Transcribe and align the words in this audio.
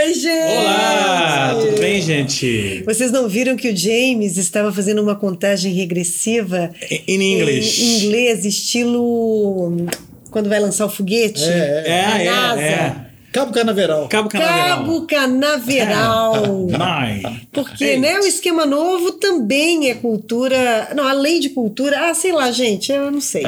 Oi, 0.00 0.14
gente! 0.14 0.28
Olá, 0.58 1.56
tudo 1.60 1.80
bem, 1.80 2.00
gente? 2.00 2.84
Vocês 2.86 3.10
não 3.10 3.28
viram 3.28 3.56
que 3.56 3.68
o 3.68 3.76
James 3.76 4.36
estava 4.36 4.72
fazendo 4.72 5.02
uma 5.02 5.16
contagem 5.16 5.72
regressiva 5.72 6.70
In 7.08 7.20
English. 7.20 7.82
em 7.82 8.04
inglês, 8.04 8.44
estilo 8.44 9.88
quando 10.30 10.48
vai 10.48 10.60
lançar 10.60 10.86
o 10.86 10.88
foguete? 10.88 11.42
É, 11.42 11.82
É, 11.84 12.04
A 12.04 12.22
é, 12.22 12.24
NASA. 12.30 12.62
é. 12.62 13.07
Cabo 13.32 13.52
Canaveral. 13.52 14.08
Cabo 14.08 14.28
Canaveral. 14.28 14.78
Cabo 14.78 15.02
Canaveral. 15.06 16.68
Porque, 17.52 17.84
Eight. 17.84 18.00
né, 18.00 18.18
o 18.18 18.26
esquema 18.26 18.64
novo 18.64 19.12
também 19.12 19.90
é 19.90 19.94
cultura. 19.94 20.92
Não, 20.96 21.06
além 21.06 21.38
de 21.40 21.50
cultura, 21.50 22.08
ah, 22.10 22.14
sei 22.14 22.32
lá, 22.32 22.50
gente, 22.50 22.90
eu 22.90 23.10
não 23.10 23.20
sei. 23.20 23.44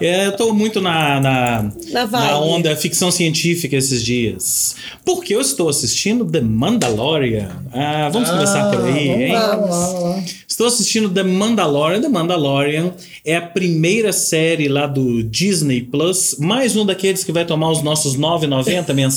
É, 0.00 0.26
eu 0.26 0.36
tô 0.36 0.52
muito 0.52 0.80
na, 0.80 1.20
na, 1.20 1.70
Na 1.90 2.06
na 2.06 2.38
onda 2.38 2.76
ficção 2.76 3.10
científica 3.10 3.76
esses 3.76 4.02
dias. 4.02 4.76
Porque 5.04 5.34
eu 5.34 5.40
estou 5.40 5.68
assistindo 5.68 6.24
The 6.24 6.40
Mandalorian. 6.40 7.48
Ah, 7.72 8.10
vamos 8.12 8.30
começar 8.30 8.70
por 8.70 8.84
aí, 8.84 9.08
vamos 9.08 9.22
hein? 9.22 9.32
lá, 9.32 9.56
vamos 9.56 9.70
lá, 9.70 9.86
vamos 9.86 10.02
lá. 10.02 10.24
Estou 10.46 10.66
assistindo 10.66 11.10
The 11.10 11.22
Mandalorian. 11.22 12.00
The 12.00 12.08
Mandalorian 12.08 12.92
é 13.24 13.36
a 13.36 13.42
primeira 13.42 14.12
série 14.12 14.68
lá 14.68 14.86
do 14.86 15.22
Disney 15.24 15.80
Plus. 15.82 16.36
Mais 16.38 16.76
um 16.76 16.86
daqueles 16.86 17.24
que 17.24 17.32
vai 17.32 17.44
tomar 17.44 17.70
os 17.70 17.82
nossos 17.82 18.14
R$ 18.14 18.20
9,90 18.20 18.92
mensais, 18.94 19.13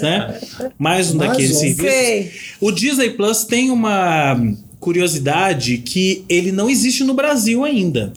né? 0.00 0.40
Mais 0.78 1.10
um 1.10 1.16
Mais 1.16 1.30
daqueles 1.30 1.56
um. 1.56 1.60
serviços. 1.60 1.90
Sei. 1.90 2.32
O 2.60 2.70
Disney 2.70 3.10
Plus 3.10 3.44
tem 3.44 3.70
uma 3.70 4.40
curiosidade 4.80 5.78
que 5.78 6.24
ele 6.28 6.52
não 6.52 6.70
existe 6.70 7.04
no 7.04 7.14
Brasil 7.14 7.64
ainda. 7.64 8.12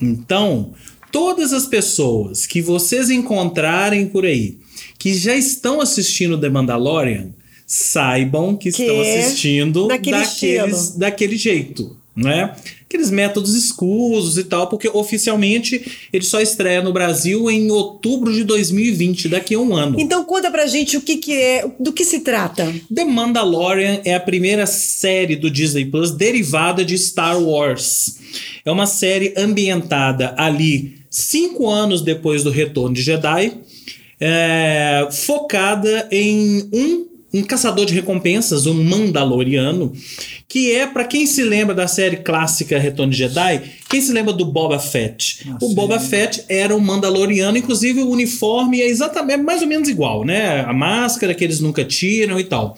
Então, 0.00 0.72
todas 1.12 1.52
as 1.52 1.66
pessoas 1.66 2.46
que 2.46 2.60
vocês 2.60 3.10
encontrarem 3.10 4.06
por 4.06 4.24
aí 4.24 4.58
que 4.98 5.14
já 5.14 5.34
estão 5.34 5.80
assistindo 5.80 6.38
The 6.38 6.48
Mandalorian, 6.48 7.30
saibam 7.66 8.56
que, 8.56 8.70
Que 8.70 8.82
estão 8.82 9.00
assistindo 9.00 9.88
daquele 9.88 10.18
daqueles, 10.18 10.90
daquele 10.96 11.36
jeito, 11.36 11.96
né? 12.14 12.54
Aqueles 12.96 13.10
métodos 13.10 13.54
escusos 13.54 14.38
e 14.38 14.44
tal, 14.44 14.68
porque 14.68 14.88
oficialmente 14.88 16.08
ele 16.10 16.24
só 16.24 16.40
estreia 16.40 16.82
no 16.82 16.94
Brasil 16.94 17.50
em 17.50 17.70
outubro 17.70 18.32
de 18.32 18.42
2020, 18.42 19.28
daqui 19.28 19.54
a 19.54 19.58
um 19.58 19.76
ano. 19.76 20.00
Então 20.00 20.24
conta 20.24 20.50
pra 20.50 20.66
gente 20.66 20.96
o 20.96 21.02
que, 21.02 21.18
que 21.18 21.34
é, 21.34 21.70
do 21.78 21.92
que 21.92 22.06
se 22.06 22.20
trata. 22.20 22.72
The 22.94 23.04
Mandalorian 23.04 24.00
é 24.02 24.14
a 24.14 24.20
primeira 24.20 24.64
série 24.64 25.36
do 25.36 25.50
Disney 25.50 25.84
Plus 25.84 26.10
derivada 26.10 26.82
de 26.82 26.96
Star 26.96 27.38
Wars. 27.38 28.16
É 28.64 28.70
uma 28.70 28.86
série 28.86 29.34
ambientada 29.36 30.34
ali 30.38 30.96
cinco 31.10 31.68
anos 31.68 32.00
depois 32.00 32.42
do 32.42 32.50
Retorno 32.50 32.94
de 32.94 33.02
Jedi, 33.02 33.52
é, 34.18 35.06
focada 35.10 36.08
em 36.10 36.66
um, 36.72 37.06
um 37.38 37.42
caçador 37.44 37.86
de 37.86 37.94
recompensas, 37.94 38.66
um 38.66 38.82
Mandaloriano, 38.82 39.92
que 40.48 40.72
é, 40.72 40.86
para 40.86 41.04
quem 41.04 41.26
se 41.26 41.42
lembra 41.42 41.74
da 41.74 41.86
série 41.86 42.16
clássica 42.18 42.78
Retorno 42.78 43.12
de 43.12 43.18
Jedi, 43.18 43.62
quem 43.88 44.00
se 44.00 44.12
lembra 44.12 44.32
do 44.32 44.44
Boba 44.44 44.78
Fett? 44.78 45.46
O 45.60 45.68
sim. 45.68 45.74
Boba 45.74 46.00
Fett 46.00 46.44
era 46.48 46.74
um 46.74 46.80
Mandaloriano, 46.80 47.58
inclusive 47.58 48.02
o 48.02 48.10
uniforme 48.10 48.80
é 48.80 48.88
exatamente 48.88 49.26
é 49.26 49.36
mais 49.36 49.60
ou 49.60 49.68
menos 49.68 49.88
igual, 49.88 50.24
né? 50.24 50.60
A 50.60 50.72
máscara 50.72 51.34
que 51.34 51.44
eles 51.44 51.60
nunca 51.60 51.84
tiram 51.84 52.38
e 52.40 52.44
tal. 52.44 52.76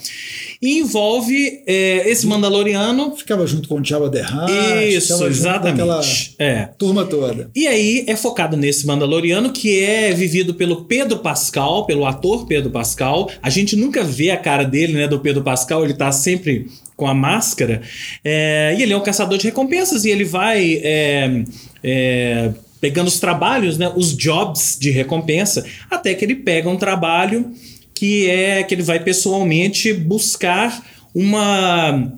E 0.60 0.80
envolve 0.80 1.62
é, 1.66 2.08
esse 2.10 2.26
Mandaloriano. 2.26 3.16
Ficava 3.16 3.46
junto 3.46 3.68
com 3.68 3.80
o 3.80 3.84
Jabba 3.84 4.10
the 4.10 4.22
Hutt. 4.22 4.96
Isso, 4.96 5.24
exatamente. 5.24 6.34
É. 6.38 6.68
turma 6.76 7.04
toda. 7.04 7.50
E 7.54 7.66
aí 7.66 8.04
é 8.08 8.16
focado 8.16 8.56
nesse 8.56 8.86
Mandaloriano 8.86 9.52
que 9.52 9.80
é 9.80 10.12
vivido 10.12 10.54
pelo 10.54 10.84
Pedro 10.84 11.18
Pascal, 11.18 11.86
pelo 11.86 12.04
ator 12.04 12.46
Pedro 12.46 12.70
Pascal. 12.70 13.30
A 13.40 13.50
gente 13.50 13.76
nunca 13.76 14.02
vê 14.02 14.30
a 14.30 14.36
cara 14.36 14.64
dele, 14.64 14.94
né, 14.94 15.06
do 15.06 15.20
Pedro 15.20 15.42
Pascal, 15.42 15.84
ele 15.84 15.94
tá 15.94 16.10
sempre 16.10 16.66
com 16.96 17.06
a 17.06 17.14
máscara. 17.14 17.80
É, 18.24 18.74
e 18.76 18.82
ele 18.82 18.92
é 18.92 18.96
um 18.96 19.02
caçador 19.02 19.38
de 19.38 19.46
recompensas 19.46 20.04
e 20.04 20.10
ele 20.10 20.24
vai 20.24 20.80
é, 20.82 21.44
é, 21.84 22.50
pegando 22.80 23.06
os 23.06 23.20
trabalhos, 23.20 23.78
né, 23.78 23.90
os 23.94 24.16
jobs 24.16 24.76
de 24.78 24.90
recompensa, 24.90 25.64
até 25.88 26.14
que 26.14 26.24
ele 26.24 26.34
pega 26.34 26.68
um 26.68 26.76
trabalho 26.76 27.52
que 27.98 28.30
é 28.30 28.62
que 28.62 28.72
ele 28.72 28.82
vai 28.82 29.02
pessoalmente 29.02 29.92
buscar 29.92 30.86
uma 31.12 32.12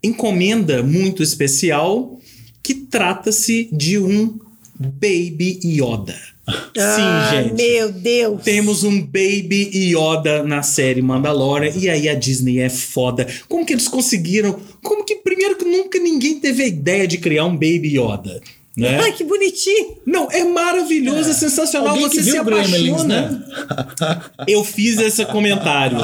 encomenda 0.00 0.80
muito 0.80 1.24
especial 1.24 2.20
que 2.62 2.72
trata-se 2.74 3.68
de 3.72 3.98
um 3.98 4.38
Baby 4.78 5.58
Yoda. 5.64 6.16
ah, 6.46 7.30
Sim, 7.34 7.36
gente. 7.36 7.54
Meu 7.54 7.90
Deus. 7.90 8.42
Temos 8.44 8.84
um 8.84 9.00
Baby 9.00 9.70
Yoda 9.74 10.44
na 10.44 10.62
série 10.62 11.02
Mandalorian 11.02 11.72
e 11.74 11.90
aí 11.90 12.08
a 12.08 12.14
Disney 12.14 12.60
é 12.60 12.68
foda. 12.68 13.26
Como 13.48 13.66
que 13.66 13.72
eles 13.72 13.88
conseguiram? 13.88 14.56
Como 14.84 15.04
que 15.04 15.16
primeiro 15.16 15.56
que 15.56 15.64
nunca 15.64 15.98
ninguém 15.98 16.38
teve 16.38 16.62
a 16.62 16.68
ideia 16.68 17.08
de 17.08 17.18
criar 17.18 17.44
um 17.46 17.54
Baby 17.54 17.98
Yoda, 17.98 18.40
né? 18.76 18.98
Ai, 19.00 19.12
que 19.12 19.22
bonitinho. 19.24 19.96
Não, 20.04 20.28
é 20.30 20.42
maravilhoso, 20.44 21.30
é, 21.30 21.32
sensacional. 21.32 21.90
Alguém 21.94 22.08
Você 22.08 22.22
se 22.22 22.36
apaixona. 22.36 23.04
né? 23.04 24.20
Eu 24.48 24.64
fiz 24.64 24.98
esse 24.98 25.24
comentário. 25.26 25.98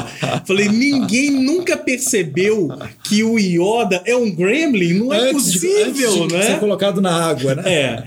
Falei, 0.45 0.69
ninguém 0.69 1.31
nunca 1.31 1.75
percebeu 1.75 2.69
que 3.03 3.23
o 3.23 3.37
Yoda 3.37 4.01
é 4.05 4.15
um 4.15 4.29
Gremlin. 4.33 4.93
Não 4.93 5.13
é 5.13 5.29
Antes 5.31 5.51
de- 5.53 5.59
possível, 5.59 6.13
antes 6.13 6.27
de 6.29 6.33
né? 6.33 6.41
ser 6.43 6.59
colocado 6.59 7.01
na 7.01 7.13
água, 7.13 7.55
né? 7.55 7.63
É. 7.71 8.03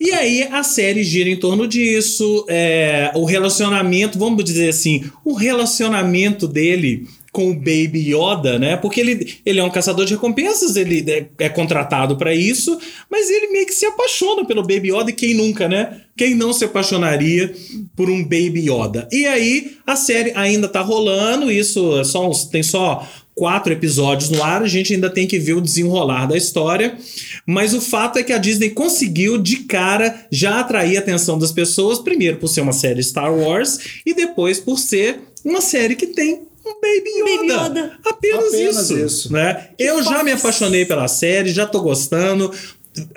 E 0.00 0.10
aí 0.12 0.42
a 0.50 0.62
série 0.62 1.04
gira 1.04 1.28
em 1.28 1.36
torno 1.36 1.66
disso. 1.68 2.44
é, 2.48 3.10
o 3.14 3.24
relacionamento, 3.24 4.18
vamos 4.18 4.42
dizer 4.44 4.68
assim, 4.70 5.04
o 5.24 5.34
relacionamento 5.34 6.46
dele 6.48 7.06
com 7.36 7.50
o 7.50 7.54
Baby 7.54 8.14
Yoda, 8.14 8.58
né? 8.58 8.78
Porque 8.78 8.98
ele, 8.98 9.34
ele 9.44 9.60
é 9.60 9.62
um 9.62 9.68
caçador 9.68 10.06
de 10.06 10.14
recompensas, 10.14 10.74
ele 10.74 11.04
é, 11.06 11.26
é 11.44 11.48
contratado 11.50 12.16
pra 12.16 12.34
isso, 12.34 12.78
mas 13.10 13.28
ele 13.28 13.48
meio 13.48 13.66
que 13.66 13.74
se 13.74 13.84
apaixona 13.84 14.42
pelo 14.46 14.62
Baby 14.62 14.88
Yoda 14.90 15.10
e 15.10 15.12
quem 15.12 15.34
nunca, 15.34 15.68
né? 15.68 16.00
Quem 16.16 16.34
não 16.34 16.50
se 16.54 16.64
apaixonaria 16.64 17.54
por 17.94 18.08
um 18.08 18.22
Baby 18.22 18.70
Yoda? 18.70 19.06
E 19.12 19.26
aí 19.26 19.72
a 19.86 19.94
série 19.96 20.32
ainda 20.34 20.66
tá 20.66 20.80
rolando, 20.80 21.52
isso 21.52 21.98
é 22.00 22.04
só 22.04 22.26
uns- 22.26 22.46
tem 22.46 22.62
só 22.62 23.06
quatro 23.34 23.70
episódios 23.70 24.30
no 24.30 24.42
ar, 24.42 24.62
a 24.62 24.66
gente 24.66 24.94
ainda 24.94 25.10
tem 25.10 25.26
que 25.26 25.38
ver 25.38 25.52
o 25.52 25.60
desenrolar 25.60 26.24
da 26.24 26.38
história. 26.38 26.96
Mas 27.46 27.74
o 27.74 27.82
fato 27.82 28.18
é 28.18 28.22
que 28.22 28.32
a 28.32 28.38
Disney 28.38 28.70
conseguiu 28.70 29.36
de 29.36 29.56
cara 29.64 30.26
já 30.32 30.60
atrair 30.60 30.96
a 30.96 31.00
atenção 31.00 31.38
das 31.38 31.52
pessoas, 31.52 31.98
primeiro 31.98 32.38
por 32.38 32.48
ser 32.48 32.62
uma 32.62 32.72
série 32.72 33.02
Star 33.02 33.30
Wars 33.30 33.78
e 34.06 34.14
depois 34.14 34.58
por 34.58 34.78
ser 34.78 35.18
uma 35.44 35.60
série 35.60 35.94
que 35.94 36.06
tem 36.06 36.46
um 36.66 36.80
Baby 36.80 37.10
Yoda. 37.18 37.54
Baby 37.58 37.64
Yoda. 37.80 37.98
Apenas, 38.04 38.48
Apenas 38.48 38.90
isso. 38.90 38.98
isso. 38.98 39.32
Né? 39.32 39.68
Eu 39.78 40.02
já 40.02 40.22
me 40.24 40.32
apaixonei 40.32 40.84
pela 40.84 41.08
série, 41.08 41.50
já 41.50 41.66
tô 41.66 41.80
gostando. 41.80 42.50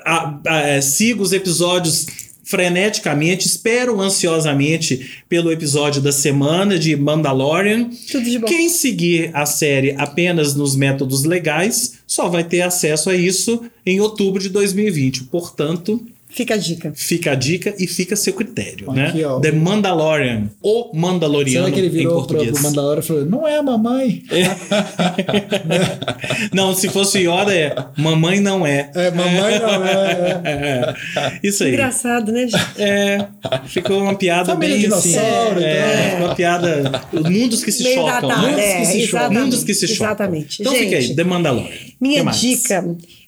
A- 0.06 0.40
a- 0.48 0.60
é, 0.62 0.82
sigo 0.82 1.24
os 1.24 1.32
episódios 1.34 2.06
freneticamente, 2.44 3.46
espero 3.48 4.02
ansiosamente 4.02 5.22
pelo 5.30 5.52
episódio 5.52 6.02
da 6.02 6.12
semana 6.12 6.80
de 6.80 6.96
Mandalorian. 6.96 7.90
Tudo 8.12 8.24
de 8.30 8.40
bom. 8.40 8.48
Quem 8.48 8.68
seguir 8.70 9.30
a 9.36 9.46
série 9.46 9.94
apenas 9.98 10.56
nos 10.56 10.76
métodos 10.76 11.24
legais 11.26 12.00
só 12.08 12.28
vai 12.28 12.44
ter 12.44 12.62
acesso 12.62 13.10
a 13.10 13.16
isso 13.16 13.62
em 13.86 14.00
outubro 14.02 14.42
de 14.42 14.50
2020. 14.50 15.26
Portanto, 15.26 16.04
Fica 16.32 16.54
a 16.54 16.58
dica. 16.58 16.94
fica 16.96 17.32
a 17.32 17.36
dica 17.36 17.74
e 17.80 17.88
fica 17.88 18.14
a 18.14 18.18
seu 18.18 18.34
critério, 18.34 18.90
Aqui, 18.92 19.18
né? 19.18 19.26
ó. 19.26 19.40
The 19.40 19.52
Mandalorian, 19.52 20.44
o 20.62 20.96
Mandaloriano 20.96 21.66
Será 21.66 21.74
que 21.76 21.80
ele 21.82 21.88
em 21.88 21.92
virou 21.92 22.24
pro, 22.24 22.28
português. 22.28 22.52
pro 22.54 22.64
Mandalorian 22.70 23.00
e 23.00 23.04
falou: 23.06 23.26
Não 23.26 23.48
é 23.48 23.58
a 23.58 23.64
mamãe? 23.64 24.24
não, 26.54 26.74
se 26.76 26.88
fosse 26.90 27.20
Yoda 27.20 27.54
é 27.54 27.76
mamãe 27.98 28.40
não 28.40 28.66
é. 28.66 28.90
É, 28.96 29.12
mamãe 29.12 29.60
não 29.60 29.86
é. 29.86 30.42
É, 30.46 30.94
Isso 31.44 31.64
aí. 31.64 31.72
Engraçado, 31.74 32.32
né, 32.32 32.48
gente? 32.48 32.82
É, 32.82 33.28
ficou 33.66 34.02
uma 34.02 34.16
piada 34.16 34.54
Família 34.54 34.78
bem 34.78 34.86
assim. 34.88 35.10
dinossauro, 35.12 35.60
É, 35.62 36.08
então. 36.14 36.26
uma 36.28 36.36
piada. 36.36 37.02
Mundos 37.12 37.64
que 37.64 37.72
se 37.72 37.84
Meio 37.84 37.96
chocam. 37.96 38.28
datado, 38.30 38.48
Mundos 38.48 38.60
é, 38.64 38.80
que 38.80 38.86
se 38.86 39.02
chocam. 39.02 39.20
exatamente, 39.20 39.42
Mundos 39.44 39.64
que 39.64 39.74
se 39.74 39.88
chocam. 39.88 40.06
exatamente. 40.08 40.62
Então 40.62 40.74
fica 40.74 40.96
aí, 40.96 41.02
Gente, 41.02 41.16
The 41.16 41.24
Mandalorian. 41.24 41.70
Minha 42.00 42.18
Que 42.20 42.24
mais? 42.24 42.38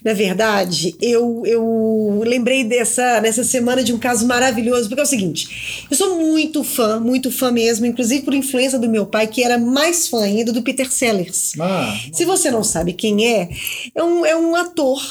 Na 0.04 0.14
verdade, 0.14 0.96
eu, 1.02 1.44
eu 1.46 2.22
lembrei 2.26 2.64
dessa 2.64 3.22
nessa 3.22 3.44
semana 3.44 3.84
de 3.84 3.94
um 3.94 4.00
caso 4.00 4.26
maravilhoso, 4.26 4.88
porque 4.88 5.02
é 5.02 5.04
o 5.04 5.08
seguinte: 5.08 5.86
eu 5.90 5.96
sou 5.96 6.18
muito 6.18 6.64
fã, 6.64 7.00
muito 7.00 7.32
fã 7.32 7.52
mesmo, 7.52 7.86
inclusive 7.86 8.24
por 8.24 8.34
influência 8.34 8.80
do 8.80 8.90
meu 8.90 9.06
pai, 9.06 9.28
que 9.28 9.44
era 9.44 9.58
mais 9.58 10.08
fã 10.08 10.24
ainda 10.24 10.52
do 10.52 10.62
Peter 10.62 10.92
Sellers. 10.92 11.54
Ah, 11.60 11.96
Se 12.12 12.26
você 12.26 12.50
não 12.50 12.64
sabe 12.64 12.94
quem 12.94 13.26
é, 13.26 13.50
é 13.94 14.04
um, 14.04 14.26
é 14.26 14.36
um 14.36 14.56
ator 14.56 15.02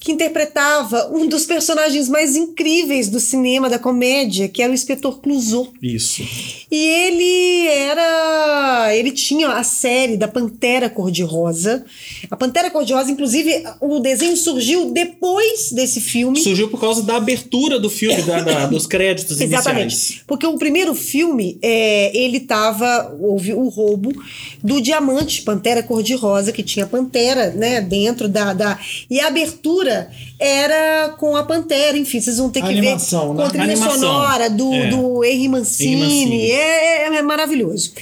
que 0.00 0.12
interpretava 0.12 1.10
um 1.12 1.26
dos 1.26 1.44
personagens 1.44 2.08
mais 2.08 2.36
incríveis 2.36 3.08
do 3.08 3.20
cinema, 3.20 3.68
da 3.68 3.78
comédia, 3.78 4.48
que 4.48 4.62
era 4.62 4.70
o 4.70 4.74
Inspetor 4.74 5.20
Clouseau. 5.20 5.72
Isso. 5.82 6.22
E 6.70 6.76
ele 6.76 7.66
era. 7.68 8.07
Ele 8.98 9.12
tinha 9.12 9.48
a 9.50 9.62
série 9.62 10.16
da 10.16 10.26
Pantera 10.28 10.88
Cor-de-Rosa. 10.90 11.84
A 12.30 12.36
Pantera 12.36 12.70
Cor-de-Rosa, 12.70 13.10
inclusive, 13.10 13.62
o 13.80 13.98
desenho 14.00 14.36
surgiu 14.36 14.90
depois 14.90 15.70
desse 15.72 16.00
filme. 16.00 16.38
Surgiu 16.40 16.68
por 16.68 16.80
causa 16.80 17.02
da 17.02 17.16
abertura 17.16 17.78
do 17.78 17.88
filme, 17.90 18.20
da- 18.22 18.40
da- 18.40 18.66
dos 18.66 18.86
créditos 18.86 19.38
Exatamente. 19.40 19.82
iniciais. 19.94 20.22
Porque 20.26 20.46
o 20.46 20.56
primeiro 20.58 20.94
filme, 20.94 21.58
é, 21.62 22.16
ele 22.16 22.40
tava. 22.40 23.16
Houve 23.20 23.52
o 23.54 23.68
roubo 23.68 24.12
do 24.62 24.80
diamante 24.80 25.42
Pantera 25.42 25.82
Cor-de-Rosa, 25.82 26.52
que 26.52 26.62
tinha 26.62 26.86
Pantera, 26.86 27.50
né, 27.50 27.80
dentro 27.80 28.28
da, 28.28 28.52
da. 28.52 28.78
E 29.10 29.20
a 29.20 29.28
abertura 29.28 30.10
era 30.38 31.14
com 31.18 31.36
a 31.36 31.42
Pantera, 31.42 31.96
enfim, 31.98 32.20
vocês 32.20 32.38
vão 32.38 32.50
ter 32.50 32.60
que 32.62 32.68
Animação, 32.68 33.28
ver. 33.28 33.28
né? 33.28 33.34
Com 33.36 33.42
a 33.42 33.48
trilha 33.50 33.64
Animação. 33.64 33.94
sonora 34.00 34.48
do, 34.50 34.72
É. 34.72 34.86
do 34.90 35.24
Henry 35.24 35.48
Mancini. 35.48 35.94
Henry 35.94 36.02
Mancini. 36.04 36.50
É, 36.50 37.02
é- 37.08 37.16
é 37.18 37.22
maravilhoso. 37.22 37.92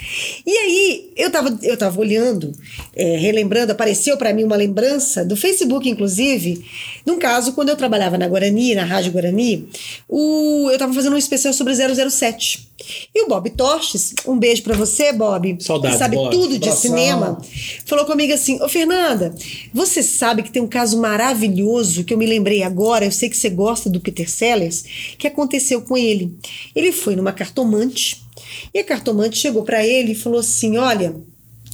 E 0.46 0.50
aí, 0.50 0.85
eu 1.16 1.30
tava, 1.30 1.58
eu 1.62 1.76
tava 1.76 2.00
olhando, 2.00 2.52
é, 2.94 3.16
relembrando, 3.16 3.72
apareceu 3.72 4.16
para 4.16 4.32
mim 4.32 4.44
uma 4.44 4.56
lembrança 4.56 5.24
do 5.24 5.36
Facebook, 5.36 5.88
inclusive, 5.88 6.64
num 7.04 7.18
caso, 7.18 7.52
quando 7.52 7.70
eu 7.70 7.76
trabalhava 7.76 8.18
na 8.18 8.28
Guarani, 8.28 8.74
na 8.74 8.84
Rádio 8.84 9.12
Guarani, 9.12 9.68
o, 10.08 10.68
eu 10.70 10.78
tava 10.78 10.92
fazendo 10.92 11.14
um 11.14 11.18
especial 11.18 11.52
sobre 11.52 11.74
007. 11.74 12.68
E 13.14 13.24
o 13.24 13.28
Bob 13.28 13.48
Torches, 13.50 14.14
um 14.26 14.38
beijo 14.38 14.62
para 14.62 14.76
você, 14.76 15.12
Bob, 15.12 15.56
Saudades, 15.60 15.96
que 15.96 16.02
sabe 16.02 16.16
Bob. 16.16 16.30
tudo 16.30 16.58
de 16.58 16.70
cinema, 16.72 17.40
falou 17.86 18.04
comigo 18.04 18.34
assim: 18.34 18.60
Ô 18.62 18.68
Fernanda, 18.68 19.34
você 19.72 20.02
sabe 20.02 20.42
que 20.42 20.50
tem 20.50 20.60
um 20.60 20.68
caso 20.68 21.00
maravilhoso 21.00 22.04
que 22.04 22.12
eu 22.12 22.18
me 22.18 22.26
lembrei 22.26 22.62
agora, 22.62 23.04
eu 23.06 23.12
sei 23.12 23.30
que 23.30 23.36
você 23.36 23.48
gosta 23.48 23.88
do 23.88 23.98
Peter 23.98 24.28
Sellers, 24.30 24.84
que 25.16 25.26
aconteceu 25.26 25.80
com 25.80 25.96
ele. 25.96 26.36
Ele 26.74 26.92
foi 26.92 27.16
numa 27.16 27.32
cartomante 27.32 28.25
e 28.72 28.78
a 28.78 28.84
cartomante 28.84 29.38
chegou 29.38 29.62
para 29.62 29.84
ele 29.84 30.12
e 30.12 30.16
falou 30.16 30.40
assim: 30.40 30.76
Olha, 30.76 31.16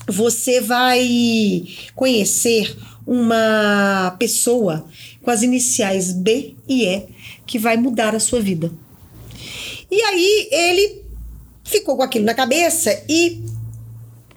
você 0.08 0.61
vai 0.61 1.64
conhecer 1.94 2.76
uma 3.06 4.14
pessoa 4.19 4.87
com 5.23 5.31
as 5.31 5.43
iniciais 5.43 6.12
B 6.12 6.55
e 6.69 6.84
E 6.84 7.08
que 7.46 7.58
vai 7.58 7.76
mudar 7.76 8.14
a 8.14 8.20
sua 8.20 8.40
vida. 8.40 8.73
E 9.90 10.00
aí 10.00 10.49
ele 10.50 11.02
ficou 11.64 11.96
com 11.96 12.02
aquilo 12.02 12.25
na 12.25 12.34
cabeça 12.34 13.05
e 13.08 13.43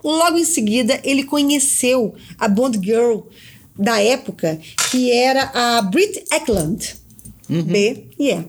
logo 0.02 0.38
em 0.38 0.44
seguida 0.44 1.00
ele 1.02 1.24
conheceu 1.24 2.14
a 2.38 2.48
Bond 2.48 2.78
Girl 2.82 3.20
da 3.78 4.00
época, 4.00 4.58
que 4.90 5.10
era 5.10 5.50
a 5.54 5.82
Brit 5.82 6.24
Eklund. 6.32 6.96
B 7.48 8.04
e 8.18 8.30
E. 8.30 8.44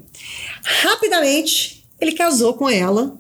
Rapidamente 0.63 1.85
ele 1.99 2.13
casou 2.13 2.53
com 2.53 2.69
ela 2.69 3.17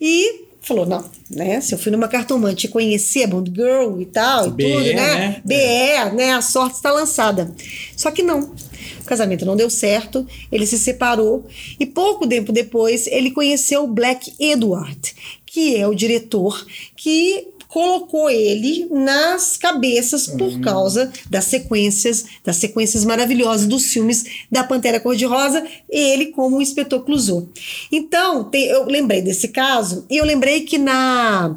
e 0.00 0.44
falou: 0.60 0.86
não, 0.86 1.04
né? 1.30 1.60
Se 1.60 1.74
eu 1.74 1.78
fui 1.78 1.90
numa 1.90 2.08
cartomante 2.08 2.66
e 2.66 2.70
conheci 2.70 3.22
a 3.22 3.26
Bond 3.26 3.50
Girl 3.54 4.00
e 4.00 4.06
tal, 4.06 4.48
e 4.48 4.50
BE, 4.50 4.72
tudo, 4.72 4.84
né? 4.84 4.94
né? 4.94 5.42
BE, 5.44 6.16
né? 6.16 6.32
A 6.32 6.42
sorte 6.42 6.76
está 6.76 6.92
lançada. 6.92 7.52
Só 7.96 8.10
que 8.10 8.22
não. 8.22 8.52
O 9.00 9.04
casamento 9.04 9.44
não 9.44 9.56
deu 9.56 9.68
certo, 9.68 10.26
ele 10.52 10.66
se 10.66 10.78
separou 10.78 11.46
e 11.78 11.84
pouco 11.84 12.28
tempo 12.28 12.52
depois 12.52 13.06
ele 13.08 13.32
conheceu 13.32 13.82
o 13.84 13.88
Black 13.88 14.32
Edward, 14.38 15.14
que 15.44 15.76
é 15.76 15.86
o 15.86 15.94
diretor 15.94 16.64
que 16.96 17.48
colocou 17.70 18.28
ele 18.28 18.86
nas 18.90 19.56
cabeças 19.56 20.26
por 20.26 20.58
causa 20.60 21.10
das 21.30 21.44
sequências, 21.44 22.24
das 22.44 22.56
sequências 22.56 23.04
maravilhosas 23.04 23.66
dos 23.68 23.86
filmes 23.86 24.24
da 24.50 24.64
Pantera 24.64 24.98
Cor-de-Rosa, 24.98 25.64
ele 25.88 26.26
como 26.26 26.56
o 26.58 26.62
inspetor 26.62 27.04
Clouseau. 27.04 27.48
Então, 27.92 28.42
tem- 28.44 28.66
eu 28.66 28.84
lembrei 28.86 29.22
desse 29.22 29.48
caso 29.48 30.04
e 30.10 30.16
eu 30.16 30.24
lembrei 30.24 30.62
que 30.62 30.78
na 30.78 31.54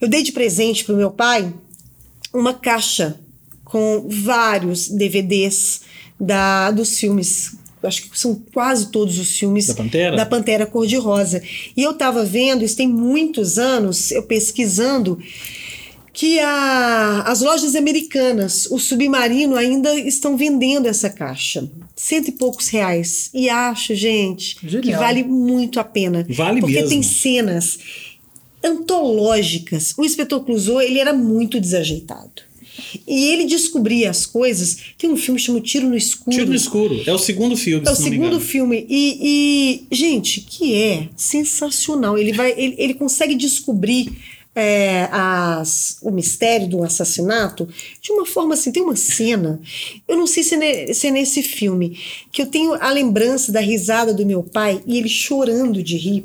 eu 0.00 0.08
dei 0.08 0.22
de 0.24 0.32
presente 0.32 0.84
pro 0.84 0.96
meu 0.96 1.10
pai 1.10 1.52
uma 2.34 2.52
caixa 2.54 3.18
com 3.64 4.06
vários 4.08 4.88
DVDs 4.88 5.82
da, 6.18 6.70
dos 6.72 6.98
filmes. 6.98 7.52
Acho 7.82 8.10
que 8.10 8.18
são 8.18 8.34
quase 8.52 8.90
todos 8.90 9.18
os 9.18 9.38
filmes 9.38 9.66
Da 9.68 9.74
Pantera? 9.74 10.16
da 10.16 10.26
Pantera 10.26 10.66
Cor-de-Rosa. 10.66 11.42
E 11.76 11.82
eu 11.82 11.92
estava 11.92 12.24
vendo, 12.24 12.64
isso 12.64 12.76
tem 12.76 12.88
muitos 12.88 13.58
anos, 13.58 14.10
eu 14.10 14.22
pesquisando, 14.24 15.18
que 16.12 16.40
a- 16.40 17.22
as 17.26 17.40
lojas 17.40 17.76
americanas, 17.76 18.66
o 18.70 18.78
Submarino, 18.78 19.54
ainda 19.54 19.94
estão 19.94 20.36
vendendo 20.36 20.86
essa 20.86 21.08
caixa. 21.08 21.70
Cento 21.94 22.28
e 22.28 22.32
poucos 22.32 22.66
reais. 22.68 23.30
E 23.32 23.48
acho, 23.48 23.94
gente, 23.94 24.56
que 24.56 24.68
Genial. 24.68 25.00
vale 25.00 25.22
muito 25.22 25.78
a 25.78 25.84
pena. 25.84 26.26
Vale 26.28 26.58
porque 26.60 26.74
mesmo. 26.74 26.88
tem 26.88 27.02
cenas 27.04 27.78
antológicas. 28.64 29.94
O 29.96 30.04
inspetor 30.04 30.44
Clouseau, 30.44 30.80
ele 30.80 30.98
era 30.98 31.12
muito 31.12 31.60
desajeitado. 31.60 32.42
E 33.06 33.24
ele 33.32 33.44
descobria 33.44 34.10
as 34.10 34.26
coisas. 34.26 34.78
Tem 34.96 35.10
um 35.10 35.16
filme 35.16 35.38
chamado 35.38 35.62
Tiro 35.62 35.88
no 35.88 35.96
Escuro. 35.96 36.36
Tiro 36.36 36.48
no 36.50 36.54
escuro. 36.54 37.00
É 37.06 37.12
o 37.12 37.18
segundo 37.18 37.56
filme, 37.56 37.86
É 37.86 37.90
o 37.90 37.94
segundo 37.94 38.40
filme. 38.40 38.86
E, 38.88 39.86
e, 39.90 39.94
gente, 39.94 40.40
que 40.40 40.74
é 40.74 41.08
sensacional. 41.16 42.16
Ele, 42.18 42.32
vai, 42.32 42.52
ele, 42.56 42.74
ele 42.78 42.94
consegue 42.94 43.34
descobrir 43.34 44.12
é, 44.58 45.08
as, 45.12 45.98
o 46.02 46.10
mistério 46.10 46.66
do 46.66 46.82
assassinato 46.82 47.68
de 48.02 48.10
uma 48.10 48.26
forma 48.26 48.54
assim. 48.54 48.72
Tem 48.72 48.82
uma 48.82 48.96
cena, 48.96 49.60
eu 50.08 50.16
não 50.16 50.26
sei 50.26 50.42
se 50.42 50.56
é, 50.56 50.58
ne- 50.58 50.94
se 50.94 51.06
é 51.06 51.10
nesse 51.12 51.44
filme, 51.44 51.96
que 52.32 52.42
eu 52.42 52.46
tenho 52.46 52.74
a 52.74 52.90
lembrança 52.90 53.52
da 53.52 53.60
risada 53.60 54.12
do 54.12 54.26
meu 54.26 54.42
pai 54.42 54.82
e 54.84 54.98
ele 54.98 55.08
chorando 55.08 55.80
de 55.80 55.96
rir. 55.96 56.24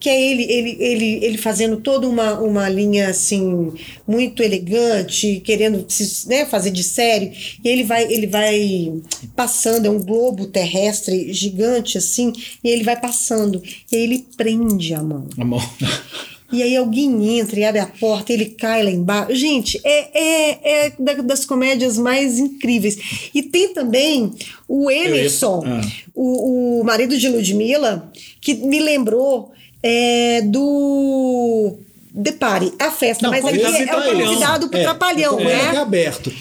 Que 0.00 0.08
é 0.08 0.20
ele, 0.20 0.42
ele, 0.42 0.76
ele, 0.80 1.24
ele 1.24 1.38
fazendo 1.38 1.76
toda 1.76 2.08
uma, 2.08 2.40
uma 2.40 2.68
linha 2.68 3.10
assim, 3.10 3.72
muito 4.06 4.42
elegante, 4.42 5.40
querendo 5.44 5.84
se, 5.88 6.28
né, 6.28 6.46
fazer 6.46 6.72
de 6.72 6.82
sério. 6.82 7.30
E 7.62 7.68
ele 7.68 7.84
vai, 7.84 8.12
ele 8.12 8.26
vai 8.26 8.92
passando, 9.36 9.86
é 9.86 9.90
um 9.90 10.02
globo 10.02 10.46
terrestre 10.46 11.32
gigante 11.32 11.96
assim, 11.96 12.32
e 12.64 12.68
ele 12.68 12.82
vai 12.82 13.00
passando. 13.00 13.62
E 13.92 13.94
aí 13.96 14.02
ele 14.02 14.26
prende 14.36 14.94
a 14.94 15.02
mão. 15.02 15.28
A 15.38 15.44
mão. 15.44 15.60
E 16.50 16.62
aí 16.62 16.74
alguém 16.76 17.38
entra 17.38 17.60
e 17.60 17.64
abre 17.64 17.80
a 17.80 17.86
porta, 17.86 18.32
ele 18.32 18.46
cai 18.46 18.82
lá 18.82 18.90
embaixo. 18.90 19.34
Gente, 19.34 19.78
é, 19.84 20.08
é, 20.18 20.86
é 20.86 20.92
da- 20.98 21.14
das 21.22 21.44
comédias 21.44 21.98
mais 21.98 22.38
incríveis. 22.38 23.30
E 23.34 23.42
tem 23.42 23.74
também 23.74 24.32
o 24.66 24.90
Emerson, 24.90 25.62
Ah. 25.66 25.80
o, 26.14 26.80
o 26.80 26.84
marido 26.84 27.18
de 27.18 27.28
Ludmilla, 27.28 28.10
que 28.40 28.54
me 28.54 28.80
lembrou 28.80 29.52
é, 29.82 30.40
do 30.42 31.78
The 32.22 32.32
Party, 32.32 32.72
a 32.78 32.90
festa. 32.90 33.22
Não, 33.24 33.30
mas 33.30 33.44
aqui 33.44 33.58
esse 33.58 33.82
é 33.88 33.94
o 33.96 34.02
convidado 34.02 34.68
pro 34.68 34.78
É, 34.78 34.82
Trapalhão, 34.82 35.38
é, 35.40 35.44
né? 35.44 35.70
é 35.74 35.76
aberto. 35.76 36.32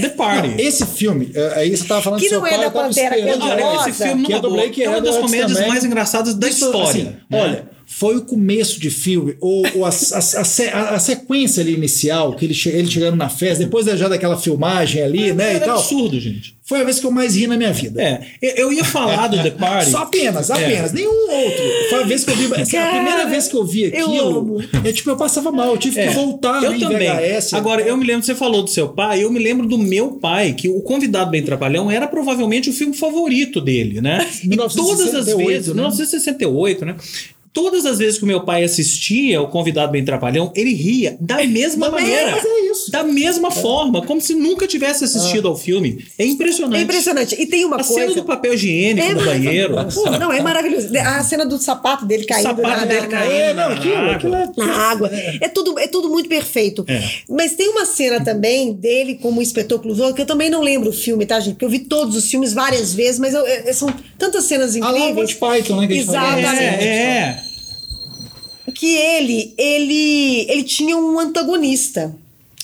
The 0.00 0.08
Party. 0.10 0.54
Esse 0.62 0.86
filme, 0.86 1.30
é, 1.34 1.54
aí 1.58 1.76
você 1.76 1.84
tava 1.84 2.00
falando 2.00 2.20
Que 2.20 2.30
não 2.30 2.46
é 2.46 2.50
pai, 2.50 2.60
da 2.60 2.70
Pantera. 2.70 3.16
Cor-de-Rosa. 3.16 3.54
Olha, 3.54 3.90
esse 3.90 4.02
filme 4.04 4.24
Que 4.24 4.32
é 4.32 4.40
do 4.40 4.50
Blake 4.50 4.82
é 4.82 4.88
uma 4.88 5.00
das 5.00 5.16
comédias 5.16 5.52
também. 5.52 5.68
mais 5.68 5.84
engraçadas 5.84 6.34
da 6.34 6.48
Isso, 6.48 6.64
história. 6.66 6.88
assim, 6.88 7.02
né? 7.02 7.16
Olha, 7.32 7.77
foi 7.90 8.16
o 8.16 8.22
começo 8.22 8.78
de 8.78 8.90
filme, 8.90 9.34
ou, 9.40 9.64
ou 9.74 9.84
a, 9.84 9.88
a, 9.88 9.92
a 9.92 10.78
a- 10.78 10.94
a 10.94 10.98
sequência 10.98 11.62
ali 11.62 11.72
inicial, 11.74 12.36
que 12.36 12.44
ele, 12.44 12.54
che- 12.54 12.68
ele 12.68 12.86
chegando 12.88 13.16
na 13.16 13.28
festa, 13.30 13.64
depois 13.64 13.86
já 13.86 14.08
daquela 14.08 14.36
filmagem 14.38 15.02
ali, 15.02 15.32
né, 15.32 15.54
e 15.54 15.56
Era 15.56 15.64
tal. 15.64 15.78
absurdo, 15.78 16.20
gente. 16.20 16.54
Foi 16.64 16.82
a 16.82 16.84
vez 16.84 17.00
que 17.00 17.06
eu 17.06 17.10
mais 17.10 17.34
ri 17.34 17.46
na 17.46 17.56
minha 17.56 17.72
vida. 17.72 18.00
É, 18.02 18.20
eu- 18.42 18.54
eu 18.66 18.72
ia 18.74 18.84
falar 18.84 19.26
do 19.28 19.42
The 19.42 19.52
Party. 19.52 19.90
Só 19.90 19.98
apenas, 20.02 20.50
É. 20.50 20.52
apenas, 20.52 20.92
nenhum 20.92 21.10
outro. 21.30 21.62
Foi 21.88 22.02
a 22.02 22.06
vez 22.06 22.24
que 22.24 22.30
eu 22.30 22.36
vi. 22.36 22.44
assim, 22.60 22.76
a 22.76 22.80
Cara, 22.82 22.94
primeira 22.96 23.26
vez 23.26 23.48
que 23.48 23.56
eu 23.56 23.64
vi 23.64 23.84
eu 23.84 24.06
aquilo, 24.06 24.62
é 24.84 24.92
tipo, 24.92 25.08
eu 25.08 25.16
passava 25.16 25.50
mal, 25.50 25.68
eu 25.70 25.78
tive 25.78 25.98
É, 25.98 26.08
que 26.08 26.14
voltar 26.14 26.62
eu 26.62 26.72
né, 26.72 26.78
também. 26.78 27.08
VHS. 27.08 27.54
Agora, 27.54 27.80
eu 27.80 27.96
me 27.96 28.04
lembro, 28.06 28.22
você 28.26 28.34
falou 28.34 28.62
do 28.62 28.68
seu 28.68 28.88
pai, 28.90 29.24
eu 29.24 29.32
me 29.32 29.38
lembro 29.38 29.66
do 29.66 29.78
meu 29.78 30.12
pai, 30.12 30.52
que 30.52 30.68
o 30.68 30.82
Convidado 30.82 31.30
Bem 31.30 31.42
Trapalhão 31.42 31.90
era 31.90 32.06
provavelmente 32.06 32.68
o 32.68 32.72
filme 32.74 32.94
favorito 32.94 33.62
dele, 33.62 34.02
né? 34.02 34.28
E 34.44 34.48
todas 34.54 34.76
as 34.76 34.76
1968, 34.76 35.48
vezes, 35.48 35.68
né? 35.68 35.74
1968, 35.74 36.84
né? 36.84 36.96
Todas 37.52 37.86
as 37.86 37.98
vezes 37.98 38.18
que 38.18 38.24
o 38.24 38.26
meu 38.26 38.42
pai 38.44 38.62
assistia 38.64 39.40
o 39.40 39.48
Convidado 39.48 39.90
Bem 39.92 40.04
Trapalhão, 40.04 40.52
ele 40.54 40.74
ria 40.74 41.16
da 41.20 41.44
mesma 41.46 41.86
é- 41.86 41.90
maneira. 41.90 42.30
mas 42.32 42.44
é 42.44 42.60
isso. 42.70 42.90
Da 42.90 43.02
mesma 43.02 43.50
forma, 43.50 44.02
como 44.04 44.20
se 44.20 44.34
nunca 44.34 44.66
tivesse 44.66 45.04
assistido 45.04 45.48
ao 45.48 45.56
filme. 45.56 46.04
É 46.18 46.24
impressionante. 46.24 46.78
É 46.80 46.82
impressionante. 46.82 47.36
E 47.40 47.46
tem 47.46 47.64
uma 47.64 47.76
A 47.76 47.84
coisa. 47.84 47.94
cena 47.94 48.14
do 48.14 48.24
papel 48.24 48.54
higiênico 48.54 49.06
É 49.06 49.14
no 49.14 49.24
banheiro. 49.24 49.74
Pô, 49.94 50.10
não, 50.10 50.32
é 50.32 50.40
maravilhoso. 50.42 50.88
A 50.98 51.22
cena 51.24 51.44
do 51.46 51.58
sapato 51.58 52.04
dele 52.06 52.24
caindo 52.24 52.42
sapato 52.44 52.62
na, 52.68 52.76
na- 52.78 52.84
dele 52.84 53.00
na- 53.02 53.06
caindo. 53.08 53.32
É, 53.32 53.54
não, 53.54 53.72
aquilo, 53.72 53.94
Ah, 53.96 54.12
aquilo 54.12 54.34
é. 54.34 54.50
na 54.56 54.76
água. 54.90 55.10
É 55.40 55.48
tudo, 55.48 55.78
é 55.78 55.86
tudo 55.86 56.08
muito 56.08 56.28
perfeito. 56.28 56.84
É. 56.86 57.02
Mas 57.28 57.54
tem 57.54 57.68
uma 57.68 57.84
cena 57.86 58.22
também 58.22 58.72
dele 58.74 59.14
como 59.16 59.40
inspetor 59.42 59.80
Clouseau, 59.80 60.12
que 60.14 60.22
eu 60.22 60.26
também 60.26 60.50
não 60.50 60.62
lembro 60.62 60.90
o 60.90 60.92
filme, 60.92 61.24
tá, 61.26 61.40
gente? 61.40 61.54
Porque 61.54 61.64
eu 61.64 61.70
vi 61.70 61.80
todos 61.80 62.14
os 62.16 62.30
filmes 62.30 62.52
várias 62.52 62.92
vezes, 62.94 63.18
mas 63.18 63.34
eu- 63.34 63.46
é- 63.46 63.72
são 63.72 63.92
tantas 64.18 64.44
cenas 64.44 64.76
Ah 64.76 64.80
lá, 64.80 64.92
o 64.92 64.96
incríveis. 64.96 65.16
Monty 65.16 65.34
Python, 65.36 65.80
né? 65.80 65.86
A. 65.88 65.92
Exatamente. 65.96 66.62
É, 66.62 66.84
é. 66.86 67.47
Que 68.74 68.94
ele, 68.96 69.54
ele, 69.56 70.46
ele 70.48 70.62
tinha 70.62 70.96
um 70.96 71.18
antagonista. 71.18 72.14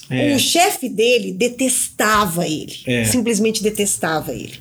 É. 0.09 0.35
O 0.35 0.39
chefe 0.39 0.87
dele 0.87 1.31
detestava 1.31 2.47
ele. 2.47 2.77
É. 2.85 3.05
Simplesmente 3.05 3.63
detestava 3.63 4.33
ele. 4.33 4.53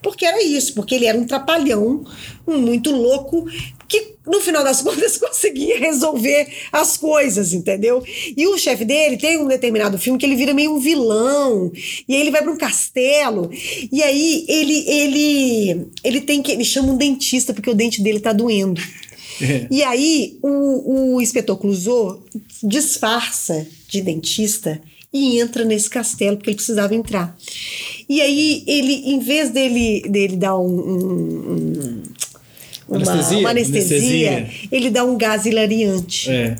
Porque 0.00 0.24
era 0.24 0.42
isso, 0.42 0.74
porque 0.74 0.94
ele 0.94 1.06
era 1.06 1.18
um 1.18 1.26
trapalhão, 1.26 2.04
um 2.46 2.58
muito 2.58 2.90
louco, 2.92 3.46
que 3.88 4.12
no 4.24 4.40
final 4.40 4.62
das 4.62 4.80
contas 4.82 5.18
conseguia 5.18 5.78
resolver 5.78 6.46
as 6.70 6.96
coisas, 6.96 7.52
entendeu? 7.52 8.02
E 8.36 8.46
o 8.46 8.56
chefe 8.56 8.84
dele 8.84 9.16
tem 9.16 9.38
um 9.38 9.48
determinado 9.48 9.98
filme 9.98 10.18
que 10.18 10.24
ele 10.24 10.36
vira 10.36 10.54
meio 10.54 10.72
um 10.72 10.78
vilão, 10.78 11.72
e 12.08 12.14
aí 12.14 12.20
ele 12.20 12.30
vai 12.30 12.42
para 12.42 12.52
um 12.52 12.56
castelo, 12.56 13.50
e 13.90 14.02
aí 14.02 14.44
ele 14.48 14.88
ele 14.88 15.86
ele 16.04 16.20
tem 16.20 16.40
que 16.40 16.52
ele 16.52 16.64
chama 16.64 16.92
um 16.92 16.96
dentista 16.96 17.52
porque 17.52 17.70
o 17.70 17.74
dente 17.74 18.00
dele 18.00 18.20
tá 18.20 18.32
doendo. 18.32 18.80
É. 19.42 19.66
E 19.70 19.82
aí 19.82 20.38
o, 20.42 21.14
o 21.16 21.20
inspetor 21.20 21.58
Clouseau 21.58 22.22
disfarça 22.62 23.66
de 23.88 24.00
dentista 24.00 24.80
e 25.12 25.38
entra 25.40 25.64
nesse 25.64 25.90
castelo 25.90 26.36
porque 26.36 26.50
ele 26.50 26.56
precisava 26.56 26.94
entrar. 26.94 27.36
E 28.08 28.20
aí 28.20 28.62
ele, 28.66 28.92
em 29.12 29.18
vez 29.18 29.50
dele, 29.50 30.02
dele 30.08 30.36
dar 30.36 30.56
um, 30.58 30.64
um- 30.66 31.52
um- 31.52 32.02
uma, 32.88 32.96
Anestesia? 32.98 33.38
uma 33.38 33.50
anestesia, 33.50 34.30
Anestesia. 34.38 34.68
ele 34.70 34.90
dá 34.90 35.04
um 35.04 35.16
gás 35.16 35.46
hilariante. 35.46 36.30
É. 36.30 36.56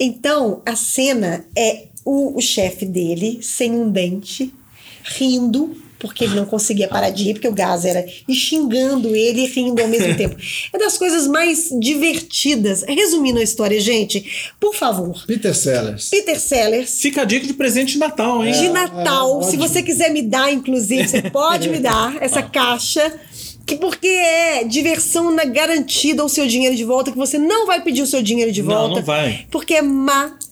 Então, 0.00 0.60
a 0.66 0.74
cena 0.76 1.44
é 1.56 1.84
o, 2.04 2.36
o 2.38 2.40
chefe 2.40 2.84
dele, 2.84 3.38
sem 3.42 3.70
um 3.72 3.90
dente, 3.90 4.52
rindo, 5.04 5.76
porque 5.98 6.24
ele 6.24 6.34
não 6.34 6.44
conseguia 6.46 6.86
parar 6.88 7.10
de 7.10 7.24
rir, 7.24 7.34
porque 7.34 7.48
o 7.48 7.52
gás 7.52 7.84
era. 7.84 8.04
e 8.28 8.34
xingando 8.34 9.14
ele 9.16 9.42
e 9.42 9.46
rindo 9.46 9.80
ao 9.82 9.88
mesmo 9.88 10.14
tempo. 10.16 10.36
É 10.72 10.78
das 10.78 10.96
coisas 10.96 11.26
mais 11.26 11.70
divertidas. 11.80 12.82
Resumindo 12.86 13.38
a 13.38 13.42
história, 13.42 13.80
gente, 13.80 14.52
por 14.60 14.74
favor. 14.74 15.24
Peter 15.26 15.54
Sellers. 15.54 16.08
Peter 16.10 16.38
Sellers. 16.40 17.00
Fica 17.00 17.22
a 17.22 17.24
dica 17.24 17.46
de 17.46 17.54
presente 17.54 17.92
de 17.94 17.98
Natal, 17.98 18.44
hein? 18.44 18.52
De 18.52 18.68
Natal, 18.68 19.40
é, 19.40 19.44
se 19.44 19.56
você 19.56 19.82
quiser 19.82 20.10
me 20.12 20.22
dar, 20.22 20.52
inclusive, 20.52 21.06
você 21.08 21.22
pode 21.30 21.68
me 21.68 21.78
dar 21.78 22.16
essa 22.20 22.42
caixa. 22.42 23.12
Que 23.66 23.76
porque 23.76 24.06
é 24.08 24.64
diversão 24.64 25.30
na 25.30 25.44
garantida 25.44 26.24
o 26.24 26.28
seu 26.28 26.46
dinheiro 26.46 26.74
de 26.74 26.84
volta, 26.84 27.10
que 27.12 27.18
você 27.18 27.36
não 27.36 27.66
vai 27.66 27.82
pedir 27.82 28.00
o 28.00 28.06
seu 28.06 28.22
dinheiro 28.22 28.50
de 28.50 28.62
Não, 28.62 28.70
volta. 28.70 28.94
não 28.96 29.02
vai. 29.02 29.44
Porque 29.50 29.74
é 29.74 29.82
maravilhoso. 29.82 30.47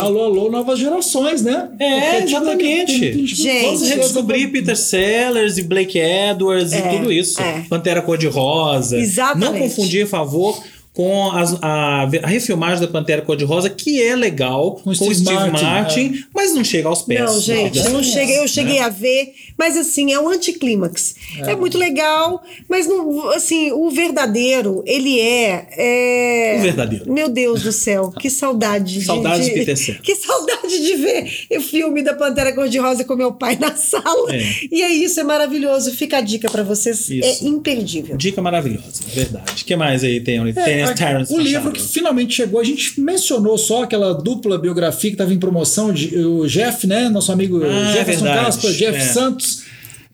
Alô, 0.00 0.24
alô, 0.24 0.50
novas 0.50 0.78
gerações, 0.78 1.42
né? 1.42 1.68
É, 1.80 2.22
tipo, 2.22 2.28
exatamente. 2.28 3.00
tem- 3.00 3.26
Gente. 3.26 3.62
Vamos 3.66 3.82
redescobrir 3.88 4.52
Peter 4.52 4.76
Sellers 4.76 5.58
e 5.58 5.62
Blake 5.62 5.98
Edwards 5.98 6.72
É, 6.72 6.78
e 6.94 6.96
tudo 6.98 7.12
isso. 7.12 7.40
é. 7.42 7.64
Pantera 7.68 8.00
Cor-de-Rosa. 8.00 8.96
Exatamente. 8.96 9.50
Não 9.52 9.58
confundir, 9.58 10.04
por 10.06 10.10
favor, 10.10 10.62
com 10.94 11.30
as- 11.32 11.56
a, 11.62 12.08
a 12.22 12.26
refilmagem 12.26 12.80
da 12.80 12.88
Pantera 12.88 13.22
Cor-de-Rosa, 13.22 13.68
que 13.70 14.00
é 14.02 14.14
legal, 14.16 14.72
com, 14.76 14.84
Com 14.84 14.94
Steve 14.94 15.14
Steve 15.14 15.32
Martin, 15.34 15.64
Martin, 15.64 16.24
mas 16.38 16.54
não 16.54 16.62
chega 16.62 16.88
aos 16.88 17.02
pés. 17.02 17.20
Não, 17.20 17.40
gente, 17.40 17.78
eu 17.78 17.90
não 17.90 18.02
Sim, 18.02 18.12
cheguei, 18.12 18.36
eu 18.38 18.42
né? 18.42 18.48
cheguei 18.48 18.78
a 18.78 18.88
ver, 18.88 19.32
mas 19.58 19.76
assim, 19.76 20.12
é 20.12 20.20
um 20.20 20.28
anticlímax. 20.28 21.16
É. 21.46 21.56
muito 21.56 21.76
legal, 21.76 22.40
mas 22.68 22.86
não, 22.86 23.28
assim, 23.30 23.72
o 23.72 23.90
verdadeiro, 23.90 24.82
ele 24.86 25.18
é, 25.20 25.66
é- 25.72 26.56
O 26.58 26.62
verdadeiro. 26.62 27.12
Meu 27.12 27.28
Deus 27.28 27.62
do 27.62 27.72
céu, 27.72 28.10
que 28.18 28.30
saudade. 28.30 29.00
de- 29.00 29.04
Saudade 29.04 29.42
de 29.44 29.50
de, 29.50 29.54
Peter 29.54 29.76
Sellers. 29.76 30.02
Que 30.02 30.14
saudade 30.14 30.80
de 30.82 30.94
ver 30.96 31.46
o 31.56 31.60
filme 31.60 32.02
da 32.02 32.14
Pantera 32.14 32.52
Cor-de-Rosa 32.52 33.04
com 33.04 33.16
meu 33.16 33.32
pai 33.32 33.56
na 33.60 33.74
sala. 33.74 34.32
É. 34.34 34.42
E 34.70 34.82
é 34.82 34.90
isso, 34.92 35.18
é 35.20 35.24
maravilhoso. 35.24 35.92
Fica 35.92 36.18
a 36.18 36.20
dica 36.20 36.48
pra 36.50 36.62
vocês, 36.62 37.08
Isso. 37.10 37.44
é 37.44 37.48
imperdível. 37.48 38.16
Dica 38.16 38.40
maravilhosa, 38.40 39.02
verdade. 39.12 39.62
O 39.62 39.64
que 39.66 39.74
mais 39.76 40.04
aí 40.04 40.20
tem? 40.20 40.38
Tem 40.52 40.74
É, 40.74 40.82
as 40.84 40.90
a- 40.90 40.94
Terrence 40.94 41.32
o 41.34 41.38
livro 41.40 41.72
que 41.72 41.82
finalmente 41.82 42.34
chegou, 42.34 42.60
a 42.60 42.64
gente 42.64 43.00
mencionou 43.00 43.56
só 43.58 43.82
aquela 43.82 44.12
dupla 44.14 44.56
biografia 44.58 45.10
que 45.10 45.14
estava 45.14 45.32
em 45.34 45.38
promoção, 45.38 45.92
de, 45.92 46.14
o 46.28 46.46
Jeff, 46.46 46.86
né? 46.86 47.08
Nosso 47.08 47.32
amigo 47.32 47.60
Ah, 47.64 47.90
é 47.90 47.92
Jefferson 47.94 48.24
verdade, 48.24 48.46
Casper, 48.46 48.70
Jeff 48.72 48.96
é. 48.96 49.00
Santos, 49.00 49.62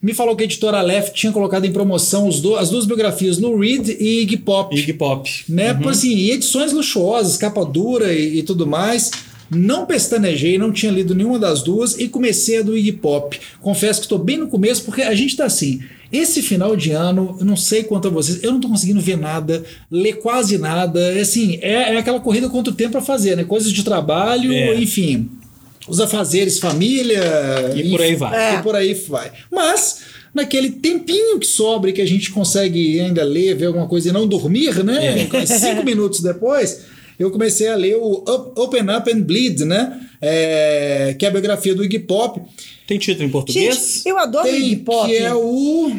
me 0.01 0.13
falou 0.15 0.37
que 0.37 0.43
a 0.43 0.47
editora 0.47 0.79
Aleph 0.79 1.11
tinha 1.13 1.33
colocado 1.33 1.65
em 1.65 1.73
promoção 1.73 2.29
do- 2.29 2.57
as 2.57 2.71
duas 2.71 2.85
biografias, 2.87 3.39
Lou 3.39 3.59
Reed 3.59 3.89
e 3.99 4.21
Iggy 4.23 4.37
Pop. 4.39 4.77
Iggy 4.77 4.93
Pop. 4.95 5.31
né? 5.49 5.75
Por 5.75 5.91
assim, 5.93 6.15
e 6.15 6.31
edições 6.31 6.73
luxuosas, 6.73 7.37
capa 7.37 7.65
dura 7.65 8.13
e, 8.13 8.39
e 8.39 8.43
tudo 8.43 8.67
mais. 8.67 9.11
Não 9.51 9.85
pestanejei, 9.87 10.57
não 10.59 10.73
tinha 10.73 10.91
lido 10.91 11.15
nenhuma 11.15 11.39
das 11.39 11.63
duas 11.63 11.99
e 11.99 12.09
comecei 12.09 12.59
a 12.59 12.63
do 12.63 12.77
Iggy 12.77 12.93
Pop. 12.93 13.39
Confesso 13.61 14.01
que 14.01 14.07
estou 14.07 14.19
bem 14.19 14.39
no 14.39 14.49
começo, 14.49 14.83
porque 14.85 15.03
a 15.03 15.15
gente 15.15 15.37
tá 15.37 15.45
assim. 15.45 15.81
Esse 16.13 16.43
final 16.43 16.77
de 16.77 16.93
ano, 16.93 17.37
eu 17.41 17.45
não 17.45 17.57
sei 17.57 17.83
quanto 17.83 18.09
a 18.09 18.11
vocês, 18.11 18.43
eu 18.43 18.53
não 18.53 18.61
tô 18.61 18.69
conseguindo 18.69 19.01
ver 19.01 19.17
nada, 19.19 19.65
ler 19.91 20.15
quase 20.15 20.57
nada. 20.59 21.01
É 21.13 21.21
Assim, 21.21 21.59
é, 21.61 21.95
é 21.95 21.99
aquela 21.99 22.21
corrida 22.21 22.49
contra 22.49 22.73
o 22.73 22.77
tempo 22.77 22.93
para 22.93 23.03
fazer, 23.03 23.37
né? 23.37 23.43
Coisas 23.45 23.73
de 23.73 23.83
trabalho, 23.83 24.53
É. 24.53 24.77
enfim. 24.81 25.29
Os 25.87 26.01
afazeres, 26.01 26.59
família. 26.59 27.21
E 27.75 27.91
por 27.91 28.01
aí 28.01 28.15
vai. 28.15 28.59
E 28.59 28.63
por 28.63 28.75
aí 28.75 28.95
vai. 28.95 29.33
Mas, 29.51 30.01
naquele 30.33 30.71
tempinho 30.71 31.39
que 31.39 31.47
sobra 31.47 31.91
e 31.91 31.93
que 31.93 32.01
a 32.01 32.07
gente 32.07 32.31
consegue 32.31 32.99
ainda 33.01 33.23
ler, 33.23 33.55
ver 33.55 33.67
alguma 33.67 33.87
coisa 33.87 34.09
e 34.09 34.13
não 34.13 34.27
dormir, 34.27 34.83
né? 34.83 35.29
É. 35.31 35.47
Cinco 35.47 35.85
minutos 35.87 36.21
depois, 36.21 36.83
eu 37.19 37.31
comecei 37.31 37.69
a 37.69 37.77
ler 37.77 37.97
o 37.97 38.25
Open 38.57 38.85
Up 38.97 39.11
and 39.13 39.21
Bleed, 39.21 39.61
né? 39.61 40.01
É, 40.21 41.15
que 41.19 41.25
é 41.25 41.29
a 41.29 41.31
biografia 41.31 41.75
do 41.75 41.85
Iggy 41.85 42.01
Pop. 42.01 42.41
Tem 42.87 42.99
título 42.99 43.27
em 43.27 43.31
português? 43.31 43.77
Gente, 43.97 44.09
eu 44.09 44.19
adoro 44.19 44.45
Tem, 44.45 44.57
Iggy 44.57 44.77
Pop. 44.77 45.09
que 45.09 45.17
é 45.17 45.35
o... 45.35 45.93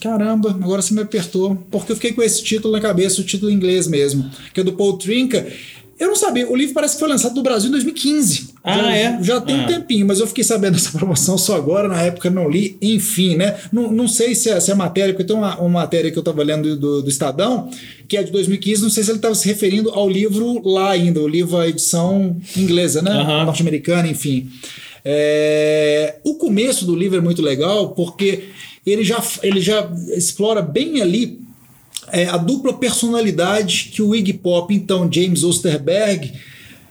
Caramba, 0.00 0.50
agora 0.50 0.82
você 0.82 0.92
me 0.92 1.00
apertou. 1.00 1.56
Porque 1.70 1.92
eu 1.92 1.96
fiquei 1.96 2.12
com 2.12 2.22
esse 2.22 2.42
título 2.42 2.72
na 2.72 2.80
cabeça, 2.80 3.20
o 3.20 3.24
título 3.24 3.50
em 3.50 3.54
inglês 3.54 3.86
mesmo. 3.86 4.30
Que 4.52 4.60
é 4.60 4.64
do 4.64 4.72
Paul 4.72 4.98
Trinca. 4.98 5.46
Eu 5.98 6.08
não 6.08 6.16
sabia, 6.16 6.50
o 6.50 6.54
livro 6.54 6.74
parece 6.74 6.94
que 6.94 7.00
foi 7.00 7.08
lançado 7.08 7.34
no 7.34 7.42
Brasil 7.42 7.68
em 7.68 7.72
2015. 7.72 8.48
Ah, 8.66 8.78
já, 8.82 8.96
é? 8.96 9.18
Já 9.22 9.40
tem 9.40 9.54
um 9.54 9.62
Ah. 9.64 9.66
tempinho, 9.66 10.04
mas 10.06 10.18
eu 10.18 10.26
fiquei 10.26 10.42
sabendo 10.42 10.72
dessa 10.76 10.90
promoção 10.90 11.38
só 11.38 11.54
agora, 11.54 11.86
na 11.86 12.02
época 12.02 12.28
não 12.28 12.50
li, 12.50 12.76
enfim, 12.82 13.36
né? 13.36 13.56
Não, 13.72 13.92
não 13.92 14.08
sei 14.08 14.34
se 14.34 14.50
a, 14.50 14.60
se 14.60 14.72
a 14.72 14.74
matéria, 14.74 15.14
porque 15.14 15.24
tem 15.24 15.36
uma, 15.36 15.56
uma 15.60 15.68
matéria 15.80 16.10
que 16.10 16.18
eu 16.18 16.20
estava 16.20 16.42
lendo 16.42 16.76
do, 16.76 17.00
do 17.00 17.08
Estadão, 17.08 17.70
que 18.08 18.16
é 18.16 18.22
de 18.24 18.32
2015, 18.32 18.82
não 18.82 18.90
sei 18.90 19.04
se 19.04 19.10
ele 19.10 19.18
estava 19.18 19.34
se 19.36 19.46
referindo 19.46 19.90
ao 19.90 20.08
livro 20.10 20.60
lá 20.68 20.90
ainda, 20.90 21.20
o 21.20 21.28
livro, 21.28 21.56
a 21.56 21.68
edição 21.68 22.36
inglesa, 22.56 23.00
né? 23.00 23.12
Norte-americana, 23.44 24.08
enfim. 24.08 24.50
É, 25.04 26.16
o 26.24 26.34
começo 26.34 26.84
do 26.84 26.96
livro 26.96 27.18
é 27.18 27.20
muito 27.20 27.40
legal 27.40 27.90
porque 27.90 28.48
ele 28.84 29.04
já, 29.04 29.22
ele 29.42 29.60
já 29.60 29.88
explora 30.16 30.60
bem 30.60 31.00
ali 31.00 31.38
é, 32.10 32.24
a 32.26 32.36
dupla 32.36 32.72
personalidade 32.72 33.90
que 33.92 34.02
o 34.02 34.14
Iggy 34.14 34.32
Pop, 34.32 34.74
então 34.74 35.08
James 35.10 35.44
Osterberg, 35.44 36.32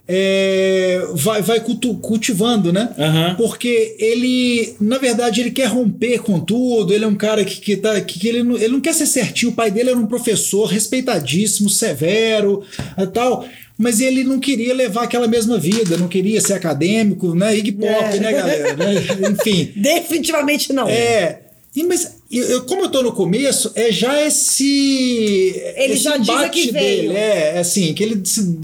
é, 0.08 1.02
vai, 1.14 1.42
vai 1.42 1.60
cultu- 1.60 1.96
cultivando, 1.96 2.72
né? 2.72 2.90
Aham. 2.98 3.36
Porque 3.38 3.96
ele, 4.00 4.76
na 4.80 4.98
verdade, 4.98 5.42
ele 5.42 5.52
quer 5.52 5.66
romper 5.66 6.20
com 6.20 6.40
tudo. 6.40 6.94
Ele 6.94 7.04
é 7.04 7.08
um 7.08 7.16
cara 7.16 7.44
que, 7.44 7.60
que, 7.60 7.76
tá, 7.78 8.00
que, 8.02 8.20
que 8.20 8.28
ele, 8.28 8.44
não, 8.44 8.56
ele 8.56 8.68
não 8.70 8.82
quer 8.82 8.94
ser 8.94 9.08
certinho. 9.08 9.52
O 9.52 9.56
pai 9.56 9.72
dele 9.72 9.90
era 9.90 10.00
um 10.00 10.06
professor 10.08 10.66
respeitadíssimo, 10.66 11.70
severo 11.70 12.64
e 12.98 13.08
tal. 13.08 13.46
Mas 13.78 14.00
ele 14.00 14.24
não 14.24 14.40
queria 14.40 14.74
levar 14.74 15.04
aquela 15.04 15.28
mesma 15.28 15.58
vida, 15.58 15.98
não 15.98 16.08
queria 16.08 16.40
ser 16.40 16.54
acadêmico, 16.54 17.36
né? 17.36 17.58
Iggy 17.58 17.74
Pop, 17.74 17.88
É. 18.16 18.20
né, 18.20 18.32
galera? 18.32 18.74
Né? 18.78 18.94
Enfim. 19.32 19.72
Definitivamente 19.76 20.72
não. 20.72 20.88
É. 20.88 21.42
E, 21.76 21.84
mas 21.84 22.16
eu, 22.32 22.44
eu- 22.46 22.64
como 22.64 22.84
eu 22.84 22.90
tô 22.90 23.02
no 23.04 23.12
começo, 23.12 23.72
é 23.76 23.92
já 23.92 24.26
esse. 24.26 25.62
Ele 25.76 25.94
esse 25.94 26.04
já 26.04 26.16
diz 26.16 26.50
que 26.52 26.72
veio. 26.72 27.10
dele. 27.10 27.14
É, 27.18 27.60
assim, 27.60 27.94
que 27.94 28.02
ele. 28.04 28.22
se- 28.24 28.58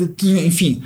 Enfim. 0.46 0.82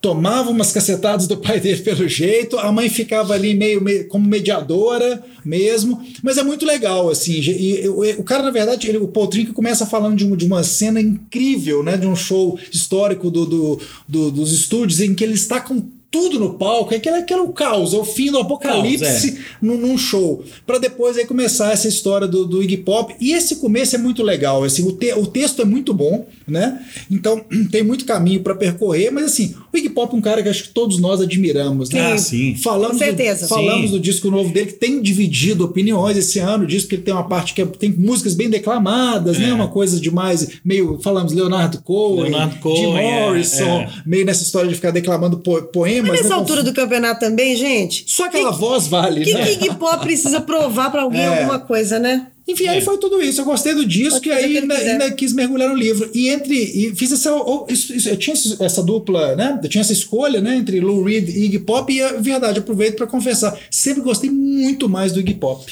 Tomava 0.00 0.50
umas 0.50 0.70
cacetadas 0.70 1.26
do 1.26 1.36
pai 1.38 1.58
dele 1.58 1.82
pelo 1.82 2.06
jeito, 2.06 2.56
a 2.56 2.70
mãe 2.70 2.88
ficava 2.88 3.34
ali 3.34 3.52
meio, 3.52 3.82
meio 3.82 4.06
como 4.06 4.28
mediadora 4.28 5.20
mesmo, 5.44 6.00
mas 6.22 6.38
é 6.38 6.42
muito 6.44 6.64
legal, 6.64 7.10
assim. 7.10 7.32
E, 7.32 7.80
e- 7.82 7.88
o, 7.88 8.22
cara, 8.22 8.44
na 8.44 8.50
verdade, 8.52 8.88
ele, 8.88 8.98
o 8.98 9.08
Paul 9.08 9.26
Trinca 9.26 9.52
começa 9.52 9.84
falando 9.86 10.16
de, 10.16 10.24
um- 10.24 10.36
de 10.36 10.44
uma 10.46 10.62
cena 10.62 11.00
incrível, 11.00 11.82
né? 11.82 11.96
De 11.96 12.06
um 12.06 12.14
show 12.14 12.56
histórico 12.72 13.28
do, 13.28 13.44
do- 13.44 13.80
do- 14.06 14.30
dos 14.30 14.52
estúdios 14.52 15.00
em 15.00 15.14
que 15.16 15.24
ele 15.24 15.34
está 15.34 15.60
com 15.60 15.82
tudo 16.10 16.40
no 16.40 16.54
palco, 16.54 16.94
é 16.94 16.96
aquele, 16.96 17.16
aquele 17.16 17.46
caos, 17.48 17.92
é 17.92 17.96
o 17.98 18.04
fim 18.04 18.30
do 18.30 18.38
apocalipse 18.38 19.04
Caos, 19.04 19.24
é. 19.38 19.42
num, 19.60 19.76
num 19.76 19.98
show. 19.98 20.42
Pra 20.66 20.78
depois 20.78 21.18
aí 21.18 21.26
começar 21.26 21.70
essa 21.72 21.86
história 21.86 22.26
do, 22.26 22.46
do 22.46 22.62
Iggy 22.62 22.78
Pop. 22.78 23.14
E 23.20 23.32
esse 23.32 23.56
começo 23.56 23.94
é 23.94 23.98
muito 23.98 24.22
legal. 24.22 24.64
Assim, 24.64 24.86
o, 24.88 24.92
te- 24.92 25.12
o 25.12 25.26
texto 25.26 25.60
é 25.60 25.64
muito 25.66 25.92
bom, 25.92 26.26
né? 26.46 26.80
Então 27.10 27.44
tem 27.70 27.82
muito 27.82 28.06
caminho 28.06 28.40
pra 28.40 28.54
percorrer, 28.54 29.10
mas 29.10 29.26
assim, 29.26 29.54
o 29.72 29.76
Iggy 29.76 29.90
Pop 29.90 30.14
é 30.14 30.18
um 30.18 30.22
cara 30.22 30.42
que 30.42 30.48
acho 30.48 30.62
que 30.64 30.68
todos 30.70 30.98
nós 30.98 31.20
admiramos, 31.20 31.90
né? 31.90 32.12
Ah, 32.12 32.16
sim. 32.18 32.54
Falamos, 32.54 32.92
Com 32.96 33.04
certeza. 33.04 33.42
Do, 33.46 33.48
falamos 33.50 33.90
Sim. 33.90 33.96
do 33.96 34.00
disco 34.00 34.30
novo 34.30 34.50
dele, 34.52 34.68
que 34.68 34.78
tem 34.78 35.02
dividido 35.02 35.64
opiniões 35.64 36.16
esse 36.16 36.38
ano, 36.38 36.66
diz 36.66 36.84
que 36.86 36.94
ele 36.94 37.02
tem 37.02 37.12
uma 37.12 37.28
parte 37.28 37.52
que 37.52 37.60
é- 37.60 37.66
tem 37.66 37.90
músicas 37.90 38.34
bem 38.34 38.48
declamadas, 38.48 39.38
né? 39.38 39.50
É. 39.50 39.52
Uma 39.52 39.68
coisa 39.68 40.00
demais, 40.00 40.58
meio, 40.64 40.98
falamos 41.02 41.34
Leonardo 41.34 41.82
Cohen, 41.82 42.30
Leonardo 42.30 42.54
Jim 42.54 42.60
Cohen, 42.60 42.96
é, 42.98 43.20
Morrison, 43.26 43.80
é. 43.80 43.90
meio 44.06 44.24
nessa 44.24 44.42
história 44.42 44.68
de 44.70 44.74
ficar 44.74 44.90
declamando 44.90 45.36
po- 45.38 45.62
poemas. 45.64 45.97
Mas 46.02 46.12
nessa 46.22 46.28
né? 46.30 46.34
altura 46.34 46.62
do 46.62 46.72
campeonato 46.72 47.20
também, 47.20 47.56
gente. 47.56 48.04
Só 48.06 48.26
aquela 48.26 48.52
que, 48.52 48.58
voz 48.58 48.86
vale, 48.86 49.24
que 49.24 49.32
né? 49.34 49.44
que 49.44 49.52
Iggy 49.52 49.74
Pop 49.76 49.98
precisa 50.00 50.40
provar 50.40 50.90
pra 50.90 51.02
alguém 51.02 51.20
É. 51.22 51.38
alguma 51.40 51.58
coisa, 51.58 51.98
né? 51.98 52.26
Enfim, 52.48 52.66
aí 52.66 52.78
É. 52.78 52.80
foi 52.80 52.96
tudo 52.98 53.20
isso. 53.22 53.40
Eu 53.40 53.44
gostei 53.44 53.74
do 53.74 53.84
disco 53.86 54.26
e 54.26 54.32
aí 54.32 54.56
ainda, 54.58 54.74
ainda 54.74 55.10
quis 55.10 55.32
mergulhar 55.32 55.68
no 55.68 55.74
livro. 55.76 56.10
E 56.14 56.28
entre. 56.30 56.54
E 56.56 56.94
fiz 56.96 57.12
essa. 57.12 57.30
isso- 57.68 57.94
isso- 57.94 58.08
eu 58.08 58.16
tinha 58.16 58.34
essa 58.34 58.82
dupla, 58.82 59.36
né? 59.36 59.60
Eu 59.62 59.68
tinha 59.68 59.82
essa 59.82 59.92
escolha, 59.92 60.40
né? 60.40 60.56
Entre 60.56 60.80
Lou 60.80 61.02
Reed 61.04 61.28
e 61.28 61.44
Iggy 61.44 61.58
Pop. 61.60 61.92
E 61.92 62.00
é 62.00 62.12
verdade, 62.14 62.58
aproveito 62.60 62.96
para 62.96 63.06
confessar. 63.06 63.56
Sempre 63.70 64.02
gostei 64.02 64.30
muito 64.30 64.88
mais 64.88 65.12
do 65.12 65.20
Iggy 65.20 65.34
Pop. 65.34 65.64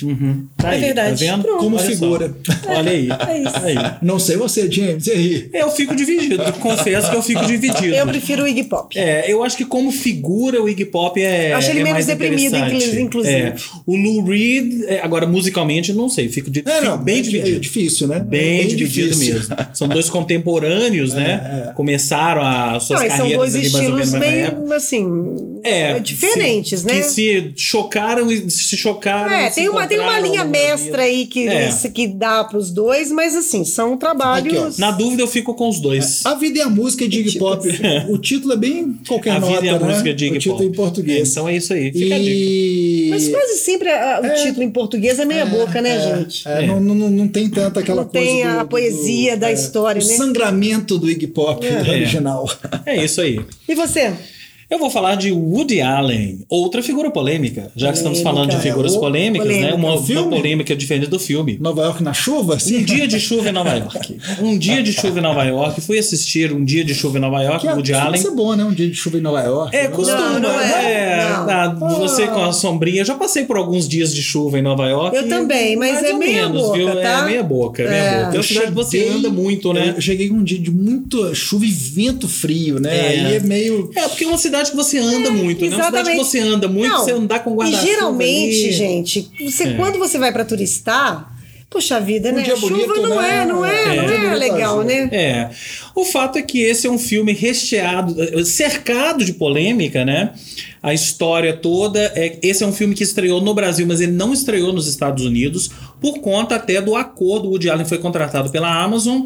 Tá 0.56 0.72
É 0.72 0.74
aí, 0.74 0.80
verdade. 0.80 1.24
Tá 1.24 1.32
vendo? 1.32 1.42
Pronto. 1.42 1.58
Como 1.60 1.76
Olha 1.76 1.84
só. 1.84 1.90
figura. 1.92 2.36
Olha 2.68 2.90
aí. 2.92 3.08
É 3.10 3.42
isso. 3.42 3.56
Aí. 3.64 3.74
Não 4.02 4.18
sei 4.18 4.36
você, 4.36 4.70
James. 4.70 5.06
E 5.06 5.10
aí? 5.12 5.50
Eu 5.54 5.70
fico 5.70 5.96
dividido. 5.96 6.42
Confesso 6.60 7.10
que 7.10 7.16
eu 7.16 7.22
fico 7.22 7.44
dividido. 7.46 7.94
Eu 7.94 8.06
prefiro 8.06 8.44
o 8.44 8.48
Iggy 8.48 8.64
Pop. 8.64 8.98
É, 8.98 9.30
eu 9.32 9.42
acho 9.42 9.56
que 9.56 9.64
como 9.64 9.90
figura 9.90 10.62
o 10.62 10.68
Iggy 10.68 10.84
Pop 10.84 11.20
é. 11.20 11.52
Acho 11.54 11.70
ele 11.70 11.80
é 11.80 11.84
menos 11.84 12.04
deprimido, 12.06 12.56
inclusive. 13.00 13.32
É. 13.32 13.54
O 13.86 13.96
Lou 13.96 14.24
Reed, 14.24 14.82
é, 14.86 15.00
agora 15.00 15.26
musicalmente, 15.26 15.92
não 15.92 16.08
sei, 16.08 16.28
fico, 16.28 16.50
de, 16.50 16.62
É, 16.66 16.72
fico 16.80 16.84
não, 16.84 16.98
bem 16.98 17.18
é, 17.18 17.22
dividido. 17.22 17.56
é 17.56 17.60
difícil, 17.60 18.08
né? 18.08 18.20
Bem, 18.20 18.60
É 18.60 18.64
dividido 18.64 19.10
difícil. 19.10 19.34
mesmo. 19.34 19.56
São 19.74 19.88
dois 19.88 20.08
contemporâneos, 20.10 21.12
né? 21.14 21.72
Começaram 21.74 22.42
as 22.42 22.82
suas 22.84 23.00
Não, 23.00 23.06
e 23.06 23.10
são 23.10 23.18
carreiras 23.18 23.52
dois 23.52 23.54
ali 23.54 23.70
mais 23.70 23.84
ou 23.84 23.90
menos 23.92 24.06
estilos 24.14 24.20
meio, 24.58 24.72
assim, 24.72 25.06
É, 25.64 25.98
diferentes, 25.98 26.80
se- 26.80 26.86
né? 26.86 26.96
Que 27.00 27.02
se 27.04 27.52
chocaram 27.56 28.30
e 28.30 28.50
se 28.50 28.76
chocaram. 28.76 29.30
É, 29.30 29.46
e 29.46 29.48
se 29.50 29.54
tem 29.56 29.68
uma, 29.68 29.86
tem 29.86 29.98
uma 29.98 30.18
linha 30.18 30.44
mestra 30.44 31.02
aí 31.02 31.26
que, 31.26 31.46
É. 31.48 31.70
que 31.92 32.06
dá 32.08 32.44
pros 32.44 32.70
dois, 32.70 33.10
mas 33.10 33.34
assim, 33.34 33.64
são 33.64 33.96
trabalhos. 33.96 34.78
Na 34.78 34.90
dúvida, 34.90 35.22
eu 35.22 35.26
fico 35.28 35.54
com 35.54 35.68
os 35.68 35.80
dois. 35.80 36.24
A 36.24 36.34
vida 36.34 36.58
e 36.58 36.62
a 36.62 36.68
música 36.68 37.06
de 37.08 37.20
Iggy 37.20 37.30
Tipo 37.32 37.44
Pop. 37.46 37.68
O 38.08 38.18
título 38.18 38.52
é 38.54 38.56
bem 38.56 38.98
qualquer 39.06 39.30
a 39.30 39.40
nota, 39.40 39.52
vida 39.54 39.66
e 39.66 39.68
a 39.68 39.78
né? 39.78 39.86
música 39.88 40.14
de 40.14 40.26
Iggy 40.26 40.36
O 40.36 40.40
título 40.40 40.58
Pop. 40.58 40.68
em 40.70 40.72
português. 40.72 41.28
É, 41.28 41.30
então 41.32 41.48
é 41.48 41.56
isso 41.56 41.72
aí. 41.72 41.92
Fica 41.92 42.14
a 42.14 42.18
dica. 42.18 42.30
e... 42.30 43.08
Mas 43.10 43.28
quase 43.28 43.56
sempre 43.58 43.88
a- 43.90 44.20
o 44.22 44.42
título 44.42 44.62
em 44.62 44.70
português 44.70 45.18
é 45.18 45.24
meia 45.24 45.46
boca, 45.46 45.80
né, 45.80 45.96
É, 45.96 46.16
gente? 46.18 46.46
é, 46.48 46.55
É. 46.62 46.66
Não, 46.66 46.80
não, 46.80 47.10
não 47.10 47.28
tem 47.28 47.48
tanta 47.50 47.80
aquela 47.80 48.02
Não 48.02 48.08
coisa. 48.08 48.26
tem 48.26 48.42
do- 48.44 48.48
a 48.50 48.62
do- 48.62 48.68
poesia 48.68 49.36
do- 49.36 49.40
da 49.40 49.50
é, 49.50 49.54
história, 49.54 50.02
o 50.02 50.06
né? 50.06 50.14
sangramento 50.14 50.98
do 50.98 51.10
Iggy 51.10 51.26
Pop 51.28 51.66
É. 51.66 51.80
original. 51.88 52.48
É 52.84 53.04
isso 53.04 53.20
aí. 53.20 53.40
E 53.68 53.74
você? 53.74 54.12
Eu 54.68 54.80
vou 54.80 54.90
falar 54.90 55.14
de 55.14 55.30
Woody 55.30 55.80
Allen, 55.80 56.40
outra 56.48 56.82
figura 56.82 57.08
polêmica, 57.10 57.70
já 57.76 57.90
que 57.92 57.98
estamos 57.98 58.18
Polêmica, 58.20 58.34
falando 58.46 58.50
de 58.50 58.56
é. 58.56 58.70
figuras 58.70 58.94
O- 58.94 59.00
polêmicas, 59.00 59.46
né? 59.46 59.54
polêmica. 59.54 59.76
Uma, 59.76 59.94
O 59.94 60.02
filme? 60.02 60.22
uma 60.22 60.36
polêmica 60.36 60.74
diferente 60.74 61.06
do 61.08 61.20
filme. 61.20 61.56
Nova 61.60 61.82
York 61.84 62.02
na 62.02 62.12
chuva? 62.12 62.54
Um 62.56 62.58
Sim. 62.58 62.84
dia 62.84 63.06
de 63.06 63.20
chuva 63.20 63.48
em 63.48 63.52
Nova 63.52 63.72
York. 63.78 64.18
Um 64.42 64.58
dia 64.58 64.82
de 64.82 64.92
chuva 64.92 65.20
em 65.20 65.22
Nova 65.22 65.44
York. 65.44 65.80
Fui 65.80 65.98
assistir 65.98 66.52
Um 66.52 66.64
Dia 66.64 66.84
de 66.84 66.94
Chuva 66.96 67.18
em 67.18 67.20
Nova 67.20 67.40
York, 67.42 67.60
Que 67.60 67.66
Woody 67.72 67.92
costuma 67.92 68.08
Allen. 68.08 68.20
ser 68.20 68.30
bom, 68.32 68.54
né? 68.56 68.64
Um 68.64 68.72
dia 68.72 68.88
de 68.88 68.94
chuva 68.96 69.18
em 69.18 69.20
Nova 69.20 69.40
York. 69.40 69.76
É, 69.76 69.82
né? 69.84 69.88
costuma, 69.88 70.18
Não, 70.30 70.40
não 70.40 70.60
é. 70.60 70.92
é. 70.92 71.16
Não. 71.30 71.48
ah, 71.50 71.68
você 71.98 72.26
com 72.26 72.42
a 72.44 72.52
sombrinha. 72.52 73.04
Já 73.04 73.14
passei 73.14 73.44
por 73.44 73.56
alguns 73.56 73.88
dias 73.88 74.12
de 74.12 74.20
chuva 74.22 74.58
em 74.58 74.62
Nova 74.62 74.86
York. 74.88 75.16
Eu 75.16 75.26
e 75.26 75.28
também, 75.28 75.76
mas 75.76 75.92
mais 75.92 76.04
é 76.06 76.12
ou 76.12 76.18
meia 76.18 76.42
menos, 76.48 76.62
boca, 76.62 76.76
viu? 76.78 76.86
tá? 76.92 77.20
É 77.20 77.24
meia 77.24 77.42
boca, 77.44 77.82
é 77.84 77.88
meia 77.88 78.00
É. 78.02 78.24
boca. 78.24 78.34
É 78.34 78.38
uma 78.38 78.42
cidade 78.42 78.66
que 78.66 78.74
você 78.74 79.08
anda 79.08 79.28
muito, 79.30 79.72
né? 79.72 79.92
Eu 79.96 80.00
cheguei 80.00 80.28
um 80.30 80.42
dia 80.42 80.58
de 80.58 80.70
muito 80.72 81.32
chuva 81.36 81.64
e 81.64 81.70
vento 81.70 82.26
frio, 82.28 82.80
né? 82.80 82.96
É. 82.96 83.08
Aí 83.28 83.36
é 83.36 83.40
meio. 83.40 83.90
É, 83.94 84.08
porque 84.08 84.24
é 84.24 84.26
uma 84.26 84.36
cidade 84.38 84.55
que 84.70 84.76
você 84.76 84.98
anda 84.98 85.30
muito, 85.30 85.64
né? 85.64 85.76
Uma 85.76 85.84
cidade 85.84 86.10
que 86.10 86.16
você 86.16 86.38
anda 86.40 86.68
muito, 86.68 86.88
Não, 86.90 86.98
você 87.04 87.12
andar 87.12 87.40
com 87.40 87.54
guarda-chuva 87.54 87.82
E 87.84 87.86
geralmente, 87.94 88.64
ali. 88.64 88.72
gente, 88.72 89.30
você, 89.40 89.64
É. 89.64 89.72
quando 89.74 89.98
você 89.98 90.18
vai 90.18 90.32
pra 90.32 90.44
turistar, 90.44 91.32
puxa 91.70 92.00
vida, 92.00 92.30
Um 92.30 92.34
né? 92.36 92.42
dia 92.42 92.56
Chuva 92.56 92.70
bonito, 92.70 93.02
não 93.02 93.20
né? 93.20 93.42
é, 93.42 93.44
não 93.44 93.64
é, 93.64 93.96
É. 93.96 94.06
não 94.06 94.30
é 94.32 94.34
legal, 94.36 94.82
né? 94.82 95.08
É. 95.12 95.50
O 95.94 96.04
fato 96.04 96.38
é 96.38 96.42
que 96.42 96.60
esse 96.62 96.86
é 96.86 96.90
um 96.90 96.98
filme 96.98 97.32
recheado, 97.32 98.44
cercado 98.44 99.24
de 99.24 99.32
polêmica, 99.34 100.04
né? 100.04 100.32
A 100.82 100.94
história 100.94 101.52
toda. 101.56 101.98
É, 102.14 102.38
esse 102.42 102.62
é 102.62 102.66
um 102.66 102.72
filme 102.72 102.94
que 102.94 103.02
estreou 103.02 103.40
no 103.40 103.52
Brasil, 103.54 103.86
mas 103.86 104.00
ele 104.00 104.12
não 104.12 104.32
estreou 104.32 104.72
nos 104.72 104.86
Estados 104.86 105.24
Unidos, 105.24 105.70
por 106.00 106.18
conta 106.20 106.54
até 106.54 106.80
do 106.80 106.94
acordo. 106.94 107.48
O 107.48 107.50
Woody 107.52 107.68
Allen 107.68 107.86
foi 107.86 107.98
contratado 107.98 108.50
pela 108.50 108.72
Amazon 108.82 109.22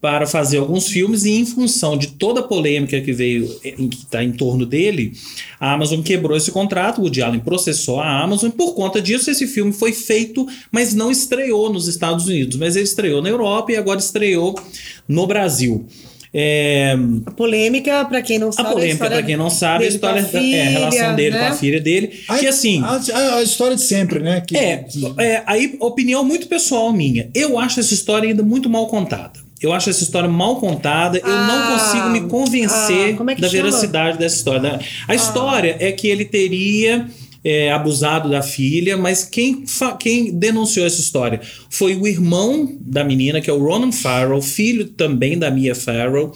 para 0.00 0.26
fazer 0.26 0.56
alguns 0.58 0.88
filmes 0.88 1.24
e 1.26 1.30
em 1.32 1.44
função 1.44 1.96
de 1.96 2.06
toda 2.08 2.40
a 2.40 2.42
polêmica 2.42 3.00
que 3.02 3.12
veio 3.12 3.54
em, 3.62 3.86
que 3.88 3.98
está 3.98 4.24
em 4.24 4.32
torno 4.32 4.64
dele, 4.64 5.12
a 5.60 5.74
Amazon 5.74 6.00
quebrou 6.00 6.36
esse 6.36 6.50
contrato, 6.50 6.98
o 6.98 7.02
Woody 7.02 7.20
Allen 7.20 7.40
processou 7.40 8.00
a 8.00 8.22
Amazon 8.22 8.48
e 8.48 8.52
por 8.52 8.74
conta 8.74 9.02
disso 9.02 9.30
esse 9.30 9.46
filme 9.46 9.72
foi 9.74 9.92
feito, 9.92 10.46
mas 10.72 10.94
não 10.94 11.10
estreou 11.10 11.70
nos 11.70 11.86
Estados 11.86 12.26
Unidos, 12.28 12.56
mas 12.56 12.76
ele 12.76 12.84
estreou 12.86 13.20
na 13.20 13.28
Europa 13.28 13.72
e 13.72 13.76
agora 13.76 14.00
estreou 14.00 14.58
no 15.06 15.26
Brasil. 15.26 15.86
É, 16.32 16.94
A 17.26 17.30
polêmica, 17.32 18.04
pra 18.04 18.22
quem 18.22 18.38
não 18.38 18.50
a 18.50 18.52
sabe, 18.52 18.70
polêmica, 18.70 18.94
história 18.94 19.16
para 19.16 19.26
quem 19.26 19.36
não 19.36 19.50
sabe, 19.50 19.84
a 19.84 19.86
a 19.86 19.90
história 19.90 20.22
da 20.22 20.38
é, 20.40 20.62
a 20.62 20.70
relação 20.70 21.16
dele 21.16 21.30
né? 21.36 21.40
com 21.40 21.52
a 21.52 21.56
filha 21.56 21.80
dele, 21.80 22.06
que 22.38 22.46
assim, 22.46 22.80
A, 22.84 23.00
a- 23.12 23.34
a 23.38 23.42
história 23.42 23.74
de 23.76 23.82
sempre, 23.82 24.20
né? 24.20 24.40
Que, 24.40 24.56
é, 24.56 24.76
que- 24.84 25.14
é, 25.18 25.42
aí 25.44 25.76
opinião 25.80 26.24
muito 26.24 26.46
pessoal 26.46 26.92
minha. 26.92 27.28
Eu 27.34 27.58
acho 27.58 27.80
essa 27.80 27.92
história 27.92 28.28
ainda 28.28 28.42
muito 28.44 28.70
mal 28.70 28.86
contada. 28.86 29.40
Eu 29.60 29.72
acho 29.72 29.90
essa 29.90 30.02
história 30.02 30.28
mal 30.28 30.56
contada. 30.56 31.18
Eu 31.18 31.24
Ah, 31.26 31.46
não 31.46 31.78
consigo 31.78 32.08
me 32.10 32.20
convencer 32.28 33.16
ah, 33.18 33.32
é 33.32 33.34
da 33.34 33.48
chama? 33.48 33.50
veracidade 33.50 34.18
dessa 34.18 34.36
história. 34.36 34.60
né? 34.62 34.78
A 35.06 35.14
história 35.14 35.76
é 35.78 35.92
que 35.92 36.08
ele 36.08 36.24
teria 36.24 37.06
é, 37.44 37.70
abusado 37.72 38.28
da 38.30 38.42
filha, 38.42 38.96
mas 38.96 39.24
quem, 39.24 39.64
quem 39.98 40.32
denunciou 40.32 40.86
essa 40.86 41.00
história 41.00 41.40
foi 41.70 41.94
o 41.94 42.06
irmão 42.06 42.76
da 42.80 43.02
menina, 43.04 43.40
que 43.40 43.48
é 43.50 43.52
o 43.52 43.62
Ronan 43.62 43.92
Farrell, 43.92 44.40
filho 44.42 44.86
também 44.86 45.38
da 45.38 45.50
Mia 45.50 45.74
Farrell. 45.74 46.32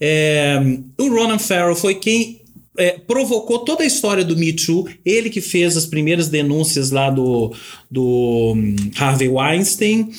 É, 0.00 0.60
o 0.98 1.08
Ronan 1.08 1.38
Farrell 1.38 1.74
foi 1.76 1.94
quem 1.96 2.40
é, 2.76 2.92
provocou 2.92 3.60
toda 3.60 3.82
a 3.84 3.86
história 3.86 4.24
do 4.24 4.36
Me 4.36 4.52
Too, 4.52 4.88
ele 5.04 5.30
que 5.30 5.40
fez 5.40 5.76
as 5.76 5.86
primeiras 5.86 6.28
denúncias 6.28 6.90
lá 6.90 7.10
do, 7.10 7.52
do 7.90 8.52
hum, 8.56 8.76
Harvey 8.96 9.28
Weinstein, 9.28 10.10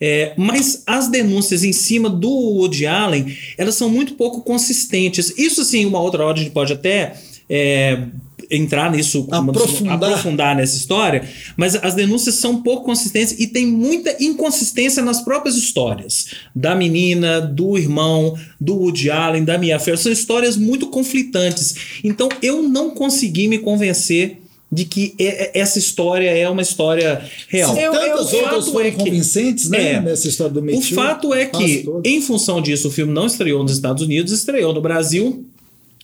É, 0.00 0.34
mas 0.36 0.82
as 0.86 1.08
denúncias 1.08 1.64
em 1.64 1.72
cima 1.72 2.10
do 2.10 2.28
Woody 2.28 2.86
Allen, 2.86 3.36
elas 3.56 3.74
são 3.74 3.88
muito 3.88 4.14
pouco 4.14 4.42
consistentes. 4.42 5.32
Isso, 5.38 5.60
assim, 5.62 5.86
uma 5.86 6.00
outra 6.00 6.24
hora 6.24 6.38
a 6.38 6.42
gente 6.42 6.52
pode 6.52 6.72
até 6.72 7.14
é, 7.48 8.06
entrar 8.54 8.90
nisso, 8.90 9.26
Aprofundar. 9.30 9.94
aprofundar 9.94 10.56
nessa 10.56 10.76
história, 10.76 11.28
mas 11.56 11.74
as 11.76 11.94
denúncias 11.94 12.36
são 12.36 12.62
pouco 12.62 12.84
consistentes 12.84 13.34
e 13.38 13.46
tem 13.46 13.66
muita 13.66 14.16
inconsistência 14.22 15.02
nas 15.02 15.20
próprias 15.22 15.56
histórias 15.56 16.26
da 16.54 16.74
menina, 16.74 17.40
do 17.40 17.76
irmão, 17.78 18.36
do 18.60 18.74
Woody 18.76 19.10
Allen, 19.10 19.44
da 19.44 19.58
Mia 19.58 19.78
Farrow. 19.78 19.96
São 19.98 20.12
histórias 20.12 20.56
muito 20.56 20.86
conflitantes. 20.88 21.74
Então 22.04 22.28
eu 22.42 22.62
não 22.62 22.90
consegui 22.90 23.48
me 23.48 23.58
convencer 23.58 24.38
de 24.72 24.84
que 24.84 25.14
é- 25.20 25.44
é- 25.56 25.60
essa 25.60 25.78
história 25.78 26.28
é 26.30 26.48
uma 26.48 26.62
história 26.62 27.22
real. 27.48 27.76
Eu- 27.76 27.92
Tantas 27.92 28.32
eu- 28.32 28.40
outras 28.40 28.68
foram 28.68 28.86
é 28.86 28.90
que- 28.90 28.96
convincentes, 28.96 29.68
né? 29.70 29.92
É. 29.92 30.00
Nessa 30.00 30.26
história 30.26 30.52
do 30.52 30.60
Me 30.60 30.72
O 30.74 30.80
fato 30.80 31.32
é 31.32 31.46
que, 31.46 31.84
todas. 31.84 32.02
em 32.10 32.20
função 32.20 32.60
disso, 32.60 32.88
o 32.88 32.90
filme 32.90 33.12
não 33.12 33.26
estreou 33.26 33.62
nos 33.62 33.72
Estados 33.72 34.02
Unidos, 34.02 34.32
estreou 34.32 34.72
no 34.74 34.80
Brasil. 34.80 35.44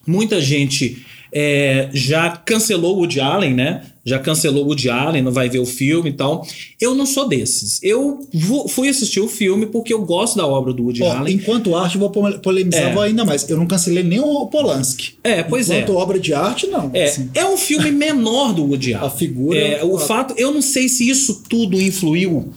Muita 0.07 0.41
gente 0.41 1.05
é, 1.33 1.89
já 1.93 2.31
cancelou 2.31 2.95
o 2.97 2.99
Woody 3.01 3.21
Allen, 3.21 3.55
né? 3.55 3.83
Já 4.05 4.19
cancelou 4.19 4.65
o 4.65 4.69
Woody 4.69 4.89
Allen, 4.89 5.23
não 5.23 5.31
vai 5.31 5.49
ver 5.51 5.59
o 5.59 5.67
filme 5.67 6.09
e 6.11 6.13
tal. 6.15 6.45
Eu 6.81 6.95
não 6.95 7.05
sou 7.05 7.29
desses. 7.29 7.79
Eu 7.83 8.19
fui 8.69 8.89
assistir 8.89 9.21
o 9.21 9.29
filme 9.29 9.67
porque 9.67 9.93
eu 9.93 10.03
gosto 10.03 10.37
da 10.39 10.47
obra 10.47 10.73
do 10.73 10.85
Woody 10.85 11.03
Ó, 11.03 11.13
Allen. 11.13 11.35
enquanto 11.35 11.77
arte, 11.77 11.99
vou 11.99 12.09
pole- 12.11 12.39
polemizar 12.39 12.91
É. 12.91 12.93
vou 12.95 13.03
ainda 13.03 13.25
mais. 13.27 13.49
Eu 13.49 13.59
não 13.59 13.67
cancelei 13.67 14.03
nem 14.03 14.19
o 14.19 14.47
Polanski. 14.47 15.15
É, 15.23 15.43
pois 15.43 15.69
é. 15.71 15.81
enquanto 15.81 15.99
obra 15.99 16.19
de 16.19 16.33
arte, 16.33 16.67
não. 16.67 16.91
É, 16.95 17.05
Assim, 17.05 17.31
é 17.35 17.45
um 17.45 17.59
filme 17.59 17.91
menor 17.93 18.55
do 18.55 18.65
Woody 18.65 18.95
Allen. 18.95 19.07
A 19.07 19.11
figura- 19.11 19.59
É, 19.59 19.85
o 19.85 19.99
fato, 19.99 20.33
eu 20.39 20.53
não 20.53 20.63
sei 20.63 20.89
se 20.89 21.09
isso 21.09 21.43
tudo 21.49 21.81
influiu, 21.81 22.49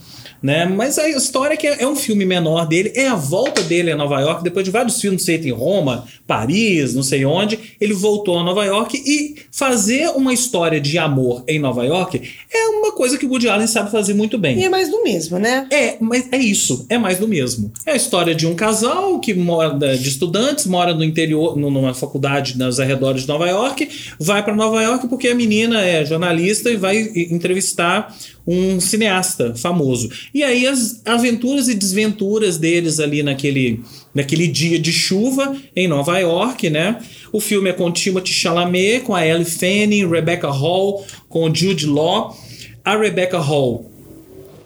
né? 0.43 0.65
Mas 0.65 0.99
a 0.99 1.07
história 1.09 1.53
é 1.53 1.57
que 1.57 1.65
é, 1.65 1.83
é 1.83 1.87
um 1.87 1.95
filme 1.95 2.25
menor 2.25 2.67
dele, 2.67 2.91
é 2.95 3.07
a 3.07 3.15
volta 3.15 3.61
dele 3.63 3.91
a 3.91 3.95
Nova 3.95 4.19
York, 4.19 4.43
depois 4.43 4.65
de 4.65 4.69
vários 4.71 4.99
filmes 4.99 5.25
feitos 5.25 5.47
em 5.47 5.51
Roma, 5.51 6.05
Paris, 6.27 6.93
não 6.93 7.01
sei 7.01 7.23
onde, 7.25 7.57
ele 7.79 7.93
voltou 7.93 8.37
a 8.37 8.43
Nova 8.43 8.65
York 8.65 9.01
e 9.05 9.35
fazer 9.51 10.09
uma 10.09 10.33
história 10.33 10.81
de 10.81 10.97
amor 10.97 11.43
em 11.47 11.57
Nova 11.59 11.85
York 11.85 12.21
é 12.53 12.67
uma 12.67 12.91
coisa 12.91 13.17
que 13.17 13.25
o 13.25 13.29
Woody 13.29 13.47
Allen 13.47 13.67
sabe 13.67 13.89
fazer 13.89 14.13
muito 14.13 14.37
bem. 14.37 14.59
E 14.59 14.65
é 14.65 14.69
mais 14.69 14.89
do 14.89 15.01
mesmo, 15.03 15.39
né? 15.39 15.65
É, 15.71 15.95
mas 16.01 16.27
é 16.31 16.37
isso, 16.37 16.85
é 16.89 16.97
mais 16.97 17.17
do 17.17 17.27
mesmo. 17.27 17.71
É 17.85 17.93
a 17.93 17.95
história 17.95 18.35
de 18.35 18.45
um 18.45 18.53
casal 18.53 19.19
que 19.19 19.33
mora 19.33 19.77
de 19.97 20.09
estudantes, 20.09 20.65
mora 20.65 20.93
no 20.93 21.03
interior, 21.03 21.55
nu- 21.57 21.71
numa 21.71 21.93
faculdade 21.93 22.57
nos 22.57 22.79
arredores 22.79 23.21
de 23.21 23.27
Nova 23.29 23.47
York, 23.47 23.87
vai 24.19 24.43
para 24.43 24.53
Nova 24.53 24.81
York 24.83 25.07
porque 25.07 25.29
a 25.29 25.35
menina 25.35 25.81
é 25.81 26.03
jornalista 26.05 26.69
e 26.69 26.75
vai 26.75 26.97
entrevistar 27.29 28.13
um 28.45 28.79
cineasta 28.79 29.55
famoso. 29.55 30.09
E 30.33 30.43
aí 30.43 30.67
as 30.67 31.01
aventuras 31.05 31.67
e 31.67 31.75
desventuras 31.75 32.57
deles 32.57 32.99
ali 32.99 33.23
naquele 33.23 33.81
naquele 34.13 34.47
dia 34.47 34.77
de 34.77 34.91
chuva 34.91 35.55
em 35.75 35.87
Nova 35.87 36.19
York, 36.19 36.69
né? 36.69 37.01
O 37.31 37.39
filme 37.39 37.69
é 37.69 37.73
com 37.73 37.91
Timothy 37.91 38.31
Chalamet, 38.31 39.03
com 39.03 39.15
a 39.15 39.25
Ellie 39.25 39.45
Fanning, 39.45 40.07
Rebecca 40.07 40.51
Hall, 40.51 41.03
com 41.27 41.53
Jude 41.53 41.87
Law. 41.87 42.37
A 42.85 42.95
Rebecca 42.95 43.39
Hall 43.39 43.89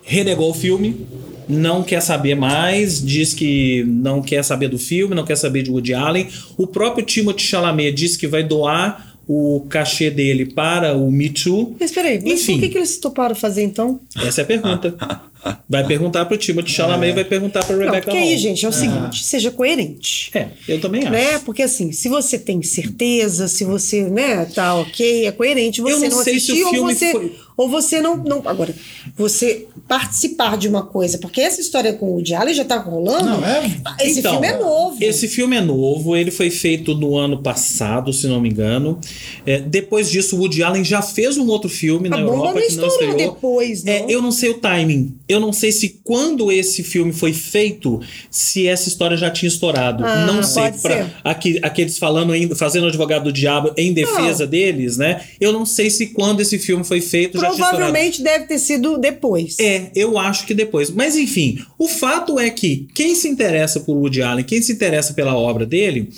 renegou 0.04 0.50
o 0.50 0.54
filme, 0.54 1.06
não 1.48 1.84
quer 1.84 2.02
saber 2.02 2.36
mais, 2.36 3.02
diz 3.06 3.34
que 3.34 3.84
não 3.88 4.22
quer 4.22 4.44
saber 4.44 4.68
do 4.68 4.78
filme, 4.78 5.16
não 5.16 5.24
quer 5.24 5.38
saber 5.38 5.64
de 5.64 5.72
Woody 5.72 5.94
Allen. 5.94 6.28
O 6.58 6.68
próprio 6.68 7.06
Timothée 7.06 7.46
Chalamet 7.46 7.94
diz 7.94 8.18
que 8.18 8.28
vai 8.28 8.44
doar 8.44 9.17
o 9.28 9.66
cachê 9.70 10.10
dele 10.10 10.46
para 10.46 10.96
o 10.96 11.12
Me 11.12 11.30
Too. 11.30 11.76
Mas 11.80 11.92
peraí, 11.92 12.20
mas 12.24 12.42
Enfim. 12.42 12.54
por 12.54 12.60
que, 12.62 12.70
que 12.70 12.78
eles 12.78 12.98
toparam 12.98 13.36
fazer 13.36 13.64
então? 13.64 14.00
Essa 14.24 14.42
é 14.42 14.44
a 14.44 14.48
pergunta. 14.48 14.96
Vai 15.70 15.86
perguntar 15.86 16.26
pro 16.26 16.36
Timothée 16.36 16.74
Chalamet, 16.74 17.14
vai 17.14 17.24
perguntar 17.24 17.64
Não, 17.70 17.78
Rebecca 17.78 18.02
porque 18.02 18.18
aí, 18.18 18.30
Hall. 18.32 18.38
gente, 18.38 18.66
é 18.66 18.70
o 18.70 18.74
seguinte, 18.74 19.24
seja 19.24 19.50
coerente. 19.50 20.30
É, 20.34 20.48
eu 20.68 20.82
também 20.82 21.04
acho. 21.04 21.12
Né? 21.12 21.40
Porque 21.40 21.62
assim, 21.62 21.92
se 21.94 22.10
você 22.10 22.38
tem 22.38 22.62
certeza, 22.64 23.48
se 23.48 23.64
você, 23.64 24.10
né, 24.10 24.46
tá 24.46 24.76
ok, 24.76 25.26
é 25.26 25.32
coerente, 25.32 25.80
você 25.80 26.06
Eu 26.06 26.10
não 26.10 26.18
não, 26.18 26.24
sei 26.24 26.40
se 26.40 26.52
o 26.52 26.54
assistiu 26.54 26.68
ou 26.68 26.74
filme 26.74 26.94
você 26.96 27.12
foi- 27.12 27.32
ou 27.58 27.68
você 27.68 28.00
não, 28.00 28.16
não 28.18 28.42
agora, 28.46 28.74
você 29.16 29.66
participar 29.88 30.58
de 30.58 30.68
uma 30.68 30.84
coisa, 30.86 31.18
porque 31.18 31.42
essa 31.42 31.60
história 31.60 31.92
com 31.94 32.06
o 32.06 32.14
Woody 32.14 32.36
Allen 32.36 32.54
já 32.54 32.64
tá 32.64 32.78
rolando. 32.78 33.26
Não, 33.26 33.44
é- 33.46 33.66
Esse 34.02 34.20
Então, 34.20 34.34
filme 34.34 34.48
é 34.48 34.58
novo. 34.60 34.98
Esse 35.04 35.28
filme 35.28 35.56
é 35.58 35.62
novo, 35.62 36.16
ele 36.16 36.30
foi 36.30 36.52
feito 36.52 36.94
no 36.94 37.18
ano 37.18 37.42
passado, 37.42 38.14
se 38.14 38.28
não 38.28 38.40
me 38.40 38.50
engano. 38.50 39.00
É, 39.46 39.60
depois 39.60 40.10
disso, 40.12 40.36
o 40.36 40.40
Woody 40.40 40.62
Allen 40.62 40.84
já 40.84 41.02
fez 41.02 41.38
um 41.38 41.48
outro 41.48 41.70
filme 41.70 42.08
a 42.08 42.12
na 42.12 42.20
Europa 42.20 42.44
não 42.46 42.54
que 42.54 42.60
não 42.60 42.68
estourou 42.88 43.10
estreou. 43.10 43.34
depois, 43.34 43.84
não. 43.84 43.92
É, 43.94 44.06
eu 44.08 44.22
não 44.22 44.32
sei 44.32 44.50
o 44.52 44.56
timing. 44.60 45.16
Eu 45.28 45.40
não 45.40 45.52
sei 45.52 45.72
se 45.72 46.00
quando 46.04 46.52
esse 46.52 46.84
filme 46.84 47.12
foi 47.12 47.34
feito, 47.34 48.00
se 48.30 48.68
essa 48.68 48.88
história 48.88 49.18
já 49.18 49.32
tinha 49.32 49.48
estourado. 49.48 50.06
Ah, 50.06 50.26
não 50.28 50.44
sei. 50.44 50.74
ser. 50.74 51.08
aqui, 51.24 51.60
aqueles 51.64 51.98
falando, 51.98 52.34
fazendo 52.56 52.88
advogado 52.88 53.24
do 53.26 53.34
diabo 53.34 53.72
em 53.78 53.94
defesa 53.94 54.46
deles, 54.46 54.98
né? 54.98 55.22
Eu 55.40 55.52
não 55.52 55.66
sei 55.66 55.90
se 55.90 56.08
quando 56.08 56.40
esse 56.42 56.60
filme 56.60 56.84
foi 56.84 57.02
feito. 57.02 57.40
Provavelmente 57.56 58.22
deve 58.22 58.46
ter 58.46 58.60
sido 58.60 58.98
depois. 58.98 59.58
É, 59.60 59.92
eu 59.96 60.18
acho 60.18 60.46
que 60.46 60.54
depois. 60.54 60.90
Mas 60.90 61.16
enfim, 61.16 61.64
o 61.78 61.88
fato 61.88 62.40
é 62.40 62.50
que 62.50 62.88
quem 62.94 63.16
se 63.16 63.28
interessa 63.28 63.80
por 63.80 63.96
Woody 63.96 64.22
Allen, 64.22 64.46
quem 64.46 64.62
se 64.62 64.72
interessa 64.72 65.14
pela 65.14 65.36
obra 65.36 65.66
dele, 65.66 66.10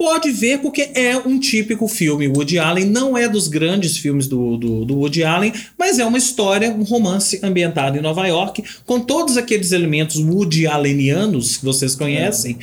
pode 0.00 0.30
ver 0.30 0.60
porque 0.60 0.92
é 0.94 1.14
um 1.18 1.38
típico 1.38 1.86
filme. 1.86 2.26
Woody 2.26 2.58
Allen 2.58 2.86
não 2.86 3.18
é 3.18 3.28
dos 3.28 3.48
grandes 3.48 3.98
filmes 3.98 4.26
do, 4.26 4.56
do, 4.56 4.82
do 4.86 4.96
Woody 4.96 5.22
Allen, 5.22 5.52
mas 5.76 5.98
é 5.98 6.06
uma 6.06 6.16
história, 6.16 6.70
um 6.70 6.84
romance 6.84 7.38
ambientado 7.42 7.98
em 7.98 8.00
Nova 8.00 8.26
York, 8.26 8.64
com 8.86 8.98
todos 8.98 9.36
aqueles 9.36 9.72
elementos 9.72 10.16
Woody 10.16 10.66
Allenianos 10.66 11.58
que 11.58 11.66
vocês 11.66 11.94
conhecem, 11.94 12.58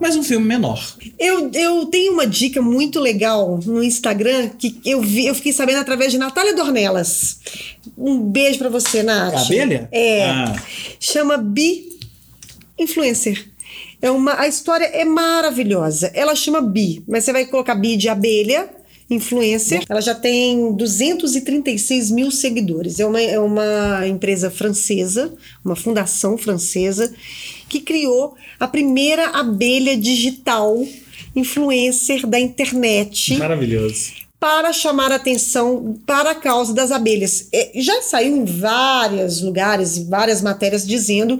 mas 0.00 0.16
um 0.16 0.24
filme 0.24 0.44
menor. 0.44 0.96
Eu, 1.16 1.52
eu 1.54 1.86
tenho 1.86 2.14
uma 2.14 2.26
dica 2.26 2.60
muito 2.60 2.98
legal 2.98 3.60
no 3.64 3.80
Instagram 3.80 4.48
que 4.58 4.80
eu 4.84 5.00
vi, 5.00 5.26
eu 5.26 5.36
fiquei 5.36 5.52
sabendo 5.52 5.78
através 5.78 6.10
de 6.10 6.18
Natália 6.18 6.52
Dornelas. 6.52 7.38
Um 7.96 8.18
beijo 8.18 8.58
pra 8.58 8.68
você, 8.68 9.04
Nath. 9.04 9.34
A 9.34 9.40
abelha? 9.42 9.88
É. 9.92 10.24
Ah. 10.24 10.62
Chama 10.98 11.38
Bi 11.38 11.92
Influencer. 12.76 13.51
É 14.02 14.10
uma, 14.10 14.40
a 14.40 14.48
história 14.48 14.84
é 14.84 15.04
maravilhosa. 15.04 16.10
Ela 16.12 16.34
chama 16.34 16.60
Bi, 16.60 17.04
mas 17.06 17.24
você 17.24 17.32
vai 17.32 17.46
colocar 17.46 17.76
Bi 17.76 17.96
de 17.96 18.08
abelha, 18.08 18.68
influencer. 19.08 19.84
Ela 19.88 20.00
já 20.00 20.14
tem 20.14 20.74
236 20.74 22.10
mil 22.10 22.30
seguidores. 22.32 22.98
É 22.98 23.06
uma, 23.06 23.20
é 23.20 23.38
uma 23.38 24.06
empresa 24.08 24.50
francesa, 24.50 25.32
uma 25.64 25.76
fundação 25.76 26.36
francesa, 26.36 27.14
que 27.68 27.80
criou 27.80 28.34
a 28.58 28.66
primeira 28.66 29.28
abelha 29.28 29.96
digital 29.96 30.84
influencer 31.34 32.26
da 32.26 32.38
internet 32.38 33.38
Maravilhoso. 33.38 34.21
Para 34.42 34.72
chamar 34.72 35.12
atenção 35.12 35.94
para 36.04 36.32
a 36.32 36.34
causa 36.34 36.74
das 36.74 36.90
abelhas. 36.90 37.46
É, 37.52 37.70
Já 37.76 38.02
saiu 38.02 38.36
em 38.38 38.44
vários 38.44 39.40
lugares, 39.40 39.96
em 39.96 40.08
várias 40.08 40.42
matérias 40.42 40.84
dizendo 40.84 41.38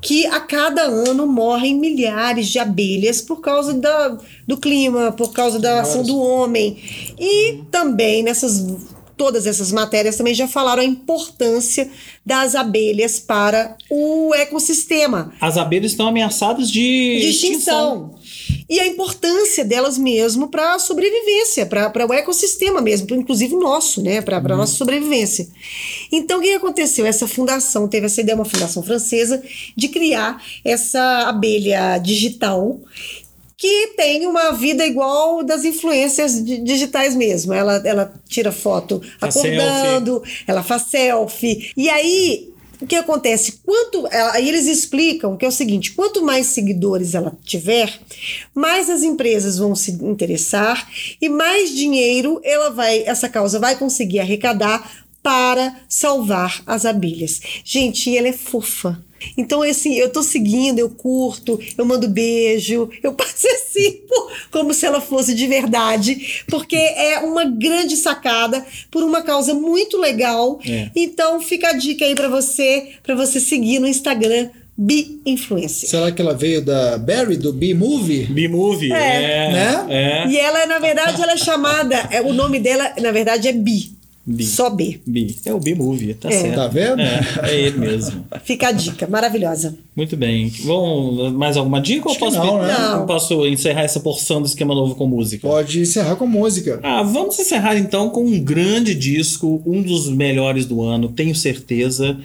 que 0.00 0.24
a 0.26 0.38
cada 0.38 0.82
ano 0.82 1.26
morrem 1.26 1.76
milhares 1.76 2.46
de 2.46 2.60
abelhas 2.60 3.20
por 3.20 3.40
causa 3.40 3.74
da, 3.74 4.16
do 4.46 4.56
clima, 4.56 5.10
por 5.10 5.32
causa 5.32 5.58
da 5.58 5.80
ação 5.80 6.04
do 6.04 6.20
homem. 6.20 6.76
E 7.18 7.62
também 7.68 8.22
nessas 8.22 8.64
todas 9.16 9.46
essas 9.46 9.72
matérias 9.72 10.16
também 10.16 10.34
já 10.34 10.46
falaram 10.46 10.82
a 10.82 10.84
importância 10.84 11.90
das 12.24 12.54
abelhas 12.54 13.18
para 13.18 13.76
o 13.90 14.34
ecossistema 14.34 15.32
As 15.40 15.56
abelhas 15.56 15.92
estão 15.92 16.08
ameaçadas 16.08 16.70
de, 16.70 17.18
de 17.20 17.28
extinção. 17.28 18.14
E 18.68 18.80
a 18.80 18.86
importância 18.86 19.64
delas 19.64 19.96
mesmo 19.96 20.48
para 20.48 20.74
a 20.74 20.78
sobrevivência, 20.78 21.64
para 21.66 22.06
o 22.06 22.12
ecossistema 22.12 22.80
mesmo, 22.80 23.06
inclusive 23.14 23.54
o 23.54 23.60
nosso, 23.60 24.02
né? 24.02 24.20
Para 24.20 24.38
a 24.38 24.56
nossa 24.56 24.74
sobrevivência. 24.74 25.46
Então, 26.10 26.40
o 26.40 26.42
que 26.42 26.52
aconteceu? 26.52 27.06
Essa 27.06 27.28
fundação 27.28 27.86
teve 27.86 28.06
essa 28.06 28.20
ideia, 28.20 28.34
uma 28.34 28.44
fundação 28.44 28.82
francesa, 28.82 29.40
de 29.76 29.88
criar 29.88 30.42
essa 30.64 31.28
abelha 31.28 31.98
digital 31.98 32.80
que 33.56 33.94
tem 33.96 34.26
uma 34.26 34.52
vida 34.52 34.86
igual 34.86 35.42
das 35.42 35.64
influências 35.64 36.44
di- 36.44 36.58
digitais 36.58 37.14
mesmo. 37.14 37.54
Ela, 37.54 37.82
ela 37.84 38.12
tira 38.28 38.52
foto 38.52 39.00
Faz 39.18 39.36
acordando, 39.36 40.22
ela 40.46 40.62
faz 40.62 40.82
selfie. 40.82 41.72
E 41.76 41.88
aí, 41.88 42.50
o 42.80 42.86
que 42.86 42.94
acontece? 42.94 43.60
Quanto, 43.64 44.06
aí 44.32 44.46
eles 44.48 44.66
explicam 44.66 45.36
que 45.36 45.44
é 45.46 45.48
o 45.48 45.52
seguinte: 45.52 45.92
quanto 45.92 46.22
mais 46.22 46.48
seguidores 46.48 47.14
ela 47.14 47.32
tiver, 47.44 47.98
mais 48.54 48.90
as 48.90 49.02
empresas 49.02 49.56
vão 49.56 49.74
se 49.74 49.92
interessar 49.92 50.86
e 51.20 51.28
mais 51.28 51.74
dinheiro 51.74 52.40
ela 52.44 52.70
vai, 52.70 53.04
essa 53.06 53.28
causa 53.28 53.58
vai 53.58 53.76
conseguir 53.76 54.20
arrecadar 54.20 55.06
para 55.22 55.74
salvar 55.88 56.62
as 56.66 56.84
abelhas. 56.84 57.40
Gente, 57.64 58.10
e 58.10 58.18
ela 58.18 58.28
é 58.28 58.32
fofa. 58.32 59.02
Então, 59.36 59.62
assim, 59.62 59.94
eu 59.94 60.10
tô 60.10 60.22
seguindo, 60.22 60.78
eu 60.78 60.90
curto, 60.90 61.58
eu 61.76 61.84
mando 61.84 62.08
beijo, 62.08 62.88
eu 63.02 63.12
participo 63.14 64.14
como 64.50 64.72
se 64.72 64.86
ela 64.86 65.00
fosse 65.00 65.34
de 65.34 65.46
verdade, 65.46 66.42
porque 66.48 66.76
é 66.76 67.18
uma 67.20 67.44
grande 67.44 67.96
sacada 67.96 68.64
por 68.90 69.02
uma 69.02 69.22
causa 69.22 69.54
muito 69.54 69.98
legal. 69.98 70.60
É. 70.66 70.90
Então, 70.94 71.40
fica 71.40 71.68
a 71.68 71.72
dica 71.72 72.04
aí 72.04 72.14
para 72.14 72.28
você, 72.28 72.88
para 73.02 73.14
você 73.14 73.40
seguir 73.40 73.78
no 73.78 73.88
Instagram 73.88 74.48
Be 74.78 75.20
Influencer. 75.24 75.88
Será 75.88 76.12
que 76.12 76.20
ela 76.20 76.34
veio 76.34 76.60
da 76.60 76.98
Barry, 76.98 77.36
do 77.36 77.50
B-Movie? 77.50 78.26
B-Movie, 78.26 78.92
É. 78.92 78.96
é. 78.96 79.52
Né? 79.52 79.86
é. 79.88 80.28
E 80.28 80.38
ela, 80.38 80.66
na 80.66 80.78
verdade, 80.78 81.22
ela 81.22 81.32
é 81.32 81.36
chamada, 81.36 81.96
é, 82.10 82.20
o 82.20 82.32
nome 82.32 82.58
dela, 82.60 82.92
na 83.00 83.10
verdade, 83.10 83.48
é 83.48 83.52
Bi. 83.52 83.95
Bi. 84.28 84.44
Só 84.44 84.68
B. 84.70 85.00
B. 85.06 85.34
É 85.44 85.54
o 85.54 85.60
B-Movie, 85.60 86.14
tá 86.14 86.28
É. 86.28 86.32
certo. 86.32 86.56
Tá 86.56 86.66
vendo? 86.66 87.00
É, 87.00 87.20
é 87.44 87.60
ele 87.60 87.78
mesmo. 87.78 88.24
Fica 88.42 88.68
a 88.68 88.72
dica, 88.72 89.06
maravilhosa. 89.06 89.78
Muito 89.94 90.16
bem. 90.16 90.48
Vamos, 90.64 91.32
mais 91.32 91.56
alguma 91.56 91.80
dica 91.80 92.10
Acho 92.10 92.24
ou 92.24 92.30
posso, 92.32 92.36
não, 92.44 92.62
né? 92.62 92.74
Não. 92.76 93.00
eu 93.00 93.06
posso 93.06 93.46
encerrar 93.46 93.82
essa 93.82 94.00
porção 94.00 94.40
do 94.42 94.46
esquema 94.48 94.74
novo 94.74 94.96
com 94.96 95.06
música? 95.06 95.46
Pode 95.46 95.78
encerrar 95.80 96.16
com 96.16 96.26
música. 96.26 96.80
Ah, 96.82 97.04
vamos 97.04 97.38
encerrar 97.38 97.76
então 97.78 98.10
com 98.10 98.24
um 98.26 98.40
grande 98.40 98.96
disco, 98.96 99.62
um 99.64 99.80
dos 99.80 100.08
melhores 100.08 100.66
do 100.66 100.82
ano, 100.82 101.08
tenho 101.08 101.34
certeza. 101.34 102.18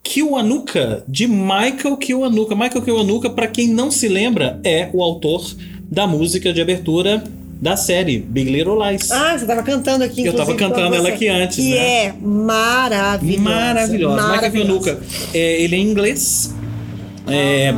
Kiwanuka, 0.00 1.04
de 1.08 1.26
Michael 1.26 1.96
Kiwanuka. 1.98 2.54
Michael 2.54 2.82
Kiwanuka, 2.82 3.30
para 3.30 3.46
quem 3.48 3.68
não 3.68 3.90
se 3.90 4.08
lembra, 4.08 4.60
é 4.64 4.88
o 4.92 5.02
autor 5.02 5.44
da 5.90 6.06
música 6.06 6.52
de 6.52 6.60
abertura 6.62 7.22
da 7.60 7.76
série 7.76 8.18
Big 8.18 8.50
Little 8.50 8.78
Lies. 8.82 9.10
Ah, 9.10 9.32
você 9.36 9.44
estava 9.44 9.62
cantando 9.62 10.04
aqui, 10.04 10.24
Eu 10.24 10.32
tava 10.32 10.52
inclusive, 10.52 10.74
cantando 10.74 10.94
ela 10.94 11.08
aqui 11.08 11.28
antes, 11.28 11.56
que 11.56 11.74
né? 11.74 12.04
é 12.04 12.14
maravilhosa. 12.20 13.42
Maravilhosa. 13.42 14.14
Michael 14.14 14.36
maravilhosa. 14.36 14.80
Kiwanuka, 14.80 15.00
é, 15.34 15.62
ele 15.62 15.76
é 15.76 15.78
inglês. 15.78 16.54
É, 17.26 17.74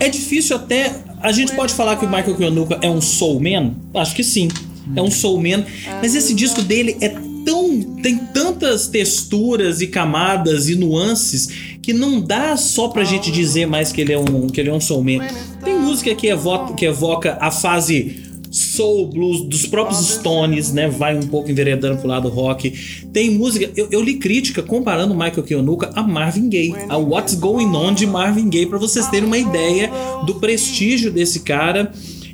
é 0.00 0.08
difícil 0.08 0.56
até. 0.56 0.92
A 1.22 1.32
gente 1.32 1.52
pode 1.52 1.74
falar 1.74 1.96
que 1.96 2.04
o 2.04 2.08
Michael 2.08 2.34
Kiwanuka 2.34 2.78
é 2.82 2.90
um 2.90 3.00
soulman? 3.00 3.76
Acho 3.94 4.14
que 4.14 4.24
sim. 4.24 4.48
É 4.96 5.02
um 5.02 5.10
soulman. 5.10 5.64
Mas 6.02 6.14
esse 6.14 6.34
disco 6.34 6.62
dele 6.62 6.96
é 7.00 7.10
tão. 7.44 7.80
tem 8.02 8.18
tantas 8.18 8.88
texturas 8.88 9.80
e 9.80 9.86
camadas 9.86 10.68
e 10.68 10.74
nuances 10.74 11.48
que 11.80 11.92
não 11.92 12.20
dá 12.20 12.56
só 12.56 12.88
pra 12.88 13.04
gente 13.04 13.30
dizer 13.30 13.66
mais 13.66 13.92
que 13.92 14.00
ele 14.00 14.12
é 14.12 14.18
um, 14.18 14.48
que 14.48 14.60
ele 14.60 14.70
é 14.70 14.72
um 14.72 14.80
soulman. 14.80 15.20
Tem 15.62 15.78
música 15.78 16.14
que 16.14 16.26
evoca, 16.26 16.74
que 16.74 16.84
evoca 16.84 17.38
a 17.40 17.50
fase 17.50 18.29
soul 18.50 19.06
blues 19.06 19.42
dos 19.42 19.66
próprios 19.66 20.06
Stones, 20.08 20.72
né? 20.72 20.88
Vai 20.88 21.16
um 21.16 21.26
pouco 21.26 21.50
enveredando 21.50 21.98
pro 21.98 22.08
lado 22.08 22.28
rock. 22.28 23.06
Tem 23.12 23.30
música, 23.30 23.70
eu, 23.76 23.88
eu 23.90 24.02
li 24.02 24.14
crítica 24.14 24.62
comparando 24.62 25.14
Michael 25.14 25.42
Kiwanuka 25.42 25.90
a 25.94 26.02
Marvin 26.02 26.48
Gaye, 26.48 26.74
a 26.88 26.96
What's 26.96 27.34
Going 27.34 27.74
On 27.74 27.94
de 27.94 28.06
Marvin 28.06 28.48
Gaye, 28.48 28.66
para 28.66 28.78
vocês 28.78 29.06
terem 29.06 29.26
uma 29.26 29.38
ideia 29.38 29.90
do 30.26 30.34
prestígio 30.34 31.12
desse 31.12 31.40
cara. 31.40 31.92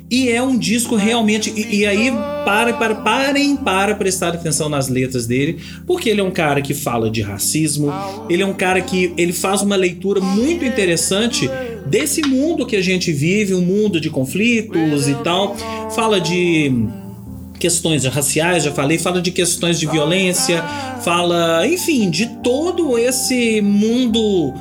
E 0.09 0.29
é 0.29 0.41
um 0.41 0.57
disco 0.57 0.95
realmente. 0.95 1.51
E, 1.55 1.79
e 1.79 1.85
aí, 1.85 2.09
para, 2.45 2.73
para, 2.73 2.95
parem 2.95 3.57
para 3.57 3.93
prestar 3.93 4.29
atenção 4.29 4.69
nas 4.69 4.87
letras 4.87 5.27
dele, 5.27 5.59
porque 5.85 6.09
ele 6.09 6.21
é 6.21 6.23
um 6.23 6.31
cara 6.31 6.61
que 6.61 6.73
fala 6.73 7.09
de 7.09 7.21
racismo, 7.21 7.91
ele 8.29 8.41
é 8.41 8.45
um 8.45 8.53
cara 8.53 8.81
que 8.81 9.13
ele 9.17 9.33
faz 9.33 9.61
uma 9.61 9.75
leitura 9.75 10.21
muito 10.21 10.63
interessante 10.63 11.49
desse 11.89 12.21
mundo 12.21 12.65
que 12.65 12.75
a 12.75 12.81
gente 12.81 13.11
vive, 13.11 13.53
um 13.53 13.61
mundo 13.61 13.99
de 13.99 14.09
conflitos 14.09 15.07
e 15.07 15.15
tal. 15.23 15.55
Fala 15.95 16.19
de 16.19 16.71
questões 17.59 18.05
raciais, 18.05 18.63
já 18.63 18.71
falei, 18.71 18.97
fala 18.97 19.21
de 19.21 19.31
questões 19.31 19.79
de 19.79 19.87
violência, 19.87 20.63
fala, 21.03 21.65
enfim, 21.67 22.09
de 22.09 22.27
todo 22.43 22.97
esse 22.97 23.61
mundo 23.61 24.53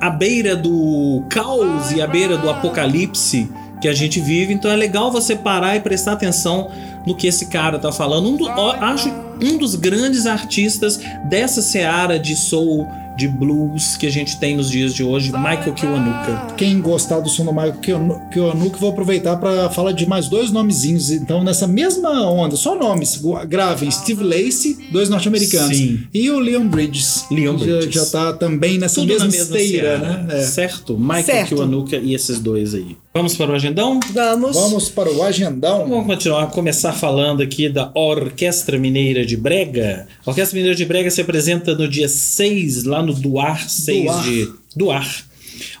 à 0.00 0.10
beira 0.10 0.56
do 0.56 1.24
caos 1.28 1.90
e 1.92 2.00
à 2.00 2.06
beira 2.06 2.36
do 2.36 2.48
apocalipse 2.48 3.48
que 3.80 3.88
a 3.88 3.92
gente 3.92 4.20
vive. 4.20 4.52
Então 4.52 4.70
é 4.70 4.76
legal 4.76 5.10
você 5.10 5.36
parar 5.36 5.76
e 5.76 5.80
prestar 5.80 6.12
atenção 6.12 6.70
no 7.06 7.14
que 7.14 7.26
esse 7.26 7.46
cara 7.46 7.78
tá 7.78 7.92
falando. 7.92 8.28
Um 8.28 8.36
do, 8.36 8.44
ó, 8.44 8.72
acho 8.80 9.08
um 9.42 9.56
dos 9.56 9.74
grandes 9.74 10.26
artistas 10.26 11.00
dessa 11.28 11.62
seara 11.62 12.18
de 12.18 12.34
soul 12.34 12.86
de 13.18 13.26
blues 13.26 13.96
que 13.96 14.06
a 14.06 14.10
gente 14.10 14.38
tem 14.38 14.56
nos 14.56 14.70
dias 14.70 14.94
de 14.94 15.02
hoje, 15.02 15.32
Michael 15.32 15.74
Kiwanuka. 15.74 16.54
Quem 16.56 16.80
gostar 16.80 17.18
do 17.18 17.28
som 17.28 17.44
do 17.44 17.52
Michael 17.52 17.74
Kiwanu- 17.82 18.20
Kiwanuka, 18.32 18.78
vou 18.78 18.90
aproveitar 18.90 19.36
para 19.36 19.68
falar 19.70 19.90
de 19.92 20.06
mais 20.06 20.28
dois 20.28 20.52
nomezinhos. 20.52 21.10
Então, 21.10 21.42
nessa 21.42 21.66
mesma 21.66 22.30
onda, 22.30 22.54
só 22.56 22.76
nomes. 22.78 23.20
Gravem 23.48 23.90
Steve 23.90 24.22
Lacey, 24.22 24.76
dois 24.92 25.08
norte-americanos. 25.08 25.76
E 26.14 26.30
o 26.30 26.38
Leon 26.38 26.68
Bridges. 26.68 27.24
Leon 27.30 27.58
já, 27.58 27.64
Bridges. 27.64 27.94
Já 27.94 28.06
tá 28.06 28.32
também 28.32 28.78
nessa 28.78 29.00
Tudo 29.00 29.08
mesma, 29.08 29.26
mesma 29.26 29.56
esteira, 29.58 29.98
né? 29.98 30.26
É. 30.38 30.42
Certo? 30.42 30.96
Michael 30.96 31.24
Certo. 31.24 31.48
Kiwanuka 31.48 31.96
e 31.96 32.14
esses 32.14 32.38
dois 32.38 32.72
aí. 32.74 32.96
Vamos 33.12 33.34
para 33.36 33.50
o 33.50 33.54
agendão? 33.54 33.98
Vamos. 34.12 34.54
Vamos 34.54 34.88
para 34.90 35.10
o 35.10 35.22
agendão. 35.24 35.88
Vamos 35.88 36.06
continuar, 36.06 36.46
começar 36.50 36.92
falando 36.92 37.42
aqui 37.42 37.68
da 37.68 37.90
Orquestra 37.92 38.78
Mineira 38.78 39.26
de 39.26 39.36
Brega. 39.36 40.06
A 40.24 40.30
Orquestra 40.30 40.54
Mineira 40.54 40.76
de 40.76 40.84
Brega 40.84 41.10
se 41.10 41.20
apresenta 41.20 41.74
no 41.74 41.88
dia 41.88 42.08
6, 42.08 42.84
lá 42.84 43.02
no 43.02 43.07
Duar 43.14 43.68
6 43.68 44.04
Duar. 44.04 44.22
de 44.24 44.48
Duar. 44.76 45.28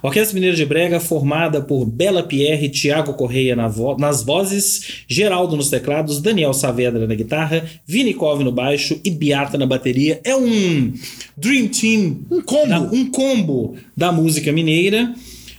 Orquestra 0.02 0.34
Mineira 0.34 0.56
de 0.56 0.64
Brega, 0.66 0.98
formada 0.98 1.60
por 1.60 1.84
Bela 1.86 2.22
Pierre 2.24 2.66
e 2.66 2.68
Tiago 2.68 3.14
Correia 3.14 3.54
na 3.54 3.68
vo- 3.68 3.96
nas 3.96 4.24
vozes, 4.24 5.04
Geraldo 5.06 5.56
nos 5.56 5.70
teclados, 5.70 6.20
Daniel 6.20 6.52
Saavedra 6.52 7.06
na 7.06 7.14
guitarra, 7.14 7.64
Vini 7.86 8.12
Cove 8.12 8.42
no 8.42 8.50
baixo 8.50 8.98
e 9.04 9.10
Beata 9.10 9.56
na 9.56 9.66
bateria. 9.66 10.20
É 10.24 10.34
um 10.34 10.92
Dream 11.36 11.68
Team, 11.68 12.22
Um 12.28 12.40
combo. 12.42 12.66
da- 12.68 12.80
um 12.80 13.08
combo 13.10 13.76
da 13.96 14.10
música 14.10 14.50
mineira. 14.52 15.14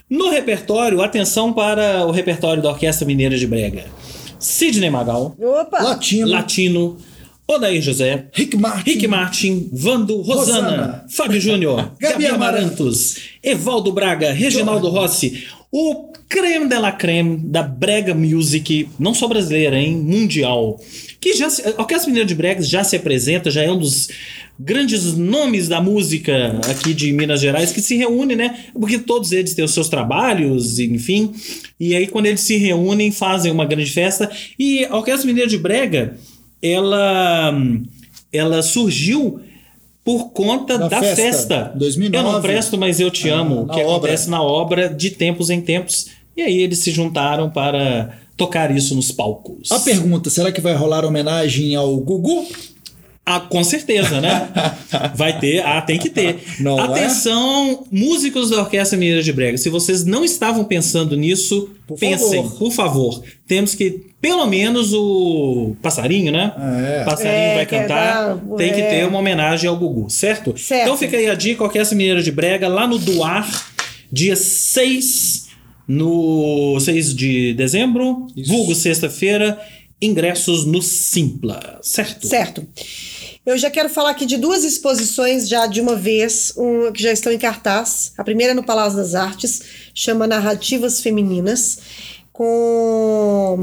No 0.09 0.29
repertório, 0.29 1.01
atenção 1.01 1.53
para 1.53 2.05
o 2.05 2.11
repertório 2.11 2.61
da 2.61 2.69
Orquestra 2.71 3.05
Mineira 3.07 3.37
de 3.37 3.47
Brega. 3.47 3.85
Sidney 4.37 4.89
Magal, 4.89 5.35
Opa! 5.39 5.81
Latino. 5.81 6.27
Latino, 6.27 6.97
Odair 7.49 7.81
José, 7.81 8.27
Rick 8.31 8.55
Martin. 8.55 8.91
Rick 8.91 9.07
Martin, 9.07 9.69
Vando, 9.73 10.21
Rosana, 10.21 10.69
Rosana. 10.69 11.05
Fábio 11.09 11.41
Júnior, 11.41 11.93
Gabi 11.99 12.13
Gabi 12.23 12.27
Amarantos, 12.27 13.15
Evaldo 13.41 13.91
Braga, 13.91 14.31
Reginaldo 14.31 14.87
Rossi, 14.87 15.47
o 15.71 16.11
creme 16.29 16.67
de 16.67 16.77
la 16.77 16.91
creme 16.91 17.37
da 17.37 17.63
brega 17.63 18.13
music, 18.13 18.87
não 18.99 19.15
só 19.15 19.27
brasileira, 19.27 19.79
hein, 19.79 19.95
mundial. 19.95 20.79
Que 21.19 21.33
já 21.33 21.49
se, 21.49 21.63
a 21.67 21.81
Orquestra 21.81 22.07
Mineira 22.07 22.27
de 22.27 22.35
Bregas 22.35 22.69
já 22.69 22.83
se 22.83 22.95
apresenta, 22.95 23.49
já 23.49 23.63
é 23.63 23.71
um 23.71 23.79
dos 23.79 24.09
grandes 24.59 25.15
nomes 25.15 25.67
da 25.67 25.81
música 25.81 26.59
aqui 26.69 26.93
de 26.93 27.11
Minas 27.13 27.41
Gerais 27.41 27.71
que 27.71 27.81
se 27.81 27.95
reúne, 27.95 28.35
né? 28.35 28.65
Porque 28.73 28.99
todos 28.99 29.31
eles 29.31 29.55
têm 29.55 29.65
os 29.65 29.73
seus 29.73 29.89
trabalhos, 29.89 30.77
enfim. 30.77 31.33
E 31.79 31.95
aí 31.95 32.05
quando 32.07 32.27
eles 32.27 32.41
se 32.41 32.57
reúnem, 32.57 33.11
fazem 33.11 33.51
uma 33.51 33.65
grande 33.65 33.91
festa 33.91 34.29
e 34.57 34.85
a 34.85 34.95
Orquestra 34.95 35.25
Mineira 35.25 35.49
de 35.49 35.57
Brega, 35.57 36.15
ela 36.61 37.53
ela 38.31 38.61
surgiu 38.61 39.39
por 40.03 40.29
conta 40.31 40.77
Da 40.77 40.87
da, 40.87 40.99
festa, 40.99 41.15
festa. 41.21 41.71
2009. 41.75 42.27
Eu 42.27 42.31
não 42.33 42.41
presto, 42.41 42.77
mas 42.77 42.99
eu 42.99 43.11
te 43.11 43.29
Ah, 43.29 43.39
amo. 43.39 43.65
na 43.65 43.73
que 43.73 43.81
obra. 43.81 43.95
acontece 43.97 44.29
na 44.29 44.41
obra 44.41 44.89
de 44.89 45.11
tempos 45.11 45.49
em 45.49 45.61
tempos. 45.61 46.07
E 46.35 46.41
aí 46.41 46.59
eles 46.61 46.79
se 46.79 46.91
juntaram 46.91 47.49
para 47.49 48.17
tocar 48.37 48.75
isso 48.75 48.95
nos 48.95 49.11
palcos. 49.11 49.71
A 49.71 49.79
pergunta, 49.79 50.29
será 50.29 50.51
que 50.51 50.61
vai 50.61 50.73
rolar 50.73 51.03
homenagem 51.05 51.75
ao 51.75 51.95
Gugu? 51.97 52.47
Ah, 53.25 53.39
com 53.41 53.63
certeza, 53.63 54.19
né? 54.19 54.49
Vai 55.15 55.39
ter, 55.39 55.59
ah, 55.63 55.79
tem 55.81 55.99
que 55.99 56.09
ter. 56.09 56.39
Não 56.59 56.79
é? 56.79 56.83
Atenção, 57.03 57.85
músicos 57.91 58.49
da 58.49 58.61
Orquestra 58.61 58.97
Mineira 58.97 59.21
de 59.21 59.31
Brega, 59.31 59.55
se 59.55 59.69
vocês 59.69 60.03
não 60.03 60.25
estavam 60.25 60.63
pensando 60.63 61.15
nisso, 61.15 61.69
Por 61.85 61.99
pensem, 61.99 62.41
favor. 62.41 62.57
por 62.57 62.71
favor. 62.71 63.21
Temos 63.47 63.75
que, 63.75 64.01
pelo 64.21 64.45
menos, 64.45 64.93
o 64.93 65.75
passarinho, 65.81 66.31
né? 66.31 66.53
É. 66.83 67.03
Passarinho 67.05 67.33
É, 67.33 67.55
vai 67.55 67.65
que 67.65 67.75
é 67.75 67.81
cantar, 67.81 68.37
tem 68.57 68.73
que 68.73 68.81
é. 68.81 68.89
ter 68.89 69.07
uma 69.07 69.19
homenagem 69.19 69.69
ao 69.69 69.77
Gugu, 69.77 70.09
certo? 70.09 70.57
Certo. 70.57 70.83
Então 70.83 70.97
fica 70.97 71.15
aí 71.15 71.29
a 71.29 71.35
dica, 71.35 71.63
Orquestra 71.63 71.95
Mineira 71.97 72.21
de 72.21 72.31
Brega, 72.31 72.67
lá 72.67 72.85
no 72.85 72.97
Duar, 72.97 73.47
dia 74.11 74.35
6, 74.35 75.47
no 75.87 76.79
6 76.79 77.15
de 77.15 77.53
dezembro, 77.53 78.27
Isso. 78.35 78.51
vulgo 78.51 78.75
sexta-feira, 78.75 79.59
ingressos 80.01 80.65
no 80.65 80.81
Simpla, 80.81 81.79
certo? 81.81 82.27
Certo. 82.27 82.67
Eu 83.45 83.57
já 83.57 83.71
quero 83.71 83.89
falar 83.89 84.11
aqui 84.11 84.25
de 84.25 84.37
duas 84.37 84.63
exposições 84.63 85.47
já 85.47 85.65
de 85.65 85.81
uma 85.81 85.95
vez, 85.95 86.53
um, 86.57 86.91
que 86.91 87.01
já 87.01 87.11
estão 87.11 87.31
em 87.31 87.37
cartaz. 87.37 88.11
A 88.17 88.23
primeira 88.23 88.51
é 88.51 88.55
no 88.55 88.63
Palácio 88.63 88.97
das 88.97 89.15
Artes, 89.15 89.61
chama 89.93 90.27
Narrativas 90.27 91.01
Femininas, 91.01 91.79
com 92.39 93.57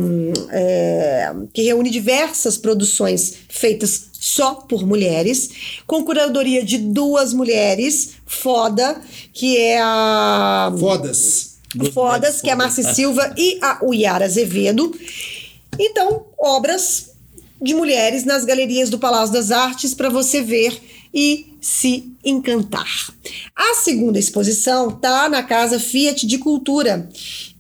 é, 0.51 1.35
que 1.55 1.63
reúne 1.63 1.89
diversas 1.89 2.59
produções 2.59 3.33
feitas 3.49 4.11
só 4.13 4.57
por 4.57 4.87
mulheres, 4.87 5.81
com 5.87 6.05
curadoria 6.05 6.63
de 6.63 6.77
duas 6.77 7.33
mulheres, 7.33 8.17
foda, 8.27 9.01
que 9.33 9.57
é 9.57 9.81
a 9.81 10.71
Fodas. 10.79 11.57
Fodas, 11.95 12.43
que 12.43 12.51
é 12.51 12.53
a 12.53 12.57
Márcia 12.57 12.93
Silva 12.93 13.33
e 13.39 13.59
a 13.63 13.83
Uyara 13.83 14.27
Azevedo. 14.27 14.95
Então, 15.79 16.27
obras 16.39 17.13
de 17.63 17.73
mulheres 17.73 18.27
nas 18.27 18.45
galerias 18.45 18.91
do 18.91 18.99
Palácio 18.99 19.33
das 19.33 19.51
Artes 19.51 19.95
para 19.95 20.11
você 20.11 20.43
ver 20.43 20.79
e 21.15 21.47
se 21.63 22.13
encantar. 22.23 23.11
A 23.57 23.75
segunda 23.77 24.19
exposição 24.19 24.91
tá 24.91 25.31
na 25.31 25.43
Casa 25.43 25.81
Fiat 25.81 26.27
de 26.27 26.37
Cultura, 26.37 27.09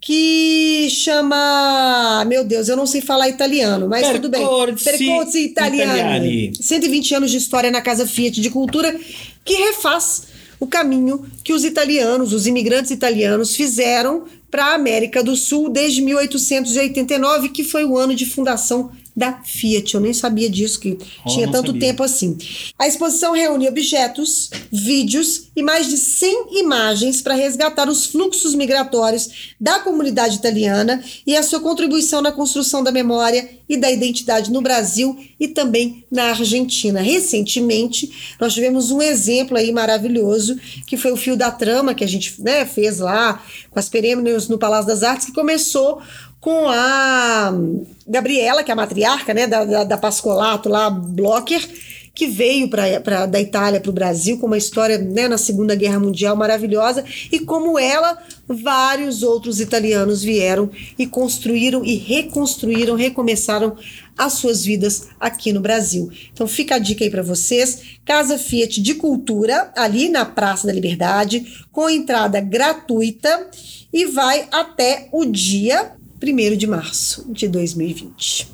que 0.06 0.88
chama, 0.88 2.24
meu 2.28 2.44
Deus, 2.44 2.68
eu 2.68 2.76
não 2.76 2.86
sei 2.86 3.00
falar 3.00 3.28
italiano, 3.28 3.88
mas 3.88 4.08
tudo 4.12 4.28
bem. 4.28 4.40
Percorsi 4.40 4.84
Percorsi 4.84 5.44
Italiani. 5.46 5.98
Italiani. 5.98 6.52
120 6.60 7.14
anos 7.16 7.30
de 7.32 7.38
história 7.38 7.72
na 7.72 7.82
Casa 7.82 8.06
Fiat 8.06 8.40
de 8.40 8.48
Cultura, 8.48 8.96
que 9.44 9.54
refaz 9.54 10.28
o 10.60 10.66
caminho 10.68 11.26
que 11.42 11.52
os 11.52 11.64
italianos, 11.64 12.32
os 12.32 12.46
imigrantes 12.46 12.92
italianos, 12.92 13.56
fizeram 13.56 14.26
para 14.48 14.66
a 14.66 14.74
América 14.74 15.24
do 15.24 15.34
Sul 15.34 15.68
desde 15.68 16.00
1889, 16.00 17.48
que 17.48 17.64
foi 17.64 17.84
o 17.84 17.98
ano 17.98 18.14
de 18.14 18.26
fundação 18.26 18.92
da 19.16 19.40
Fiat. 19.42 19.94
Eu 19.94 20.00
nem 20.00 20.12
sabia 20.12 20.50
disso, 20.50 20.78
que 20.78 20.98
Oh, 21.24 21.28
tinha 21.30 21.50
tanto 21.50 21.68
sabia. 21.68 21.80
tempo 21.88 22.02
assim. 22.02 22.36
A 22.78 22.86
exposição 22.86 23.32
reúne 23.32 23.66
objetos, 23.68 24.50
vídeos 24.70 25.44
e 25.56 25.62
mais 25.62 25.88
de 25.88 25.96
100 25.96 26.58
imagens 26.58 27.22
para 27.22 27.34
resgatar 27.34 27.88
os 27.88 28.04
fluxos 28.06 28.54
migratórios 28.54 29.54
da 29.58 29.78
comunidade 29.78 30.36
italiana 30.36 31.02
e 31.26 31.34
a 31.34 31.42
sua 31.42 31.60
contribuição 31.60 32.20
na 32.20 32.30
construção 32.30 32.84
da 32.84 32.92
memória 32.92 33.48
e 33.68 33.76
da 33.76 33.90
identidade 33.90 34.52
no 34.52 34.60
Brasil 34.60 35.16
e 35.40 35.48
também 35.48 36.04
na 36.10 36.24
Argentina. 36.24 37.00
Recentemente, 37.00 38.36
nós 38.40 38.54
tivemos 38.54 38.90
um 38.90 39.00
exemplo 39.02 39.56
aí 39.56 39.72
maravilhoso, 39.72 40.56
que 40.86 40.96
foi 40.96 41.10
o 41.12 41.16
Fio 41.16 41.36
da 41.36 41.50
Trama, 41.50 41.94
que 41.94 42.04
a 42.04 42.08
gente 42.08 42.40
né, 42.42 42.64
fez 42.66 42.98
lá 42.98 43.42
com 43.70 43.78
as 43.78 43.88
perêmios 43.88 44.48
no 44.48 44.58
Palácio 44.58 44.86
das 44.86 45.02
Artes, 45.02 45.26
que 45.26 45.32
começou 45.32 46.00
com 46.40 46.68
a 46.68 47.52
Gabriela, 48.06 48.62
que 48.62 48.70
é 48.70 48.74
a 48.74 48.76
matriarca 48.76 49.34
né, 49.34 49.46
da, 49.46 49.64
da, 49.64 49.84
da 49.84 49.98
Pascolato 49.98 50.68
lá, 50.68 50.88
Blocker, 50.90 51.66
que 52.16 52.26
veio 52.26 52.70
pra, 52.70 52.98
pra, 53.00 53.26
da 53.26 53.38
Itália 53.38 53.78
para 53.78 53.90
o 53.90 53.92
Brasil 53.92 54.38
com 54.38 54.46
uma 54.46 54.56
história 54.56 54.96
né, 54.96 55.28
na 55.28 55.36
Segunda 55.36 55.74
Guerra 55.74 56.00
Mundial 56.00 56.34
maravilhosa 56.34 57.04
e 57.30 57.40
como 57.40 57.78
ela, 57.78 58.16
vários 58.48 59.22
outros 59.22 59.60
italianos 59.60 60.22
vieram 60.22 60.70
e 60.98 61.06
construíram 61.06 61.84
e 61.84 61.94
reconstruíram, 61.94 62.94
recomeçaram 62.94 63.76
as 64.16 64.32
suas 64.32 64.64
vidas 64.64 65.08
aqui 65.20 65.52
no 65.52 65.60
Brasil. 65.60 66.10
Então 66.32 66.46
fica 66.46 66.76
a 66.76 66.78
dica 66.78 67.04
aí 67.04 67.10
para 67.10 67.22
vocês, 67.22 67.82
Casa 68.02 68.38
Fiat 68.38 68.80
de 68.80 68.94
Cultura, 68.94 69.70
ali 69.76 70.08
na 70.08 70.24
Praça 70.24 70.66
da 70.66 70.72
Liberdade, 70.72 71.66
com 71.70 71.90
entrada 71.90 72.40
gratuita 72.40 73.50
e 73.92 74.06
vai 74.06 74.48
até 74.50 75.10
o 75.12 75.26
dia 75.26 75.95
1 76.22 76.56
de 76.56 76.66
março 76.66 77.24
de 77.32 77.48
2020. 77.48 78.48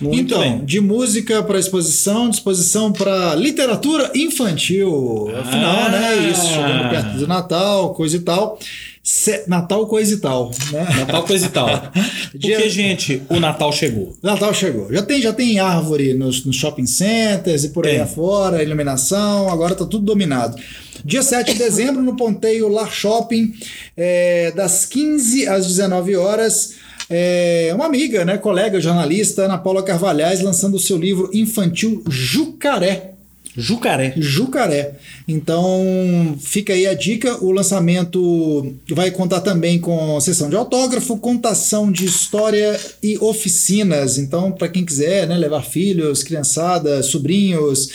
Muito 0.00 0.18
então, 0.20 0.40
bem. 0.40 0.64
de 0.64 0.80
música 0.80 1.42
para 1.42 1.58
exposição, 1.58 2.30
disposição 2.30 2.90
para 2.92 3.34
literatura 3.34 4.10
infantil. 4.14 5.28
Afinal, 5.36 5.76
Ah. 5.76 5.88
né? 5.90 6.30
Isso, 6.30 6.46
chegando 6.46 6.88
perto 6.88 7.18
do 7.18 7.26
Natal, 7.26 7.92
coisa 7.94 8.16
e 8.16 8.20
tal. 8.20 8.58
Se- 9.02 9.44
Natal, 9.46 9.86
coisa 9.86 10.14
e 10.14 10.18
tal, 10.18 10.50
né? 10.72 10.86
Natal 10.98 11.24
coisa 11.24 11.46
e 11.46 11.48
tal. 11.48 11.68
Porque, 12.30 12.38
Dia- 12.38 12.68
gente, 12.70 13.22
o 13.28 13.40
Natal 13.40 13.72
chegou. 13.72 14.16
Natal 14.22 14.54
chegou. 14.54 14.92
Já 14.92 15.02
tem, 15.02 15.20
já 15.20 15.32
tem 15.32 15.58
árvore 15.58 16.14
nos, 16.14 16.44
nos 16.44 16.56
shopping 16.56 16.86
centers 16.86 17.64
e 17.64 17.70
por 17.70 17.86
aí 17.86 17.94
Tem. 17.94 18.02
afora, 18.02 18.62
iluminação, 18.62 19.50
agora 19.50 19.74
tá 19.74 19.84
tudo 19.84 20.04
dominado. 20.04 20.56
Dia 21.04 21.22
7 21.22 21.52
de 21.54 21.58
dezembro, 21.58 22.02
no 22.02 22.14
Ponteio 22.14 22.68
Lar 22.68 22.92
Shopping, 22.92 23.52
é, 23.96 24.52
das 24.52 24.84
15 24.86 25.48
às 25.48 25.66
19 25.66 26.14
horas. 26.16 26.74
É, 27.10 27.72
uma 27.74 27.86
amiga, 27.86 28.24
né, 28.24 28.38
colega 28.38 28.80
jornalista, 28.80 29.42
Ana 29.42 29.58
Paula 29.58 29.82
Carvalhais, 29.82 30.40
lançando 30.40 30.76
o 30.76 30.80
seu 30.80 30.96
livro 30.96 31.28
infantil 31.34 32.04
Jucaré. 32.08 33.14
Jucaré. 33.56 34.14
Jucaré. 34.16 34.92
Então, 35.26 36.38
fica 36.40 36.72
aí 36.72 36.86
a 36.86 36.94
dica. 36.94 37.44
O 37.44 37.50
lançamento 37.50 38.74
vai 38.90 39.10
contar 39.10 39.40
também 39.40 39.80
com 39.80 40.20
sessão 40.20 40.48
de 40.48 40.54
autógrafo, 40.54 41.18
contação 41.18 41.90
de 41.90 42.04
história 42.04 42.78
e 43.02 43.18
oficinas. 43.18 44.16
Então, 44.16 44.52
para 44.52 44.68
quem 44.68 44.84
quiser, 44.84 45.26
né, 45.26 45.36
levar 45.36 45.62
filhos, 45.62 46.22
criançada, 46.22 47.02
sobrinhos. 47.02 47.90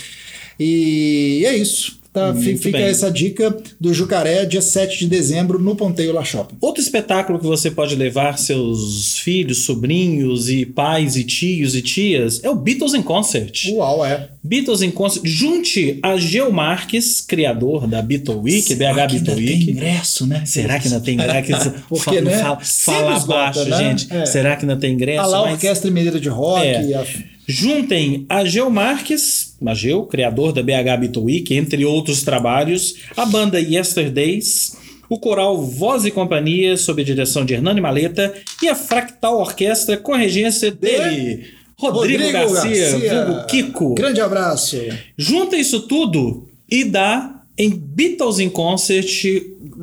E 0.59 1.43
é 1.45 1.55
isso. 1.55 1.99
Tá, 2.15 2.31
Muito 2.33 2.61
fica 2.61 2.77
bem. 2.77 2.87
essa 2.87 3.11
dica 3.11 3.57
do 3.77 3.93
Jucaré, 3.93 4.45
dia 4.45 4.61
7 4.61 4.99
de 4.99 5.07
dezembro, 5.07 5.59
no 5.59 5.75
Ponteio 5.75 6.13
La 6.13 6.23
Shopping. 6.23 6.55
Outro 6.61 6.81
espetáculo 6.81 7.37
que 7.37 7.45
você 7.45 7.69
pode 7.69 7.93
levar 7.93 8.39
seus 8.39 9.17
filhos, 9.17 9.65
sobrinhos 9.65 10.47
e 10.49 10.65
pais 10.65 11.17
e 11.17 11.25
tios 11.25 11.75
e 11.75 11.81
tias 11.81 12.41
é 12.41 12.49
o 12.49 12.55
Beatles 12.55 12.93
in 12.93 13.01
Concert. 13.01 13.65
Uau, 13.71 14.05
é. 14.05 14.29
Beatles 14.41 14.81
in 14.81 14.91
Concert. 14.91 15.23
Junte 15.25 15.99
a 16.01 16.15
Geo 16.15 16.53
Marques, 16.53 17.19
criador 17.19 17.85
da 17.85 18.01
Beatle 18.01 18.35
Week, 18.37 18.61
Será 18.61 18.93
BH 18.93 18.95
que 18.95 18.95
Beatle 18.95 19.15
ainda 19.17 19.35
tem 19.35 19.45
Week. 19.59 19.71
ingresso, 19.71 20.25
né? 20.25 20.43
Será 20.45 20.79
que 20.79 20.87
ainda 20.87 21.01
tem 21.01 21.13
ingresso? 21.15 21.73
Porque, 21.89 22.03
fala, 22.05 22.21
né, 22.21 22.37
fala, 22.39 22.59
fala 22.63 23.17
esgota, 23.17 23.33
abaixo, 23.41 23.65
né? 23.65 23.77
gente. 23.77 24.07
É. 24.13 24.25
Será 24.25 24.55
que 24.55 24.63
ainda 24.63 24.77
tem 24.77 24.93
ingresso? 24.93 25.19
A 25.21 25.25
lá, 25.25 25.41
Mas- 25.41 25.53
Orquestra 25.55 25.91
Mineira 25.91 26.19
de 26.19 26.29
Rock. 26.29 26.65
É. 26.65 26.95
a- 26.95 27.05
Juntem 27.47 28.25
a 28.27 28.43
Geo 28.43 28.71
Marques, 28.71 29.54
Mageu, 29.61 30.03
criador 30.03 30.51
da 30.51 30.61
BH 30.61 30.99
Beatle 30.99 31.23
Week, 31.23 31.53
entre 31.53 31.85
outros 31.85 32.23
trabalhos, 32.23 32.95
a 33.15 33.25
banda 33.25 33.59
Yesterdays, 33.59 34.77
o 35.09 35.19
coral 35.19 35.61
Voz 35.61 36.05
e 36.05 36.11
Companhia, 36.11 36.77
sob 36.77 37.01
a 37.01 37.05
direção 37.05 37.45
de 37.45 37.53
Hernani 37.53 37.81
Maleta, 37.81 38.33
e 38.61 38.67
a 38.67 38.75
Fractal 38.75 39.39
Orquestra 39.39 39.97
com 39.97 40.13
a 40.13 40.17
regência 40.17 40.71
dele, 40.71 41.45
Rodrigo, 41.77 42.31
Garcia, 42.31 42.97
vulgo 42.97 43.45
Kiko. 43.47 43.95
Grande 43.95 44.21
abraço. 44.21 44.77
Junta 45.17 45.57
isso 45.57 45.81
tudo 45.81 46.47
e 46.69 46.83
dá 46.83 47.43
em 47.57 47.69
Beatles 47.69 48.39
in 48.39 48.49
Concert 48.49 49.25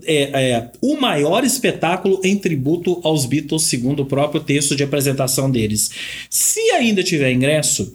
é, 0.04 0.50
é, 0.50 0.70
o 0.80 1.00
maior 1.00 1.44
espetáculo 1.44 2.20
em 2.24 2.36
tributo 2.36 3.00
aos 3.02 3.24
Beatles, 3.24 3.64
segundo 3.64 4.02
o 4.02 4.06
próprio 4.06 4.40
texto 4.42 4.74
de 4.74 4.82
apresentação 4.82 5.50
deles. 5.50 5.90
Se 6.28 6.60
ainda 6.72 7.02
tiver 7.02 7.32
ingresso, 7.32 7.94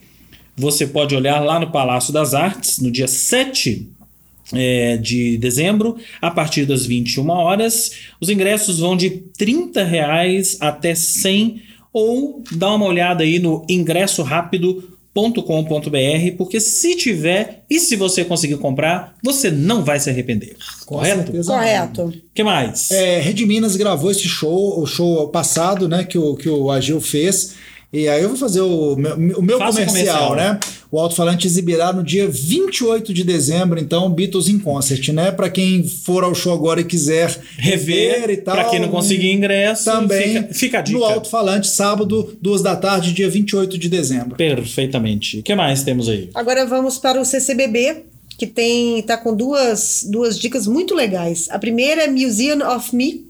você 0.58 0.88
pode 0.88 1.16
olhar 1.16 1.40
lá 1.40 1.60
no 1.60 1.72
Palácio 1.72 2.12
das 2.12 2.34
Artes, 2.34 2.80
no 2.80 2.90
dia 2.90 3.08
7 3.08 3.88
é, 4.54 4.98
de 4.98 5.38
dezembro, 5.38 5.98
a 6.20 6.32
partir 6.32 6.66
das 6.66 6.86
21 6.86 7.30
horas. 7.30 7.92
Os 8.20 8.30
ingressos 8.30 8.80
vão 8.80 8.98
de 8.98 9.12
30 9.38 9.84
reais 9.84 10.58
até 10.60 10.96
100 10.96 11.62
ou 11.94 12.44
dá 12.52 12.74
uma 12.74 12.86
olhada 12.86 13.24
aí 13.24 13.40
no 13.40 13.66
ingressorápido.com.br, 13.70 16.38
porque 16.38 16.60
se 16.60 16.96
tiver 16.96 17.64
e 17.70 17.80
se 17.80 17.96
você 17.96 18.26
conseguir 18.26 18.58
comprar, 18.58 19.16
você 19.24 19.52
não 19.52 19.84
vai 19.84 20.00
se 20.00 20.10
arrepender. 20.10 20.56
Correto? 20.86 21.32
Correto. 21.32 22.14
que 22.34 22.44
mais? 22.44 22.92
É, 22.92 23.20
Rede 23.20 23.46
Minas 23.46 23.76
gravou 23.76 24.12
esse 24.12 24.28
show, 24.28 24.82
o 24.82 24.86
show 24.86 25.30
passado, 25.30 25.88
né, 25.88 26.04
que 26.04 26.18
o, 26.18 26.36
que 26.36 26.50
o 26.50 26.72
Agil 26.72 27.02
fez. 27.02 27.56
E 27.92 28.08
aí 28.10 28.22
eu 28.22 28.30
vou 28.30 28.38
fazer 28.38 28.60
o 28.60 28.96
meu, 28.98 29.16
o 29.16 29.42
meu 29.42 29.58
comercial, 29.58 29.88
comercial. 29.88 30.36
né? 30.36 30.60
O 30.92 31.00
alto-falante 31.00 31.48
exibirá 31.48 31.92
no 31.94 32.04
dia 32.04 32.28
28 32.28 33.14
de 33.14 33.24
dezembro, 33.24 33.80
então, 33.80 34.10
Beatles 34.10 34.50
in 34.50 34.60
Concert, 34.60 35.10
né? 35.10 35.32
Para 35.32 35.50
quem 35.50 35.88
for 35.88 36.24
ao 36.24 36.36
show 36.36 36.54
agora 36.54 36.82
e 36.82 36.84
quiser 36.84 37.38
Rever, 37.58 38.30
e 38.30 38.38
tal. 38.38 38.56
para 38.56 38.66
quem 38.66 38.80
não 38.80 38.90
conseguir 38.90 39.32
ingresso, 39.32 39.86
também 39.86 40.36
fica, 40.44 40.54
fica 40.54 40.80
a 40.80 40.82
dica. 40.82 40.98
no 41.00 41.06
alto-falante, 41.06 41.68
sábado, 41.68 42.38
duas 42.42 42.62
da 42.62 42.76
tarde, 42.76 43.14
dia 43.14 43.30
28 43.30 43.78
de 43.78 43.90
dezembro. 43.90 44.36
Perfeitamente. 44.36 45.40
O 45.40 45.44
que 45.44 45.56
mais 45.56 45.84
temos 45.84 46.08
aí? 46.10 46.30
Agora 46.36 46.66
vamos 46.66 46.98
para 46.98 47.20
o 47.20 47.26
CCBB, 47.26 48.04
que 48.38 48.48
tem 48.48 49.02
tá 49.02 49.18
com 49.18 49.36
duas, 49.36 50.06
duas 50.10 50.38
dicas 50.38 50.68
muito 50.68 50.94
legais. 50.94 51.48
A 51.50 51.58
primeira 51.58 52.04
é 52.04 52.08
Museum 52.08 52.60
of 52.76 52.96
Me, 52.96 53.26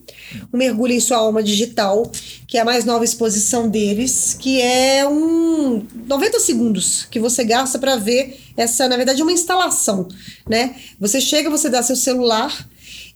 um 0.53 0.57
mergulho 0.57 0.93
em 0.93 0.99
sua 0.99 1.17
alma 1.17 1.41
digital, 1.43 2.09
que 2.47 2.57
é 2.57 2.61
a 2.61 2.65
mais 2.65 2.85
nova 2.85 3.03
exposição 3.05 3.67
deles, 3.69 4.35
que 4.39 4.61
é 4.61 5.07
um 5.07 5.83
90 6.07 6.39
segundos 6.39 7.05
que 7.09 7.19
você 7.19 7.43
gasta 7.43 7.77
para 7.79 7.95
ver 7.95 8.37
essa, 8.55 8.87
na 8.87 8.95
verdade, 8.97 9.21
é 9.21 9.23
uma 9.23 9.31
instalação, 9.31 10.07
né? 10.47 10.75
Você 10.99 11.19
chega, 11.21 11.49
você 11.49 11.69
dá 11.69 11.81
seu 11.83 11.95
celular 11.95 12.67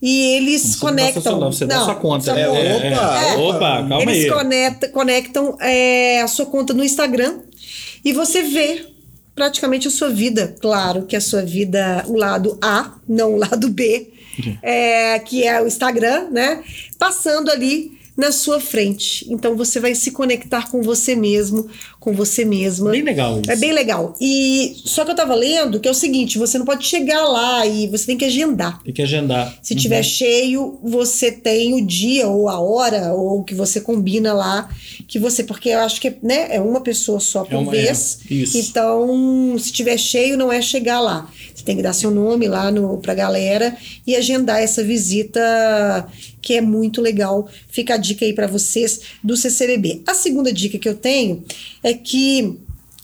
e 0.01 0.35
eles 0.35 0.61
Você 0.61 0.67
não 0.67 0.73
dá 0.73 0.79
conectam. 1.01 1.21
celular, 1.23 1.47
você 1.47 1.65
dá 1.65 1.83
sua 1.85 1.95
conta. 1.95 2.31
É, 2.31 2.45
conta. 2.45 2.57
é, 2.59 2.87
é. 2.87 3.35
Opa, 3.37 3.55
Opa, 3.55 3.59
calma 3.87 4.01
Eles 4.01 4.23
aí. 4.25 4.29
conecta- 4.31 4.87
conectam 4.89 5.57
é, 5.61 6.21
a 6.21 6.27
sua 6.27 6.45
conta 6.45 6.73
no 6.73 6.83
Instagram 6.83 7.39
e 8.03 8.11
você 8.13 8.41
vê 8.43 8.85
praticamente 9.35 9.87
a 9.87 9.91
sua 9.91 10.09
vida. 10.09 10.55
Claro 10.59 11.05
que 11.05 11.15
a 11.15 11.21
sua 11.21 11.41
vida, 11.43 12.03
o 12.07 12.15
lado 12.17 12.57
A, 12.61 12.93
não 13.07 13.33
o 13.33 13.37
lado 13.37 13.69
B, 13.69 14.11
é, 14.61 15.19
que 15.19 15.43
é 15.43 15.61
o 15.61 15.67
Instagram, 15.67 16.29
né? 16.29 16.63
Passando 16.97 17.49
ali 17.49 17.99
na 18.15 18.31
sua 18.31 18.59
frente. 18.59 19.25
Então 19.31 19.55
você 19.55 19.79
vai 19.79 19.95
se 19.95 20.11
conectar 20.11 20.69
com 20.69 20.81
você 20.81 21.15
mesmo, 21.15 21.69
com 22.01 22.13
você 22.13 22.43
mesma. 22.43 22.89
Bem 22.89 23.03
legal 23.03 23.39
isso. 23.39 23.51
É 23.51 23.55
bem 23.55 23.71
legal. 23.71 24.15
E 24.19 24.75
só 24.85 25.05
que 25.05 25.11
eu 25.11 25.15
tava 25.15 25.35
lendo 25.35 25.79
que 25.79 25.87
é 25.87 25.91
o 25.91 25.93
seguinte, 25.93 26.39
você 26.39 26.57
não 26.57 26.65
pode 26.65 26.83
chegar 26.87 27.27
lá 27.27 27.63
e 27.67 27.85
você 27.87 28.07
tem 28.07 28.17
que 28.17 28.25
agendar. 28.25 28.81
Tem 28.83 28.91
que 28.91 29.03
agendar. 29.03 29.55
Se 29.61 29.75
tiver 29.75 30.01
cheio, 30.01 30.79
você 30.83 31.31
tem 31.31 31.75
o 31.75 31.85
dia 31.85 32.27
ou 32.27 32.49
a 32.49 32.59
hora 32.59 33.13
ou 33.13 33.43
que 33.43 33.53
você 33.53 33.79
combina 33.79 34.33
lá 34.33 34.67
que 35.07 35.19
você, 35.19 35.43
porque 35.43 35.69
eu 35.69 35.77
acho 35.79 36.01
que 36.01 36.11
né, 36.23 36.47
é 36.49 36.59
uma 36.59 36.81
pessoa 36.81 37.19
só 37.19 37.43
por 37.45 37.55
uma- 37.59 37.71
vez. 37.71 38.17
é, 38.29 38.33
isso. 38.33 38.57
Então, 38.57 39.55
se 39.59 39.71
tiver 39.71 39.97
cheio, 39.99 40.35
não 40.35 40.51
é 40.51 40.59
chegar 40.59 40.99
lá. 41.01 41.29
Você 41.53 41.63
tem 41.63 41.75
que 41.75 41.83
dar 41.83 41.93
seu 41.93 42.09
nome 42.09 42.47
lá 42.47 42.71
no 42.71 42.97
pra 42.97 43.13
galera 43.13 43.77
e 44.07 44.15
agendar 44.15 44.59
essa 44.59 44.83
visita 44.83 45.39
que 46.41 46.55
é 46.55 46.61
muito 46.61 46.99
legal. 46.99 47.47
Fica 47.69 47.93
a 47.93 47.97
dica 47.97 48.25
aí 48.25 48.33
para 48.33 48.47
vocês 48.47 49.01
do 49.23 49.37
CCBB. 49.37 50.01
A 50.07 50.15
segunda 50.15 50.51
dica 50.51 50.79
que 50.79 50.89
eu 50.89 50.95
tenho 50.95 51.43
é 51.83 51.93
que 51.93 52.59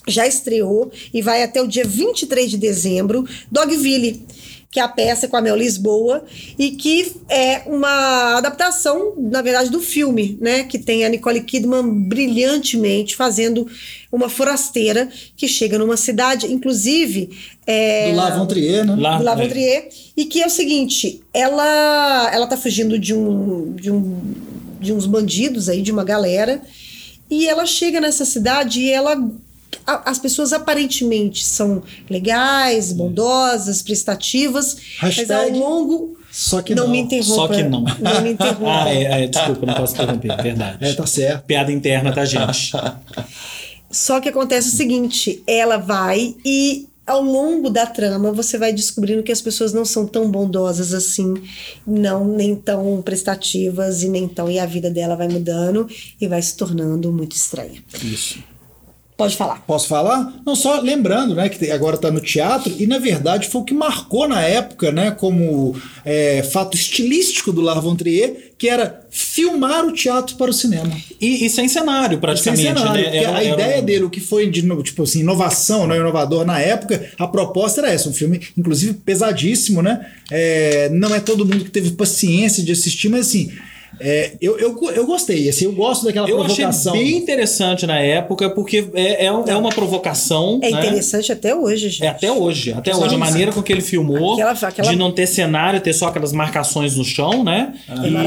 já 0.07 0.25
estreou 0.25 0.91
e 1.13 1.21
vai 1.21 1.43
até 1.43 1.61
o 1.61 1.67
dia 1.67 1.83
23 1.83 2.49
de 2.49 2.57
dezembro, 2.57 3.27
Dogville, 3.51 4.25
que 4.71 4.79
é 4.79 4.83
a 4.83 4.87
peça 4.87 5.27
com 5.27 5.35
a 5.35 5.41
Mel 5.41 5.55
Lisboa 5.55 6.23
e 6.57 6.71
que 6.71 7.13
é 7.29 7.63
uma 7.65 8.37
adaptação, 8.37 9.13
na 9.17 9.41
verdade, 9.41 9.69
do 9.69 9.79
filme, 9.79 10.37
né? 10.39 10.63
Que 10.63 10.77
tem 10.77 11.05
a 11.05 11.09
Nicole 11.09 11.41
Kidman 11.41 12.07
brilhantemente 12.07 13.15
fazendo 13.15 13.67
uma 14.11 14.29
forasteira 14.29 15.09
que 15.35 15.47
chega 15.47 15.79
numa 15.79 15.97
cidade, 15.97 16.51
inclusive. 16.51 17.29
É, 17.65 18.11
Do 18.11 18.17
Lavon 18.17 18.45
Trier, 18.45 18.85
né? 18.85 18.95
Lá, 18.97 19.17
do 19.17 19.23
La 19.23 19.43
é. 19.43 19.89
E 20.15 20.25
que 20.25 20.41
é 20.41 20.47
o 20.47 20.49
seguinte, 20.49 21.21
ela 21.33 22.29
ela 22.33 22.45
tá 22.45 22.57
fugindo 22.57 22.99
de 22.99 23.13
um, 23.13 23.73
de 23.73 23.89
um 23.89 24.21
de 24.79 24.93
uns 24.93 25.05
bandidos 25.05 25.69
aí, 25.69 25.81
de 25.81 25.91
uma 25.91 26.03
galera, 26.03 26.61
e 27.29 27.47
ela 27.47 27.65
chega 27.65 27.99
nessa 27.99 28.25
cidade 28.25 28.81
e 28.81 28.91
ela 28.91 29.17
as 29.85 30.19
pessoas 30.19 30.51
aparentemente 30.51 31.45
são 31.45 31.81
legais, 32.09 32.91
bondosas, 32.91 33.81
prestativas, 33.81 34.77
mas 35.01 35.17
ao 35.31 35.37
Hashtag 35.37 35.57
longo 35.57 36.17
Só 36.29 36.61
que 36.61 36.75
não, 36.75 36.85
não. 36.85 36.91
me 36.91 36.99
interrompa. 36.99 37.35
Só 37.35 37.47
que 37.47 37.63
não. 37.63 37.81
Não 37.81 38.21
me 38.21 38.31
interrompa. 38.31 38.57
Ah, 38.67 38.93
é, 38.93 39.23
é, 39.23 39.27
desculpa, 39.27 39.65
não 39.65 39.73
posso 39.75 39.93
interromper, 39.93 40.41
verdade. 40.41 40.77
É, 40.81 40.93
tá 40.93 41.05
certo. 41.05 41.45
Piada 41.45 41.71
interna, 41.71 42.13
tá, 42.13 42.25
gente? 42.25 42.71
Só 43.89 44.19
que 44.19 44.27
acontece 44.27 44.67
o 44.67 44.71
seguinte: 44.71 45.41
ela 45.47 45.77
vai 45.77 46.35
e 46.43 46.87
ao 47.07 47.21
longo 47.21 47.69
da 47.69 47.85
trama 47.85 48.31
você 48.33 48.57
vai 48.57 48.73
descobrindo 48.73 49.23
que 49.23 49.31
as 49.31 49.41
pessoas 49.41 49.71
não 49.71 49.85
são 49.85 50.05
tão 50.05 50.29
bondosas 50.29 50.93
assim, 50.93 51.33
não 51.85 52.27
nem 52.27 52.53
tão 52.53 53.01
prestativas 53.01 54.03
e 54.03 54.09
nem 54.09 54.27
tão. 54.27 54.51
E 54.51 54.59
a 54.59 54.65
vida 54.65 54.89
dela 54.91 55.15
vai 55.15 55.29
mudando 55.29 55.87
e 56.19 56.27
vai 56.27 56.41
se 56.41 56.57
tornando 56.57 57.11
muito 57.11 57.35
estranha. 57.35 57.81
Isso. 58.03 58.43
Pode 59.17 59.35
falar. 59.35 59.63
Posso 59.65 59.87
falar? 59.87 60.31
Não, 60.45 60.55
só 60.55 60.79
lembrando, 60.79 61.33
né, 61.33 61.49
que 61.49 61.71
agora 61.71 61.95
está 61.95 62.11
no 62.11 62.21
teatro, 62.21 62.71
e 62.77 62.85
na 62.85 62.99
verdade 62.99 63.47
foi 63.49 63.61
o 63.61 63.63
que 63.63 63.73
marcou 63.73 64.27
na 64.27 64.41
época, 64.43 64.91
né, 64.91 65.09
como 65.09 65.75
é, 66.05 66.43
fato 66.43 66.77
estilístico 66.77 67.51
do 67.51 67.59
Lars 67.59 67.83
von 67.83 67.95
Trier, 67.95 68.51
que 68.59 68.69
era 68.69 69.01
filmar 69.09 69.85
o 69.85 69.91
teatro 69.91 70.35
para 70.35 70.51
o 70.51 70.53
cinema. 70.53 70.95
E, 71.19 71.43
e 71.45 71.49
sem 71.49 71.67
cenário, 71.67 72.19
praticamente. 72.19 72.61
Sem 72.63 72.75
cenário, 72.75 72.93
né? 72.93 73.03
porque 73.05 73.17
Era- 73.17 73.37
a 73.37 73.43
era 73.43 73.53
ideia 73.53 73.81
um- 73.81 73.85
dele, 73.85 74.03
o 74.03 74.09
que 74.11 74.19
foi 74.19 74.47
de 74.51 74.61
tipo 74.83 75.01
assim, 75.01 75.21
inovação, 75.21 75.87
né, 75.87 75.97
inovador 75.97 76.45
na 76.45 76.59
época, 76.59 77.09
a 77.17 77.27
proposta 77.27 77.81
era 77.81 77.91
essa, 77.91 78.09
um 78.09 78.13
filme, 78.13 78.39
inclusive, 78.55 78.93
pesadíssimo, 78.93 79.81
né? 79.81 80.05
É, 80.29 80.89
não 80.89 81.15
é 81.15 81.19
todo 81.19 81.43
mundo 81.43 81.63
que 81.65 81.71
teve 81.71 81.89
paciência 81.91 82.63
de 82.63 82.71
assistir, 82.71 83.09
mas 83.09 83.21
assim, 83.27 83.51
é, 83.99 84.33
eu, 84.39 84.57
eu, 84.59 84.77
eu 84.91 85.05
gostei, 85.05 85.49
assim, 85.49 85.65
eu 85.65 85.71
gosto 85.71 86.05
daquela 86.05 86.29
Eu 86.29 86.41
achei 86.41 86.55
provocação. 86.57 86.93
bem 86.93 87.17
interessante 87.17 87.85
na 87.87 87.99
época, 87.99 88.49
porque 88.49 88.87
é, 88.93 89.25
é, 89.25 89.25
é 89.25 89.55
uma 89.55 89.69
provocação. 89.69 90.59
É 90.61 90.71
né? 90.71 90.79
interessante 90.79 91.31
até 91.31 91.55
hoje, 91.55 91.89
gente. 91.89 92.05
É 92.05 92.09
até 92.09 92.31
hoje, 92.31 92.73
até 92.73 92.93
Sim, 92.93 93.01
hoje. 93.03 93.15
A 93.15 93.17
maneira 93.17 93.51
com 93.51 93.61
que 93.63 93.71
ele 93.71 93.81
filmou, 93.81 94.33
Aquela- 94.33 94.51
aquela- 94.51 94.89
de 94.91 94.95
não 94.95 95.11
ter 95.11 95.27
cenário, 95.27 95.79
ter 95.81 95.93
só 95.93 96.07
aquelas 96.07 96.31
marcações 96.31 96.95
no 96.95 97.03
chão, 97.03 97.43
né? 97.43 97.73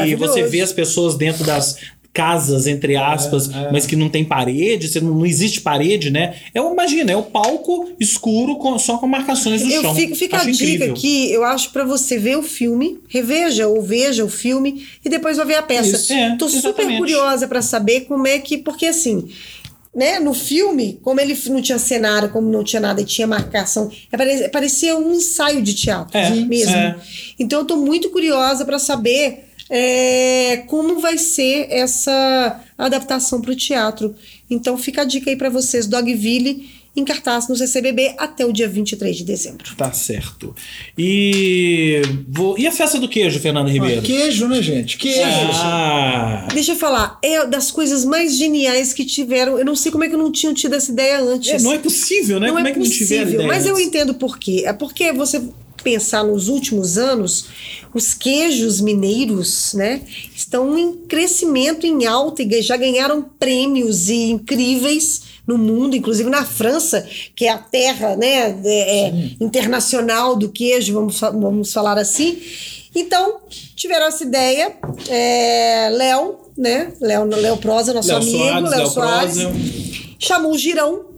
É 0.03 0.09
e 0.09 0.14
você 0.14 0.42
vê 0.42 0.61
as 0.61 0.73
pessoas 0.73 1.14
dentro 1.16 1.44
das 1.44 1.77
casas, 2.12 2.66
entre 2.66 2.96
aspas, 2.96 3.49
É, 3.49 3.70
mas 3.73 3.87
que 3.87 3.94
não 3.94 4.09
tem 4.09 4.25
parede, 4.25 4.88
você 4.88 5.01
não, 5.01 5.14
não 5.14 5.25
existe 5.27 5.61
parede, 5.61 6.11
né? 6.11 6.35
É, 6.53 6.59
imagina, 6.59 7.12
é 7.12 7.16
o 7.16 7.23
palco 7.23 7.90
escuro 8.01 8.57
com- 8.57 8.79
só 8.79 8.99
com 8.99 9.07
marcações 9.07 9.62
no 9.62 9.70
Eu 9.70 9.83
chão. 9.83 9.94
fico, 9.94 10.14
fica 10.16 10.37
a 10.37 10.40
Acho 10.40 10.51
dica 10.51 10.64
incrível. 10.64 10.92
aqui, 10.94 11.31
eu 11.31 11.44
acho 11.44 11.70
pra 11.70 11.85
você 11.85 12.18
ver 12.18 12.37
o 12.37 12.42
filme, 12.42 12.99
reveja 13.09 13.68
ou 13.68 13.80
veja 13.80 14.24
o 14.24 14.28
filme 14.28 14.87
e 15.05 15.09
depois 15.09 15.37
vai 15.37 15.47
ver 15.47 15.55
a 15.55 15.62
peça. 15.62 15.97
Isso, 15.97 16.12
é, 16.12 16.37
Tô 16.37 16.49
super 16.49 16.68
exatamente. 16.70 16.99
curiosa 16.99 17.47
pra 17.47 17.62
saber 17.62 18.01
como 18.03 18.26
é 18.26 18.39
que, 18.41 18.59
porque 18.59 18.87
assim, 18.87 19.28
né, 19.95 20.18
no 20.20 20.32
filme, 20.35 20.99
como 21.03 21.20
ele 21.20 21.37
não 21.49 21.61
tinha 21.62 21.78
cenário, 21.78 22.30
como 22.30 22.51
não 22.51 22.62
tinha 22.64 22.80
nada 22.80 23.01
e 23.01 23.05
tinha 23.05 23.26
marcação, 23.26 23.91
é 24.11 24.16
pare- 24.16 24.49
parecia 24.49 24.97
um 24.97 25.12
ensaio 25.14 25.62
de 25.62 25.74
teatro 25.74 26.16
É, 26.18 26.30
mesmo. 26.30 26.74
é. 26.74 26.97
Então 27.39 27.61
eu 27.61 27.64
tô 27.64 27.76
muito 27.76 28.11
curiosa 28.11 28.64
para 28.64 28.78
saber 28.78 29.49
é, 29.71 30.64
como 30.66 30.99
vai 31.01 31.16
ser 31.16 31.68
essa 31.71 32.61
adaptação 32.77 33.41
para 33.41 33.53
o 33.53 33.57
teatro. 33.57 34.14
Então 34.51 34.77
fica 34.77 35.03
a 35.03 35.05
dica 35.05 35.31
aí 35.31 35.37
para 35.37 35.49
vocês, 35.49 35.87
Dogville 35.87 36.68
em 36.97 37.05
cartaz 37.05 37.47
no 37.49 37.55
CCBB 37.55 38.14
até 38.18 38.45
o 38.45 38.53
dia 38.53 38.68
23 38.68 39.16
de 39.18 39.25
dezembro. 39.25 39.64
Tá 39.77 39.93
certo. 39.93 40.53
E. 40.99 42.03
Vou... 42.29 42.59
E 42.59 42.66
a 42.66 42.73
festa 42.73 42.99
do 42.99 43.09
queijo, 43.09 43.39
Fernando 43.39 43.68
Ribeiro? 43.68 44.01
Ah, 44.01 44.05
queijo, 44.05 44.49
né, 44.49 44.61
gente? 44.61 44.99
Queijo. 44.99 45.21
Ah, 45.23 46.49
Deixa 46.53 46.73
eu 46.73 46.77
falar, 46.77 47.18
é 47.23 47.47
das 47.47 47.71
coisas 47.71 48.05
mais 48.05 48.37
geniais 48.37 48.93
que 48.93 49.05
tiveram. 49.05 49.57
Eu 49.57 49.64
não 49.64 49.77
sei 49.77 49.93
como 49.93 50.03
é 50.03 50.09
que 50.09 50.14
eu 50.14 50.18
não 50.18 50.33
tinha 50.33 50.53
tido 50.53 50.75
essa 50.75 50.91
ideia 50.91 51.21
antes. 51.21 51.49
é, 51.49 51.61
não 51.61 51.73
é 51.73 51.79
possível, 51.79 52.41
né? 52.41 52.49
Não 52.49 52.55
Como 52.57 52.66
é 52.66 52.71
é 52.71 52.75
que 52.75 52.81
não 52.81 52.87
tiveram 52.89 53.23
possível, 53.25 53.41
ideia? 53.45 53.49
mas 53.49 53.66
eu 53.66 53.75
antes? 53.75 53.87
entendo 53.87 54.14
por 54.14 54.37
quê. 54.39 54.64
É 54.66 54.73
porque 54.73 55.12
você 55.12 55.41
pensar 55.83 56.25
nos 56.25 56.49
últimos 56.49 56.99
anos, 56.99 57.47
os 57.93 58.14
queijos 58.14 58.80
mineiros, 58.80 59.74
né, 59.74 60.03
estão 60.34 60.78
em 60.78 60.93
crescimento, 60.93 61.86
em 61.86 62.07
alta 62.07 62.43
e 62.43 62.62
já 62.62 62.76
ganharam 62.76 63.22
prêmios 63.22 64.09
e 64.09 64.30
incríveis 64.30 65.22
no 65.47 65.59
mundo, 65.59 65.97
inclusive 65.97 66.30
na 66.30 66.45
França, 66.45 67.07
que 67.34 67.47
é 67.47 67.51
a 67.51 67.59
terra, 67.59 68.16
né, 68.16 68.61
é, 68.64 69.07
é, 69.07 69.12
internacional 69.41 70.36
do 70.36 70.49
queijo, 70.49 70.95
vamos, 70.95 71.18
vamos 71.18 71.72
falar 71.72 71.99
assim. 71.99 72.38
Então, 72.95 73.41
tiveram 73.74 74.07
essa 74.07 74.24
ideia, 74.24 74.76
é, 75.09 75.88
Léo, 75.91 76.36
né, 76.57 76.93
Léo, 77.01 77.24
Léo 77.24 77.57
Prosa, 77.57 77.93
nosso 77.93 78.09
Léo 78.09 78.18
amigo, 78.18 78.38
Soares, 78.38 78.70
Léo 78.70 78.78
Léo 78.78 78.91
Soares, 78.91 79.34
Prosa. 79.34 79.55
chamou 80.18 80.53
o 80.53 80.59
Girão, 80.59 81.10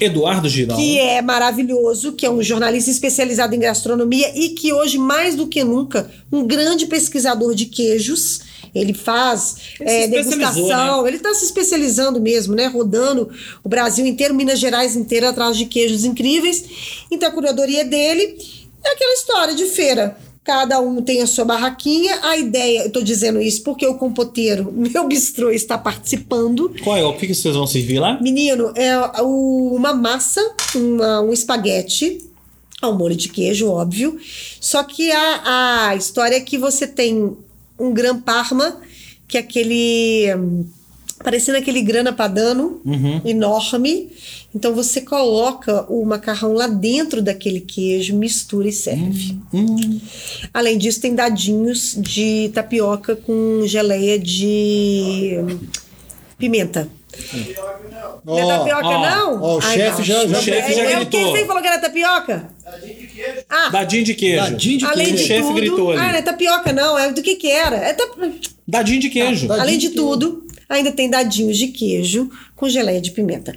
Eduardo 0.00 0.48
Girão. 0.48 0.76
que 0.76 0.98
é 0.98 1.20
maravilhoso, 1.20 2.12
que 2.12 2.24
é 2.24 2.30
um 2.30 2.42
jornalista 2.42 2.90
especializado 2.90 3.54
em 3.54 3.60
gastronomia 3.60 4.32
e 4.34 4.50
que 4.50 4.72
hoje, 4.72 4.98
mais 4.98 5.34
do 5.34 5.46
que 5.46 5.62
nunca, 5.62 6.10
um 6.32 6.46
grande 6.46 6.86
pesquisador 6.86 7.54
de 7.54 7.66
queijos. 7.66 8.40
Ele 8.72 8.94
faz 8.94 9.56
Ele 9.80 9.90
é, 9.90 10.08
degustação, 10.08 11.06
ele 11.06 11.16
está 11.16 11.34
se 11.34 11.44
especializando 11.44 12.20
mesmo, 12.20 12.54
né? 12.54 12.66
Rodando 12.66 13.28
o 13.64 13.68
Brasil 13.68 14.06
inteiro, 14.06 14.32
Minas 14.32 14.60
Gerais 14.60 14.94
inteira, 14.94 15.30
atrás 15.30 15.56
de 15.56 15.66
queijos 15.66 16.04
incríveis. 16.04 16.64
Então 17.10 17.28
a 17.28 17.32
curadoria 17.32 17.84
dele 17.84 18.38
é 18.84 18.92
aquela 18.92 19.14
história 19.14 19.54
de 19.54 19.66
feira. 19.66 20.16
Cada 20.42 20.80
um 20.80 21.02
tem 21.02 21.20
a 21.22 21.26
sua 21.26 21.44
barraquinha. 21.44 22.18
A 22.22 22.36
ideia, 22.36 22.84
eu 22.84 22.90
tô 22.90 23.02
dizendo 23.02 23.40
isso 23.40 23.62
porque 23.62 23.86
o 23.86 23.94
compoteiro, 23.98 24.72
meu 24.72 25.06
bistrô, 25.06 25.50
está 25.50 25.76
participando. 25.76 26.74
Qual 26.82 26.96
é? 26.96 27.04
O 27.04 27.16
que, 27.16 27.26
que 27.26 27.34
vocês 27.34 27.54
vão 27.54 27.66
servir 27.66 27.98
lá? 28.00 28.18
Menino, 28.20 28.72
é 28.74 28.96
uma 29.22 29.92
massa, 29.94 30.40
uma- 30.74 31.20
um 31.20 31.32
espaguete 31.32 32.24
ao 32.80 32.96
molho 32.96 33.14
de 33.14 33.28
queijo, 33.28 33.68
óbvio. 33.68 34.18
Só 34.60 34.82
que 34.82 35.12
a, 35.12 35.88
a 35.90 35.96
história 35.96 36.36
é 36.36 36.40
que 36.40 36.56
você 36.56 36.86
tem 36.86 37.36
um 37.78 37.92
gran 37.92 38.18
parma, 38.18 38.80
que 39.28 39.36
é 39.36 39.40
aquele. 39.40 40.24
Parecendo 41.22 41.58
aquele 41.58 41.82
grana 41.82 42.12
padano 42.12 42.80
enorme. 43.24 44.10
Então 44.54 44.74
você 44.74 45.00
coloca 45.02 45.84
o 45.88 46.04
macarrão 46.04 46.54
lá 46.54 46.66
dentro 46.66 47.22
daquele 47.22 47.60
queijo, 47.60 48.16
mistura 48.16 48.68
e 48.68 48.72
serve. 48.72 49.38
Hum, 49.54 50.00
Além 50.52 50.76
disso, 50.76 51.00
tem 51.00 51.14
dadinhos 51.14 51.94
de 51.96 52.50
tapioca 52.52 53.14
com 53.14 53.62
geleia 53.66 54.18
de 54.18 55.36
pimenta. 56.38 56.88
Não 58.24 58.38
é 58.38 58.46
tapioca, 58.46 58.86
ó, 58.86 59.00
não? 59.10 59.42
ó, 59.42 59.56
o 59.56 59.60
Ai, 59.62 59.74
chefe 59.76 59.98
não. 59.98 60.04
já- 60.04 60.26
já- 60.26 60.38
O 60.38 60.42
chefe 60.42 60.74
já 60.74 60.82
o 60.82 60.86
gritou. 60.96 61.10
que 61.10 61.38
você 61.38 61.44
falou 61.46 61.62
que 61.62 61.68
era 61.68 61.78
tapioca? 61.78 62.48
Ah, 63.48 63.68
Dadinho 63.70 64.04
de 64.04 64.14
queijo. 64.14 64.36
Dadinho 64.42 64.78
de 64.78 64.84
além 64.84 65.06
queijo. 65.06 65.16
de 65.18 65.22
O 65.24 65.26
chefe 65.26 65.42
tudo. 65.42 65.54
gritou 65.54 65.90
ali. 65.90 66.00
Ah, 66.00 66.08
não 66.12 66.18
é 66.18 66.22
tapioca, 66.22 66.72
não. 66.72 66.98
É 66.98 67.12
do 67.12 67.20
que 67.22 67.34
que 67.36 67.50
era? 67.50 67.76
É 67.76 67.92
tap... 67.92 68.10
Dadinho 68.66 69.00
de 69.00 69.10
queijo. 69.10 69.48
Dadinho 69.48 69.60
Além 69.62 69.78
de 69.78 69.88
de 69.88 69.94
queijo. 69.94 70.08
tudo, 70.08 70.46
ainda 70.70 70.92
tem 70.92 71.10
dadinhos 71.10 71.58
de 71.58 71.66
queijo 71.68 72.30
com 72.54 72.68
geleia 72.68 73.00
de 73.00 73.10
pimenta. 73.10 73.54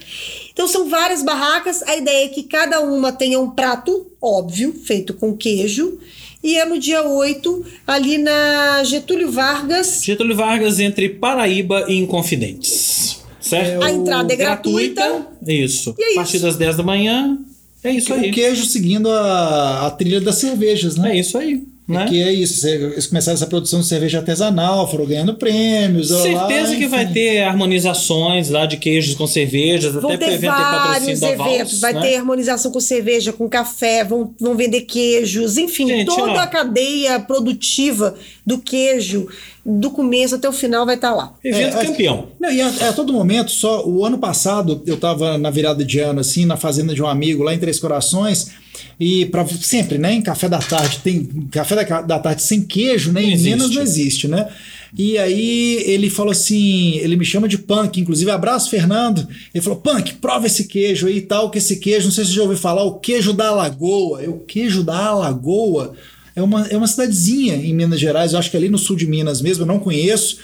Então 0.52 0.68
são 0.68 0.90
várias 0.90 1.24
barracas. 1.24 1.84
A 1.84 1.96
ideia 1.96 2.26
é 2.26 2.30
que 2.30 2.44
cada 2.44 2.82
uma 2.82 3.12
tenha 3.12 3.40
um 3.40 3.52
prato, 3.52 4.08
óbvio, 4.20 4.74
feito 4.74 5.14
com 5.14 5.38
queijo. 5.38 6.00
E 6.44 6.58
é 6.58 6.66
no 6.66 6.78
dia 6.78 7.04
8, 7.04 7.66
ali 7.88 8.18
na 8.18 8.84
Getúlio 8.84 9.32
Vargas. 9.32 10.02
Getúlio 10.04 10.36
Vargas 10.36 10.80
entre 10.80 11.08
Paraíba 11.08 11.86
e 11.88 11.96
Inconfidentes. 11.96 13.22
Certo? 13.40 13.84
A 13.84 13.92
entrada 13.92 14.34
é 14.34 14.36
gratuita. 14.36 15.28
Isso. 15.46 15.96
E 15.98 16.04
é 16.04 16.12
a 16.14 16.16
partir 16.16 16.38
isso. 16.38 16.46
das 16.46 16.58
10 16.58 16.78
da 16.78 16.84
manhã. 16.84 17.38
É 17.84 17.92
isso 17.92 18.14
aí. 18.14 18.30
O 18.30 18.34
queijo 18.34 18.66
seguindo 18.66 19.10
a, 19.10 19.88
a 19.88 19.92
trilha 19.92 20.20
das 20.20 20.36
cervejas, 20.36 20.96
né? 20.96 21.16
É 21.16 21.20
isso 21.20 21.38
aí. 21.38 21.64
Né? 21.86 22.06
Que 22.08 22.22
é 22.24 22.32
isso, 22.32 22.66
eles 22.66 23.08
começaram 23.08 23.36
essa 23.36 23.46
produção 23.46 23.82
de 23.82 23.88
cerveja 23.88 24.20
artesanal, 24.20 24.90
foram 24.90 25.06
ganhando 25.06 25.34
prêmios. 25.34 26.12
lá, 26.12 26.22
Certeza 26.22 26.76
que 26.78 26.88
vai 26.88 27.12
ter 27.12 27.44
harmonizações 27.44 28.50
lá 28.50 28.66
de 28.66 28.78
queijos 28.78 29.16
com 29.16 29.28
cervejas, 29.28 29.94
Vão 29.94 30.12
até 30.12 30.26
ter 30.26 30.34
evento 30.34 30.56
ter 30.56 30.62
vários 30.62 31.20
da 31.20 31.36
Vals, 31.36 31.54
eventos, 31.54 31.82
vai 31.82 31.94
né? 31.94 32.02
ter 32.02 32.16
harmonização 32.16 32.72
com 32.72 32.80
cerveja, 32.80 33.34
com 33.34 33.50
café, 33.50 34.04
vão, 34.06 34.34
vão 34.40 34.56
vender 34.56 34.82
queijos, 34.82 35.58
enfim, 35.58 35.88
Gente, 35.88 36.06
toda 36.06 36.32
ó. 36.32 36.40
a 36.40 36.48
cadeia 36.48 37.20
produtiva 37.20 38.16
do 38.46 38.58
queijo, 38.58 39.28
do 39.66 39.90
começo 39.92 40.36
até 40.36 40.48
o 40.50 40.54
final, 40.54 40.86
vai 40.86 40.96
estar 40.96 41.14
lá. 41.14 41.34
Evento 41.44 41.78
É, 41.78 41.82
é- 41.82 41.86
campeão. 41.86 42.28
Não, 42.40 42.52
e 42.52 42.62
a, 42.62 42.90
a 42.90 42.94
todo 42.94 43.14
momento, 43.14 43.52
só 43.52 43.86
o 43.88 44.06
ano 44.06 44.18
passado 44.18 44.82
eu 44.86 44.98
tava 44.98 45.38
na 45.38 45.50
virada 45.50 45.84
de 45.86 46.00
ano, 46.00 46.20
assim, 46.20 46.46
na 46.46 46.58
fazenda 46.58 46.94
de 46.94 47.02
um 47.02 47.08
amigo 47.08 47.44
lá 47.44 47.54
em 47.54 47.60
Três 47.60 47.80
Corações. 47.80 48.52
E 49.00 49.26
para 49.28 49.46
sempre, 49.48 49.98
né? 49.98 50.14
Em 50.14 50.22
café 50.22 50.48
da 50.50 50.60
tarde, 50.60 51.00
tem 51.04 51.24
café 51.52 51.76
da, 51.84 52.02
da 52.02 52.20
tarde 52.20 52.42
sem 52.44 52.62
queijo, 52.62 53.12
né? 53.12 53.22
Não 53.22 53.30
em 53.30 53.38
Minas 53.38 53.62
existe. 53.62 53.76
não 53.76 53.82
existe, 53.84 54.28
né? 54.28 54.48
E 54.96 55.18
aí 55.18 55.84
ele 55.88 56.10
falou 56.10 56.32
assim, 56.32 56.98
ele 56.98 57.16
me 57.16 57.26
chama 57.26 57.48
de 57.48 57.58
punk, 57.58 58.00
inclusive 58.00 58.30
abraço 58.30 58.70
Fernando. 58.70 59.28
Ele 59.54 59.64
falou: 59.64 59.80
"Punk, 59.80 60.14
prova 60.16 60.46
esse 60.46 60.66
queijo 60.66 61.08
aí 61.08 61.18
e 61.18 61.22
tal, 61.22 61.50
que 61.50 61.58
esse 61.58 61.78
queijo, 61.78 62.06
não 62.06 62.12
sei 62.12 62.24
se 62.24 62.32
você 62.32 62.36
já 62.38 62.44
ouviu 62.44 62.58
falar, 62.58 62.84
o 62.84 63.00
queijo 63.00 63.34
da 63.34 63.48
Alagoa". 63.48 64.22
Eu, 64.22 64.40
queijo 64.40 64.84
da 64.84 64.98
Alagoa 65.08 65.96
é 66.36 66.42
uma, 66.42 66.68
é 66.68 66.78
uma 66.78 66.88
cidadezinha 66.88 67.56
em 67.56 67.74
Minas 67.74 68.00
Gerais, 68.00 68.34
eu 68.34 68.40
acho 68.40 68.50
que 68.50 68.58
é 68.58 68.60
ali 68.60 68.70
no 68.70 68.78
sul 68.78 68.96
de 68.96 69.08
Minas 69.08 69.42
mesmo, 69.42 69.64
eu 69.64 69.68
não 69.68 69.80
conheço. 69.80 70.38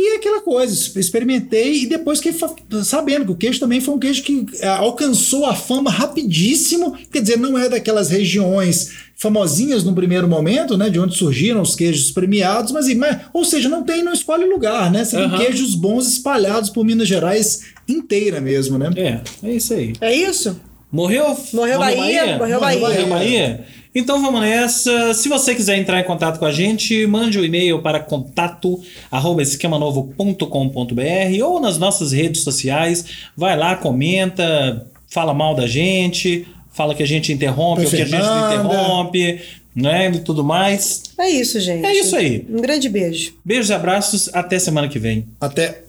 E 0.00 0.14
é 0.14 0.16
aquela 0.16 0.40
coisa, 0.40 0.72
experimentei 1.00 1.82
e 1.82 1.86
depois 1.86 2.20
fiquei 2.20 2.38
sabendo 2.84 3.24
que 3.24 3.32
o 3.32 3.36
queijo 3.36 3.58
também 3.58 3.80
foi 3.80 3.94
um 3.94 3.98
queijo 3.98 4.22
que 4.22 4.46
eh, 4.60 4.68
alcançou 4.68 5.44
a 5.44 5.56
fama 5.56 5.90
rapidíssimo. 5.90 6.96
Quer 7.10 7.20
dizer, 7.20 7.36
não 7.36 7.58
é 7.58 7.68
daquelas 7.68 8.08
regiões 8.08 8.92
famosinhas 9.16 9.82
no 9.82 9.92
primeiro 9.92 10.28
momento, 10.28 10.76
né? 10.76 10.88
De 10.88 11.00
onde 11.00 11.16
surgiram 11.16 11.60
os 11.60 11.74
queijos 11.74 12.12
premiados, 12.12 12.70
mas, 12.70 12.86
mas 12.94 13.22
ou 13.32 13.44
seja, 13.44 13.68
não 13.68 13.82
tem, 13.82 14.04
não 14.04 14.12
escolhe 14.12 14.44
lugar, 14.44 14.88
né? 14.92 15.04
Você 15.04 15.16
Aham. 15.16 15.36
tem 15.36 15.46
queijos 15.46 15.74
bons 15.74 16.06
espalhados 16.06 16.70
por 16.70 16.84
Minas 16.84 17.08
Gerais 17.08 17.64
inteira 17.88 18.40
mesmo, 18.40 18.78
né? 18.78 18.90
É, 18.94 19.20
é 19.42 19.52
isso 19.52 19.74
aí. 19.74 19.94
É 20.00 20.14
isso? 20.14 20.60
Morreu? 20.92 21.36
Morreu 21.52 21.78
Bahia, 21.80 22.38
morreu 22.38 22.60
Bahia. 22.60 22.80
Morreu 22.80 23.06
Bahia? 23.08 23.66
Então 23.94 24.22
vamos 24.22 24.40
nessa. 24.40 25.14
Se 25.14 25.28
você 25.28 25.54
quiser 25.54 25.78
entrar 25.78 26.00
em 26.00 26.04
contato 26.04 26.38
com 26.38 26.44
a 26.44 26.52
gente, 26.52 27.06
mande 27.06 27.38
um 27.38 27.44
e-mail 27.44 27.80
para 27.80 28.00
contato 28.00 28.80
arroba 29.10 29.42
esquemanovo.com.br 29.42 31.44
ou 31.44 31.60
nas 31.60 31.78
nossas 31.78 32.12
redes 32.12 32.42
sociais. 32.42 33.04
Vai 33.36 33.56
lá, 33.56 33.76
comenta, 33.76 34.86
fala 35.08 35.32
mal 35.32 35.54
da 35.54 35.66
gente, 35.66 36.46
fala 36.72 36.94
que 36.94 37.02
a 37.02 37.06
gente 37.06 37.32
interrompe 37.32 37.84
ou 37.84 37.90
que 37.90 37.96
a 37.96 38.04
gente 38.04 38.12
não 38.12 38.46
interrompe, 38.46 39.40
né? 39.74 40.10
E 40.10 40.20
tudo 40.20 40.44
mais. 40.44 41.02
É 41.18 41.28
isso, 41.28 41.58
gente. 41.60 41.84
É 41.84 41.98
isso 41.98 42.14
aí. 42.14 42.46
Um 42.48 42.60
grande 42.60 42.88
beijo. 42.88 43.34
Beijos 43.44 43.70
e 43.70 43.74
abraços, 43.74 44.30
até 44.32 44.58
semana 44.58 44.88
que 44.88 44.98
vem. 44.98 45.26
Até. 45.40 45.82